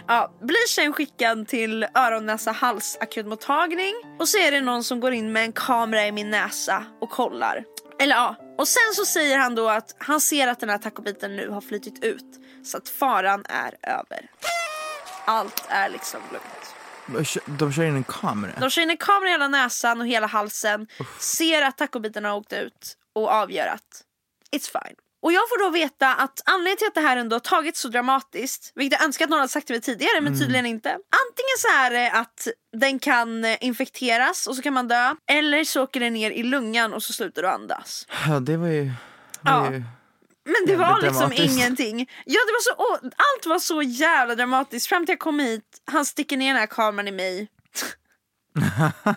Ja, 0.06 0.32
blir 0.40 0.68
sen 0.68 0.92
skickad 0.92 1.48
till 1.48 1.86
öron, 1.94 2.26
näsa, 2.26 2.52
hals 2.52 2.98
akutmottagning 3.00 3.92
och 4.18 4.28
så 4.28 4.38
är 4.38 4.50
det 4.50 4.60
någon 4.60 4.84
som 4.84 5.00
går 5.00 5.12
in 5.12 5.32
med 5.32 5.44
en 5.44 5.52
kamera 5.52 6.06
i 6.06 6.12
min 6.12 6.30
näsa 6.30 6.84
och 7.00 7.10
kollar. 7.10 7.64
Eller 7.98 8.14
ja, 8.14 8.36
och 8.58 8.68
sen 8.68 8.94
så 8.94 9.04
säger 9.04 9.38
han 9.38 9.54
då 9.54 9.68
att 9.68 9.96
han 9.98 10.20
ser 10.20 10.48
att 10.48 10.60
den 10.60 10.68
här 10.68 10.78
tacobiten 10.78 11.36
nu 11.36 11.48
har 11.48 11.60
flyttit 11.60 12.04
ut 12.04 12.43
så 12.64 12.76
att 12.76 12.88
faran 12.88 13.44
är 13.48 13.74
över. 13.82 14.30
Allt 15.24 15.64
är 15.68 15.88
liksom 15.88 16.20
lugnt. 16.32 16.74
De 17.58 17.72
kör 17.72 17.84
in 17.84 17.96
en 17.96 18.04
kamera. 18.04 18.52
De 18.60 18.70
kör 18.70 18.82
in 18.82 18.90
en 18.90 18.96
kamera 18.96 19.28
i 19.28 19.32
hela 19.32 19.48
näsan 19.48 20.00
och 20.00 20.06
hela 20.06 20.26
halsen, 20.26 20.86
ser 21.18 21.62
att 21.62 21.78
tacobiten 21.78 22.24
har 22.24 22.34
åkt 22.36 22.52
ut 22.52 22.96
och 23.14 23.28
avgör 23.28 23.66
att 23.66 24.02
it's 24.56 24.70
fine. 24.72 24.96
Och 25.22 25.32
jag 25.32 25.42
får 25.48 25.64
då 25.64 25.70
veta 25.70 26.14
att 26.14 26.42
anledningen 26.44 26.76
till 26.78 26.86
att 26.86 26.94
det 26.94 27.00
här 27.00 27.16
ändå 27.16 27.34
har 27.34 27.40
tagit 27.40 27.76
så 27.76 27.88
dramatiskt, 27.88 28.72
vilket 28.74 28.98
jag 29.00 29.06
önskar 29.06 29.24
att 29.24 29.30
någon 29.30 29.38
hade 29.38 29.48
sagt 29.52 29.66
till 29.66 29.74
mig 29.74 29.80
tidigare 29.80 30.20
men 30.20 30.38
tydligen 30.40 30.66
inte. 30.66 30.88
Antingen 30.90 31.56
så 31.58 31.68
är 31.78 31.90
det 31.90 32.10
att 32.12 32.48
den 32.76 32.98
kan 32.98 33.44
infekteras 33.44 34.46
och 34.46 34.56
så 34.56 34.62
kan 34.62 34.72
man 34.72 34.88
dö. 34.88 35.14
Eller 35.30 35.64
så 35.64 35.82
åker 35.82 36.00
den 36.00 36.12
ner 36.12 36.30
i 36.30 36.42
lungan 36.42 36.92
och 36.92 37.02
så 37.02 37.12
slutar 37.12 37.42
du 37.42 37.48
andas. 37.48 38.06
Ja, 38.28 38.40
det 38.40 38.56
var 38.56 38.68
ju 38.68 38.90
Ja. 39.44 39.60
Det 39.60 39.66
är 39.66 39.72
ju- 39.72 39.82
Men 40.44 40.66
det 40.66 40.76
var 40.76 41.00
liksom 41.00 41.18
dramatiskt. 41.18 41.56
ingenting. 41.56 42.10
Ja, 42.24 42.40
det 42.46 42.52
var 42.52 42.60
så, 42.60 42.94
allt 43.02 43.46
var 43.46 43.58
så 43.58 43.82
jävla 43.82 44.34
dramatiskt 44.34 44.86
fram 44.86 45.06
till 45.06 45.12
jag 45.12 45.18
kom 45.18 45.40
hit. 45.40 45.82
Han 45.84 46.04
sticker 46.04 46.36
ner 46.36 46.46
den 46.46 46.56
här 46.56 46.66
kameran 46.66 47.08
i 47.08 47.12
mig 47.12 47.48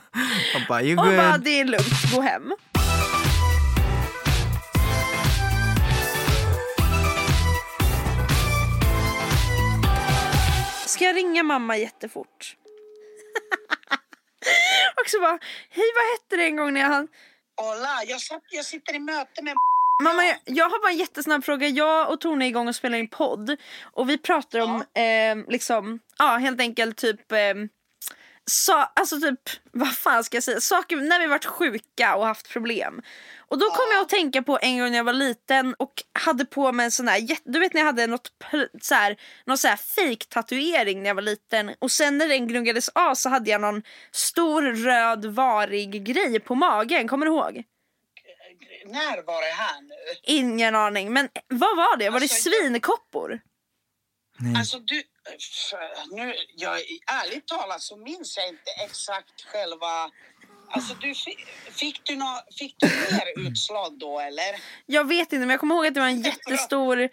Och 0.56 0.62
bara, 0.68 0.82
och 0.82 0.96
bara 0.96 1.38
det 1.38 1.60
är 1.60 1.66
lugnt, 1.66 2.12
gå 2.16 2.22
hem. 2.22 2.54
Ska 10.86 11.06
jag 11.06 11.16
ringa 11.16 11.44
mamma 11.44 11.78
jättefort? 11.78 12.56
och 15.02 15.10
så 15.10 15.20
bara, 15.20 15.40
hej 15.70 15.92
vad 15.96 16.04
hette 16.12 16.36
det 16.36 16.44
en 16.44 16.56
gång 16.56 16.74
när 16.74 16.82
jag 16.82 16.88
hann 16.88 17.08
Hola, 17.56 18.04
jag, 18.08 18.22
satt, 18.22 18.44
jag 18.50 18.66
sitter 18.66 18.96
i 18.96 19.00
möte 19.00 19.44
med 19.44 19.56
Mamma, 20.04 20.26
jag, 20.26 20.38
jag 20.45 20.70
har 20.70 20.82
bara 20.82 20.91
en 20.91 20.98
jättesnabb 20.98 21.43
fråga. 21.45 21.68
Jag 21.68 22.10
och 22.12 22.22
Tone 22.22 22.45
är 22.45 22.50
igång 22.50 22.68
och 22.68 22.76
spelar 22.76 22.98
in 22.98 23.08
podd. 23.10 23.58
Och 23.84 24.10
vi 24.10 24.18
pratar 24.18 24.60
om 24.60 24.76
eh, 24.82 25.52
liksom, 25.52 26.00
ja 26.18 26.26
helt 26.38 26.60
enkelt 26.60 26.98
typ 26.98 27.32
eh, 27.32 27.38
så, 28.45 28.74
alltså 28.74 29.20
typ, 29.20 29.39
vad 29.72 29.95
fan 29.98 30.24
ska 30.24 30.38
jag 30.38 30.43
säga, 30.43 30.60
saker 30.62 30.95
när 30.98 31.20
vi 31.20 31.28
varit 31.28 31.45
sjuka 31.45 32.16
och 32.16 32.26
haft 32.26 32.50
problem. 32.50 33.02
Och 33.50 33.58
då 33.60 33.66
kom 33.66 33.86
jag 33.93 34.02
att 34.02 34.10
tänka 34.10 34.41
på 34.41 34.60
en 34.62 34.80
gång 34.80 34.89
när 34.91 34.98
jag 34.98 35.04
var 35.04 35.14
liten 35.14 35.74
och 35.80 36.04
hade 36.14 36.45
på 36.45 36.72
mig 36.72 36.84
en 36.84 36.91
sån 36.91 37.08
här, 37.08 37.18
jätte- 37.18 37.52
du 37.52 37.60
vet 37.60 37.74
när 37.74 37.82
jag 37.82 37.86
hade 37.86 38.08
något 38.08 38.32
så 38.82 38.95
här, 38.95 39.18
någon 39.45 39.58
så 39.58 39.68
här 39.68 39.76
fake 39.78 40.26
tatuering 40.30 41.02
när 41.04 41.10
jag 41.10 41.16
var 41.16 41.22
liten. 41.22 41.72
Och 41.80 41.91
sen 41.91 42.18
när 42.18 42.28
den 42.28 42.48
gnuggades 42.48 42.89
av 42.89 43.16
så 43.16 43.30
hade 43.30 43.50
jag 43.50 43.62
någon 43.62 43.82
stor 44.12 44.62
röd 44.62 45.26
varig 45.26 46.06
grej 46.06 46.39
på 46.39 46.56
magen, 46.56 47.08
kommer 47.08 47.26
du 47.26 47.32
ihåg? 47.32 47.64
När 48.86 49.22
var 49.24 49.41
det 49.41 49.53
här 49.53 49.82
nu? 49.82 49.95
Ingen 50.24 50.76
aning, 50.76 51.14
men 51.14 51.30
vad 51.47 51.78
var 51.78 51.97
det? 51.97 52.10
Var 52.10 52.20
det 52.20 52.24
Alltså, 52.24 52.49
jag- 52.49 52.62
svinkoppor? 52.64 53.39
Alltså 54.58 54.80
du, 54.80 55.03
nu, 56.12 56.36
jag, 56.55 56.80
ärligt 57.12 57.47
talat 57.47 57.82
så 57.82 57.97
minns 57.97 58.38
jag 58.38 58.47
inte 58.47 58.72
exakt 58.86 59.41
själva... 59.41 60.12
Alltså 60.70 60.93
du, 60.93 61.16
fi- 61.16 61.45
fick, 61.72 62.01
du 62.03 62.16
nå, 62.16 62.41
fick 62.60 62.76
du 62.80 62.88
mer 62.88 63.47
utslag 63.47 63.99
då 63.99 64.20
eller? 64.20 64.55
Jag 64.86 65.08
vet 65.08 65.20
inte 65.34 65.38
men 65.39 65.49
jag 65.49 65.60
kommer 65.60 65.76
ihåg 65.76 65.88
att 65.88 65.93
det 65.93 65.99
var 65.99 66.08
en 66.08 66.22
jättestor 66.22 67.10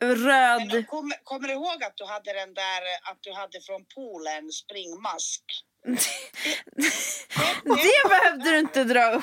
röd... 0.00 0.66
Men 0.72 0.84
kom, 0.86 1.12
kommer 1.24 1.48
du 1.48 1.54
ihåg 1.54 1.84
att 1.84 1.96
du 1.96 2.04
hade 2.04 2.32
den 2.32 2.54
där, 2.54 2.82
att 3.02 3.18
du 3.20 3.32
hade 3.32 3.60
från 3.60 3.84
poolen 3.94 4.52
springmask? 4.52 5.42
Det 7.64 8.08
behövde 8.08 8.50
du 8.50 8.58
inte 8.58 8.84
dra 8.84 9.10
upp. 9.10 9.22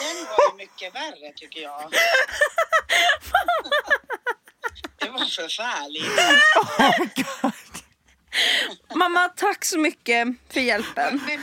Den 0.00 0.26
var 0.26 0.50
ju 0.50 0.56
mycket 0.56 0.94
värre 0.94 1.32
tycker 1.36 1.60
jag. 1.60 1.92
Det 4.98 5.08
var 5.10 5.18
förfärligt. 5.18 6.20
Mamma 8.94 9.28
tack 9.28 9.64
så 9.64 9.78
mycket 9.78 10.28
för 10.50 10.60
hjälpen. 10.60 11.20
Men, 11.26 11.40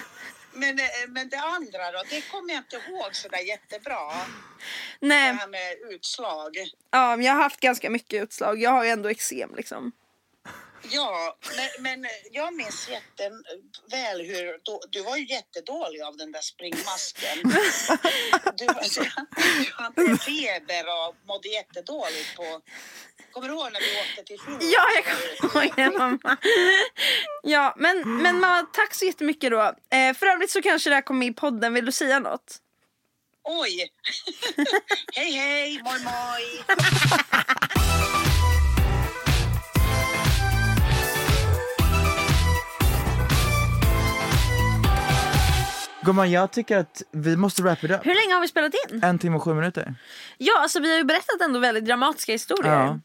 men, 0.53 0.79
eh, 0.79 0.85
men 1.07 1.29
det 1.29 1.37
andra 1.37 1.91
då, 1.91 2.03
det 2.09 2.21
kommer 2.21 2.53
jag 2.53 2.59
inte 2.59 2.75
ihåg 2.89 3.15
sådär 3.15 3.39
jättebra. 3.47 4.09
Det 4.99 5.07
Nej, 5.07 5.33
här 5.33 5.47
med 5.47 5.77
utslag. 5.89 6.57
ja, 6.91 7.15
men 7.15 7.25
jag 7.25 7.33
har 7.33 7.43
haft 7.43 7.59
ganska 7.59 7.89
mycket 7.89 8.23
utslag. 8.23 8.61
Jag 8.61 8.71
har 8.71 8.83
ju 8.83 8.89
ändå 8.89 9.09
eksem 9.09 9.55
liksom. 9.55 9.91
Ja, 10.89 11.37
men, 11.55 11.99
men 11.99 12.09
jag 12.31 12.53
minns 12.53 12.89
jätteväl 12.89 14.21
hur 14.21 14.59
då, 14.63 14.81
du 14.89 15.01
var 15.01 15.17
ju 15.17 15.25
jättedålig 15.27 16.01
av 16.01 16.17
den 16.17 16.31
där 16.31 16.41
springmasken. 16.41 17.37
Du, 17.43 18.65
du, 18.65 18.65
du 18.65 19.71
hade 19.73 20.17
feber 20.25 20.83
och 20.87 21.15
mådde 21.27 21.47
jättedåligt 21.47 22.35
på... 22.35 22.61
Kommer 23.31 23.47
du 23.47 23.53
ihåg 23.53 23.71
när 23.73 23.79
vi 23.79 23.99
åkte 24.01 24.23
till 24.23 24.39
Finland? 24.39 24.63
Ja, 24.63 24.85
jag 24.95 25.05
kommer 25.05 25.65
ihåg 25.65 25.73
det 25.75 25.97
mamma. 25.97 26.37
Ja, 27.43 27.75
men, 27.77 28.21
men 28.21 28.39
mamma 28.39 28.67
tack 28.73 28.93
så 28.93 29.05
jättemycket 29.05 29.51
då. 29.51 29.61
Eh, 29.91 30.13
för 30.13 30.25
övrigt 30.25 30.51
så 30.51 30.61
kanske 30.61 30.89
det 30.89 30.95
här 30.95 31.01
kommer 31.01 31.19
med 31.19 31.27
i 31.27 31.33
podden. 31.33 31.73
Vill 31.73 31.85
du 31.85 31.91
säga 31.91 32.19
något? 32.19 32.57
Oj! 33.43 33.91
hej 35.13 35.31
hej, 35.31 35.81
moj 35.83 36.03
moj! 36.03 36.77
Gumman, 46.01 46.31
jag 46.31 46.51
tycker 46.51 46.77
att 46.77 47.01
vi 47.11 47.37
måste 47.37 47.61
wrap 47.61 47.83
it 47.83 47.91
up. 47.91 48.05
Hur 48.05 48.15
länge 48.15 48.33
har 48.33 48.41
vi 48.41 48.47
spelat 48.47 48.73
in? 48.89 49.03
En 49.03 49.19
timme 49.19 49.35
och 49.35 49.43
sju 49.43 49.53
minuter. 49.53 49.95
Ja, 50.37 50.59
alltså 50.61 50.79
vi 50.79 50.91
har 50.91 50.97
ju 50.97 51.03
berättat 51.03 51.41
ändå 51.41 51.59
väldigt 51.59 51.85
dramatiska 51.85 52.31
historier. 52.31 52.71
Ja. 52.73 52.99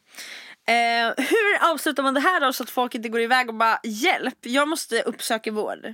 Eh, 0.72 1.14
hur 1.16 1.70
avslutar 1.72 2.02
man 2.02 2.14
det 2.14 2.20
här 2.20 2.40
då 2.40 2.52
så 2.52 2.62
att 2.62 2.70
folk 2.70 2.94
inte 2.94 3.08
går 3.08 3.20
iväg 3.20 3.48
och 3.48 3.54
bara 3.54 3.78
hjälp, 3.84 4.38
jag 4.40 4.68
måste 4.68 5.02
uppsöka 5.02 5.52
vård. 5.52 5.84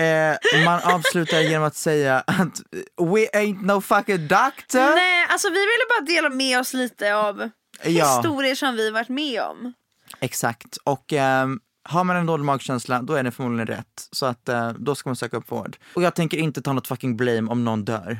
Eh, 0.00 0.64
man 0.64 0.80
avslutar 0.94 1.40
genom 1.40 1.66
att 1.66 1.76
säga 1.76 2.24
att 2.26 2.60
we 2.96 3.26
ain't 3.32 3.62
no 3.66 3.80
fucking 3.80 4.28
doctor. 4.28 4.94
Nej, 4.94 5.26
alltså 5.28 5.48
vi 5.48 5.54
ville 5.60 5.86
bara 5.98 6.06
dela 6.06 6.28
med 6.30 6.60
oss 6.60 6.72
lite 6.72 7.14
av 7.14 7.50
Ja. 7.82 8.16
historier 8.16 8.54
som 8.54 8.76
vi 8.76 8.90
varit 8.90 9.08
med 9.08 9.42
om. 9.42 9.72
Exakt, 10.20 10.76
och 10.84 11.12
ehm, 11.12 11.60
har 11.90 12.04
man 12.04 12.16
en 12.16 12.26
dålig 12.26 12.44
magkänsla 12.44 13.02
då 13.02 13.14
är 13.14 13.22
det 13.22 13.30
förmodligen 13.30 13.66
rätt. 13.66 14.08
Så 14.12 14.26
att 14.26 14.48
eh, 14.48 14.68
då 14.72 14.94
ska 14.94 15.08
man 15.08 15.16
söka 15.16 15.36
upp 15.36 15.52
vård. 15.52 15.76
Och 15.94 16.02
jag 16.02 16.14
tänker 16.14 16.38
inte 16.38 16.62
ta 16.62 16.72
något 16.72 16.86
fucking 16.86 17.16
blame 17.16 17.50
om 17.50 17.64
någon 17.64 17.84
dör. 17.84 18.18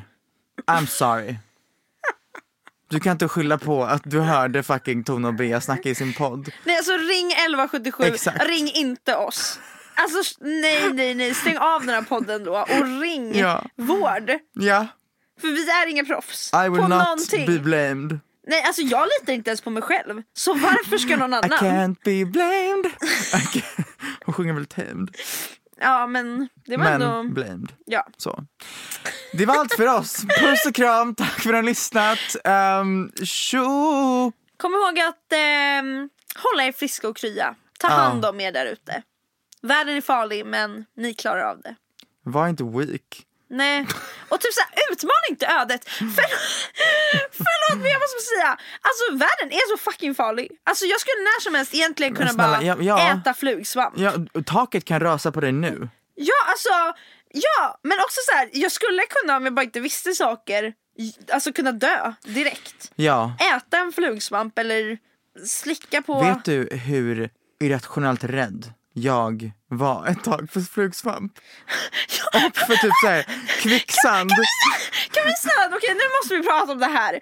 I'm 0.67 0.85
sorry. 0.85 1.35
Du 2.89 2.99
kan 2.99 3.11
inte 3.11 3.27
skylla 3.27 3.57
på 3.57 3.83
att 3.83 4.01
du 4.05 4.19
hörde 4.19 4.63
fucking 4.63 5.03
Tone 5.03 5.27
och 5.27 5.33
Bea 5.33 5.61
snacka 5.61 5.89
i 5.89 5.95
sin 5.95 6.13
podd. 6.13 6.49
Nej 6.63 6.77
alltså 6.77 6.91
ring 6.91 7.31
1177, 7.31 8.03
Exakt. 8.03 8.45
ring 8.47 8.71
inte 8.73 9.15
oss. 9.15 9.59
Alltså 9.95 10.43
nej 10.45 10.93
nej 10.93 11.13
nej, 11.15 11.33
stäng 11.33 11.57
av 11.57 11.79
den 11.85 11.89
här 11.95 12.01
podden 12.01 12.43
då 12.43 12.57
och 12.57 13.01
ring 13.01 13.35
Ja. 13.39 13.63
vård. 13.75 14.31
Ja, 14.53 14.87
För 15.41 15.47
vi 15.47 15.69
är 15.69 15.87
inga 15.87 16.03
proffs 16.05 16.51
I 16.65 16.69
will 16.69 16.81
på 16.81 16.87
not 16.87 17.03
någonting. 17.03 17.45
be 17.45 17.59
blamed. 17.59 18.19
Nej 18.47 18.63
alltså 18.63 18.81
jag 18.81 19.07
litar 19.07 19.33
inte 19.33 19.49
ens 19.49 19.61
på 19.61 19.69
mig 19.69 19.83
själv. 19.83 20.21
Så 20.33 20.53
varför 20.53 20.97
ska 20.97 21.17
någon 21.17 21.33
I 21.33 21.35
annan? 21.35 21.49
can't 21.59 21.97
be 22.03 22.25
blamed. 22.25 22.85
I 23.33 23.37
can't. 23.59 23.85
Hon 24.25 24.33
sjunger 24.33 24.53
väl 24.53 24.65
tamed. 24.65 25.15
Ja 25.79 26.07
men 26.07 26.49
det 26.65 26.77
var 26.77 26.83
Men 26.83 27.01
ändå... 27.01 27.33
blamed. 27.33 27.71
Ja. 27.85 28.07
Så. 28.17 28.43
Det 29.33 29.45
var 29.45 29.55
allt 29.59 29.73
för 29.73 29.87
oss. 29.87 30.25
Puss 30.39 30.65
och 30.67 30.75
kram, 30.75 31.15
tack 31.15 31.39
för 31.41 31.49
att 31.49 31.53
ni 31.53 31.53
har 31.53 31.63
lyssnat. 31.63 32.19
Um, 32.81 33.11
tjo! 33.25 33.61
Kom 34.57 34.73
ihåg 34.73 34.99
att 34.99 35.33
ehm, 35.33 36.09
hålla 36.35 36.63
er 36.65 36.71
friska 36.71 37.07
och 37.09 37.17
krya. 37.17 37.55
Ta 37.79 37.87
hand 37.87 38.25
om 38.25 38.39
er 38.39 38.51
där 38.51 38.65
ute. 38.65 39.03
Världen 39.61 39.95
är 39.97 40.01
farlig 40.01 40.45
men 40.45 40.85
ni 40.97 41.13
klarar 41.13 41.41
av 41.43 41.61
det. 41.61 41.75
Var 42.23 42.47
inte 42.47 42.63
weak. 42.63 43.25
Nej. 43.51 43.87
Och 44.29 44.39
typ 44.41 44.53
såhär, 44.53 44.71
utmana 44.91 45.25
inte 45.29 45.45
ödet. 45.45 45.89
För, 45.89 46.25
förlåt 47.31 47.81
men 47.81 47.91
jag 47.91 48.01
måste 48.01 48.21
säga, 48.35 48.57
alltså 48.81 49.03
världen 49.11 49.51
är 49.51 49.77
så 49.77 49.83
fucking 49.83 50.15
farlig. 50.15 50.51
Alltså 50.63 50.85
jag 50.85 50.99
skulle 50.99 51.21
när 51.23 51.41
som 51.41 51.55
helst 51.55 51.73
egentligen 51.73 52.15
kunna 52.15 52.29
snälla, 52.29 52.57
bara 52.57 52.63
ja, 52.63 52.75
ja. 52.79 53.11
äta 53.11 53.33
flugsvamp. 53.33 53.93
Ja. 53.97 54.13
Ja, 54.33 54.41
taket 54.45 54.85
kan 54.85 54.99
rasa 54.99 55.31
på 55.31 55.41
dig 55.41 55.51
nu. 55.51 55.89
alltså, 56.49 56.69
ja 57.33 57.79
men 57.83 57.99
också 57.99 58.19
så 58.25 58.37
här, 58.37 58.49
jag 58.53 58.71
skulle 58.71 59.03
kunna 59.09 59.37
om 59.37 59.45
jag 59.45 59.53
bara 59.53 59.63
inte 59.63 59.79
visste 59.79 60.13
saker, 60.13 60.73
alltså 61.31 61.53
kunna 61.53 61.71
dö 61.71 62.13
direkt. 62.23 62.91
Ja. 62.95 63.33
Äta 63.55 63.77
en 63.77 63.91
flugsvamp 63.91 64.59
eller 64.59 64.97
slicka 65.45 66.01
på... 66.01 66.21
Vet 66.21 66.45
du 66.45 66.77
hur 66.77 67.29
irrationellt 67.59 68.23
rädd 68.23 68.73
jag 68.93 69.51
var 69.67 70.07
ett 70.07 70.23
tag 70.23 70.49
för 70.51 70.61
flugsvamp? 70.61 71.33
Och 72.33 72.57
för 72.57 72.75
typ 72.75 72.91
såhär 73.03 73.25
kvicksand. 73.61 74.29
Kan 75.11 75.23
vi 75.25 75.33
snälla, 75.37 75.75
okej 75.75 75.93
nu 75.93 76.01
måste 76.19 76.35
vi 76.35 76.43
prata 76.43 76.71
om 76.71 76.79
det 76.79 76.85
här. 76.85 77.19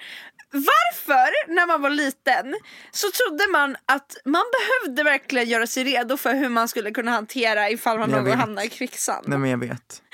Varför, 0.51 1.53
när 1.53 1.67
man 1.67 1.82
var 1.82 1.89
liten, 1.89 2.55
så 2.91 3.07
trodde 3.11 3.47
man 3.51 3.76
att 3.86 4.17
man 4.26 4.43
behövde 4.59 5.03
verkligen 5.03 5.49
göra 5.49 5.67
sig 5.67 5.84
redo 5.84 6.17
för 6.17 6.34
hur 6.34 6.49
man 6.49 6.67
skulle 6.67 6.91
kunna 6.91 7.11
hantera 7.11 7.70
ifall 7.70 7.99
man 7.99 8.09
någon 8.09 8.32
hamnar 8.39 8.63
i 8.63 8.70
kvicksand? 8.70 9.28
Nej 9.28 9.38
men 9.38 9.49
jag 9.49 9.57
vet. 9.57 10.01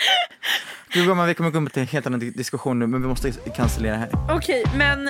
Du 0.94 1.06
gumman, 1.06 1.28
vi 1.28 1.34
kommer 1.34 1.52
gå 1.52 1.70
till 1.70 1.82
en 1.82 1.88
helt 1.88 2.06
annan 2.08 2.20
diskussion 2.20 2.80
nu 2.80 2.88
men 2.88 3.02
vi 3.02 3.08
måste 3.08 3.32
cancellera 3.32 3.96
här. 3.96 4.10
Okej, 4.30 4.64
men 4.78 5.10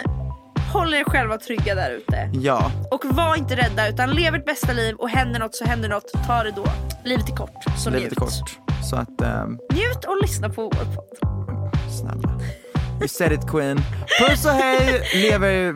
håll 0.75 0.93
er 0.93 1.03
själva 1.03 1.37
trygga 1.37 1.75
där 1.75 1.91
ute. 1.91 2.29
Ja, 2.33 2.71
Och 2.91 3.05
var 3.05 3.35
inte 3.35 3.55
rädda 3.55 3.87
utan 3.89 4.09
lev 4.11 4.35
ert 4.35 4.45
bästa 4.45 4.73
liv 4.73 4.95
och 4.95 5.09
händer 5.09 5.39
något 5.39 5.55
så 5.55 5.65
händer 5.65 5.89
något. 5.89 6.11
Ta 6.27 6.43
det 6.43 6.51
då. 6.51 6.65
Livet 7.03 7.29
är 7.29 7.35
kort, 7.35 7.63
så 7.83 7.89
livet 7.89 8.03
njut. 8.03 8.11
är 8.11 8.15
kort. 8.15 8.59
Så 8.89 8.95
att, 8.95 9.21
ehm, 9.21 9.57
Njut 9.73 10.05
och 10.07 10.21
lyssna 10.21 10.49
på 10.49 10.61
vår 10.61 10.69
podd. 10.95 11.17
snälla. 11.99 12.39
You 12.99 13.07
said 13.07 13.31
it 13.31 13.47
queen. 13.51 13.77
Puss 14.19 14.45
och 14.45 14.51
hej, 14.51 15.01
lever 15.13 15.73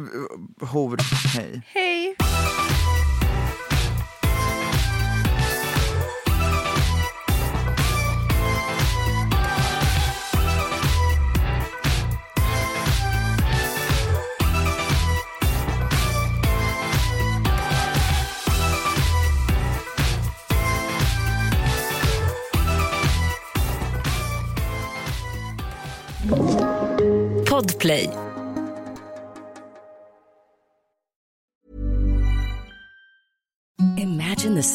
hor, 0.66 0.98
hej. 1.38 1.62
Hej! 1.74 2.16
Podplay. 27.90 28.08
Imagine 33.98 34.56
the 34.56 34.64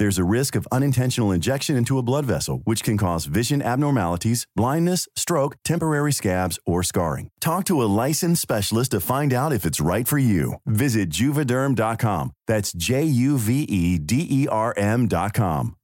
There's 0.00 0.18
a 0.18 0.24
risk 0.24 0.56
of 0.56 0.66
unintentional 0.72 1.30
injection 1.30 1.76
into 1.76 1.98
a 1.98 2.02
blood 2.02 2.24
vessel, 2.24 2.62
which 2.64 2.82
can 2.82 2.96
cause 2.96 3.26
vision 3.26 3.60
abnormalities, 3.60 4.46
blindness, 4.56 5.06
stroke, 5.14 5.56
temporary 5.62 6.10
scabs, 6.10 6.58
or 6.64 6.82
scarring. 6.82 7.28
Talk 7.38 7.66
to 7.66 7.82
a 7.82 7.90
licensed 8.04 8.40
specialist 8.40 8.92
to 8.92 9.00
find 9.00 9.30
out 9.30 9.52
if 9.52 9.66
it's 9.66 9.78
right 9.78 10.08
for 10.08 10.16
you. 10.16 10.54
Visit 10.64 11.10
juvederm.com. 11.10 12.32
That's 12.46 12.72
J 12.72 13.04
U 13.04 13.36
V 13.36 13.64
E 13.64 13.98
D 13.98 14.26
E 14.30 14.48
R 14.48 14.72
M.com. 14.74 15.76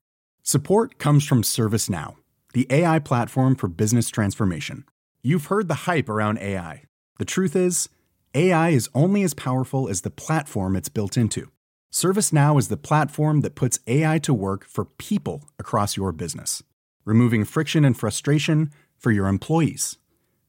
Support 0.42 0.96
comes 0.96 1.26
from 1.26 1.42
ServiceNow, 1.42 2.14
the 2.54 2.66
AI 2.70 3.00
platform 3.00 3.54
for 3.54 3.68
business 3.68 4.08
transformation. 4.08 4.84
You've 5.22 5.48
heard 5.48 5.68
the 5.68 5.82
hype 5.84 6.08
around 6.08 6.38
AI. 6.38 6.84
The 7.18 7.26
truth 7.26 7.54
is, 7.54 7.90
AI 8.34 8.70
is 8.70 8.88
only 8.94 9.24
as 9.24 9.34
powerful 9.34 9.90
as 9.90 10.00
the 10.00 10.10
platform 10.10 10.74
it's 10.74 10.88
built 10.88 11.18
into. 11.18 11.50
ServiceNow 11.96 12.58
is 12.58 12.68
the 12.68 12.76
platform 12.76 13.40
that 13.40 13.54
puts 13.54 13.78
AI 13.86 14.18
to 14.18 14.34
work 14.34 14.66
for 14.66 14.84
people 14.84 15.44
across 15.58 15.96
your 15.96 16.12
business, 16.12 16.62
removing 17.06 17.42
friction 17.42 17.86
and 17.86 17.96
frustration 17.96 18.70
for 18.98 19.10
your 19.10 19.28
employees, 19.28 19.96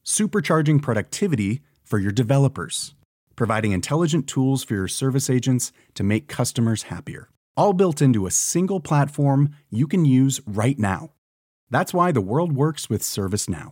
supercharging 0.04 0.82
productivity 0.82 1.62
for 1.82 1.98
your 1.98 2.12
developers, 2.12 2.92
providing 3.34 3.72
intelligent 3.72 4.26
tools 4.26 4.62
for 4.62 4.74
your 4.74 4.88
service 4.88 5.30
agents 5.30 5.72
to 5.94 6.02
make 6.04 6.28
customers 6.28 6.82
happier. 6.92 7.30
All 7.56 7.72
built 7.72 8.02
into 8.02 8.26
a 8.26 8.30
single 8.30 8.80
platform 8.80 9.48
you 9.70 9.86
can 9.86 10.04
use 10.04 10.42
right 10.46 10.78
now. 10.78 11.12
That's 11.70 11.94
why 11.94 12.12
the 12.12 12.20
world 12.20 12.52
works 12.52 12.90
with 12.90 13.00
ServiceNow. 13.00 13.70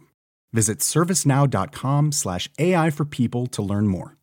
Visit 0.51 0.79
servicenow.com 0.79 2.12
slash 2.12 2.49
AI 2.59 2.89
for 2.89 3.05
people 3.05 3.47
to 3.49 3.61
learn 3.61 3.87
more. 3.87 4.15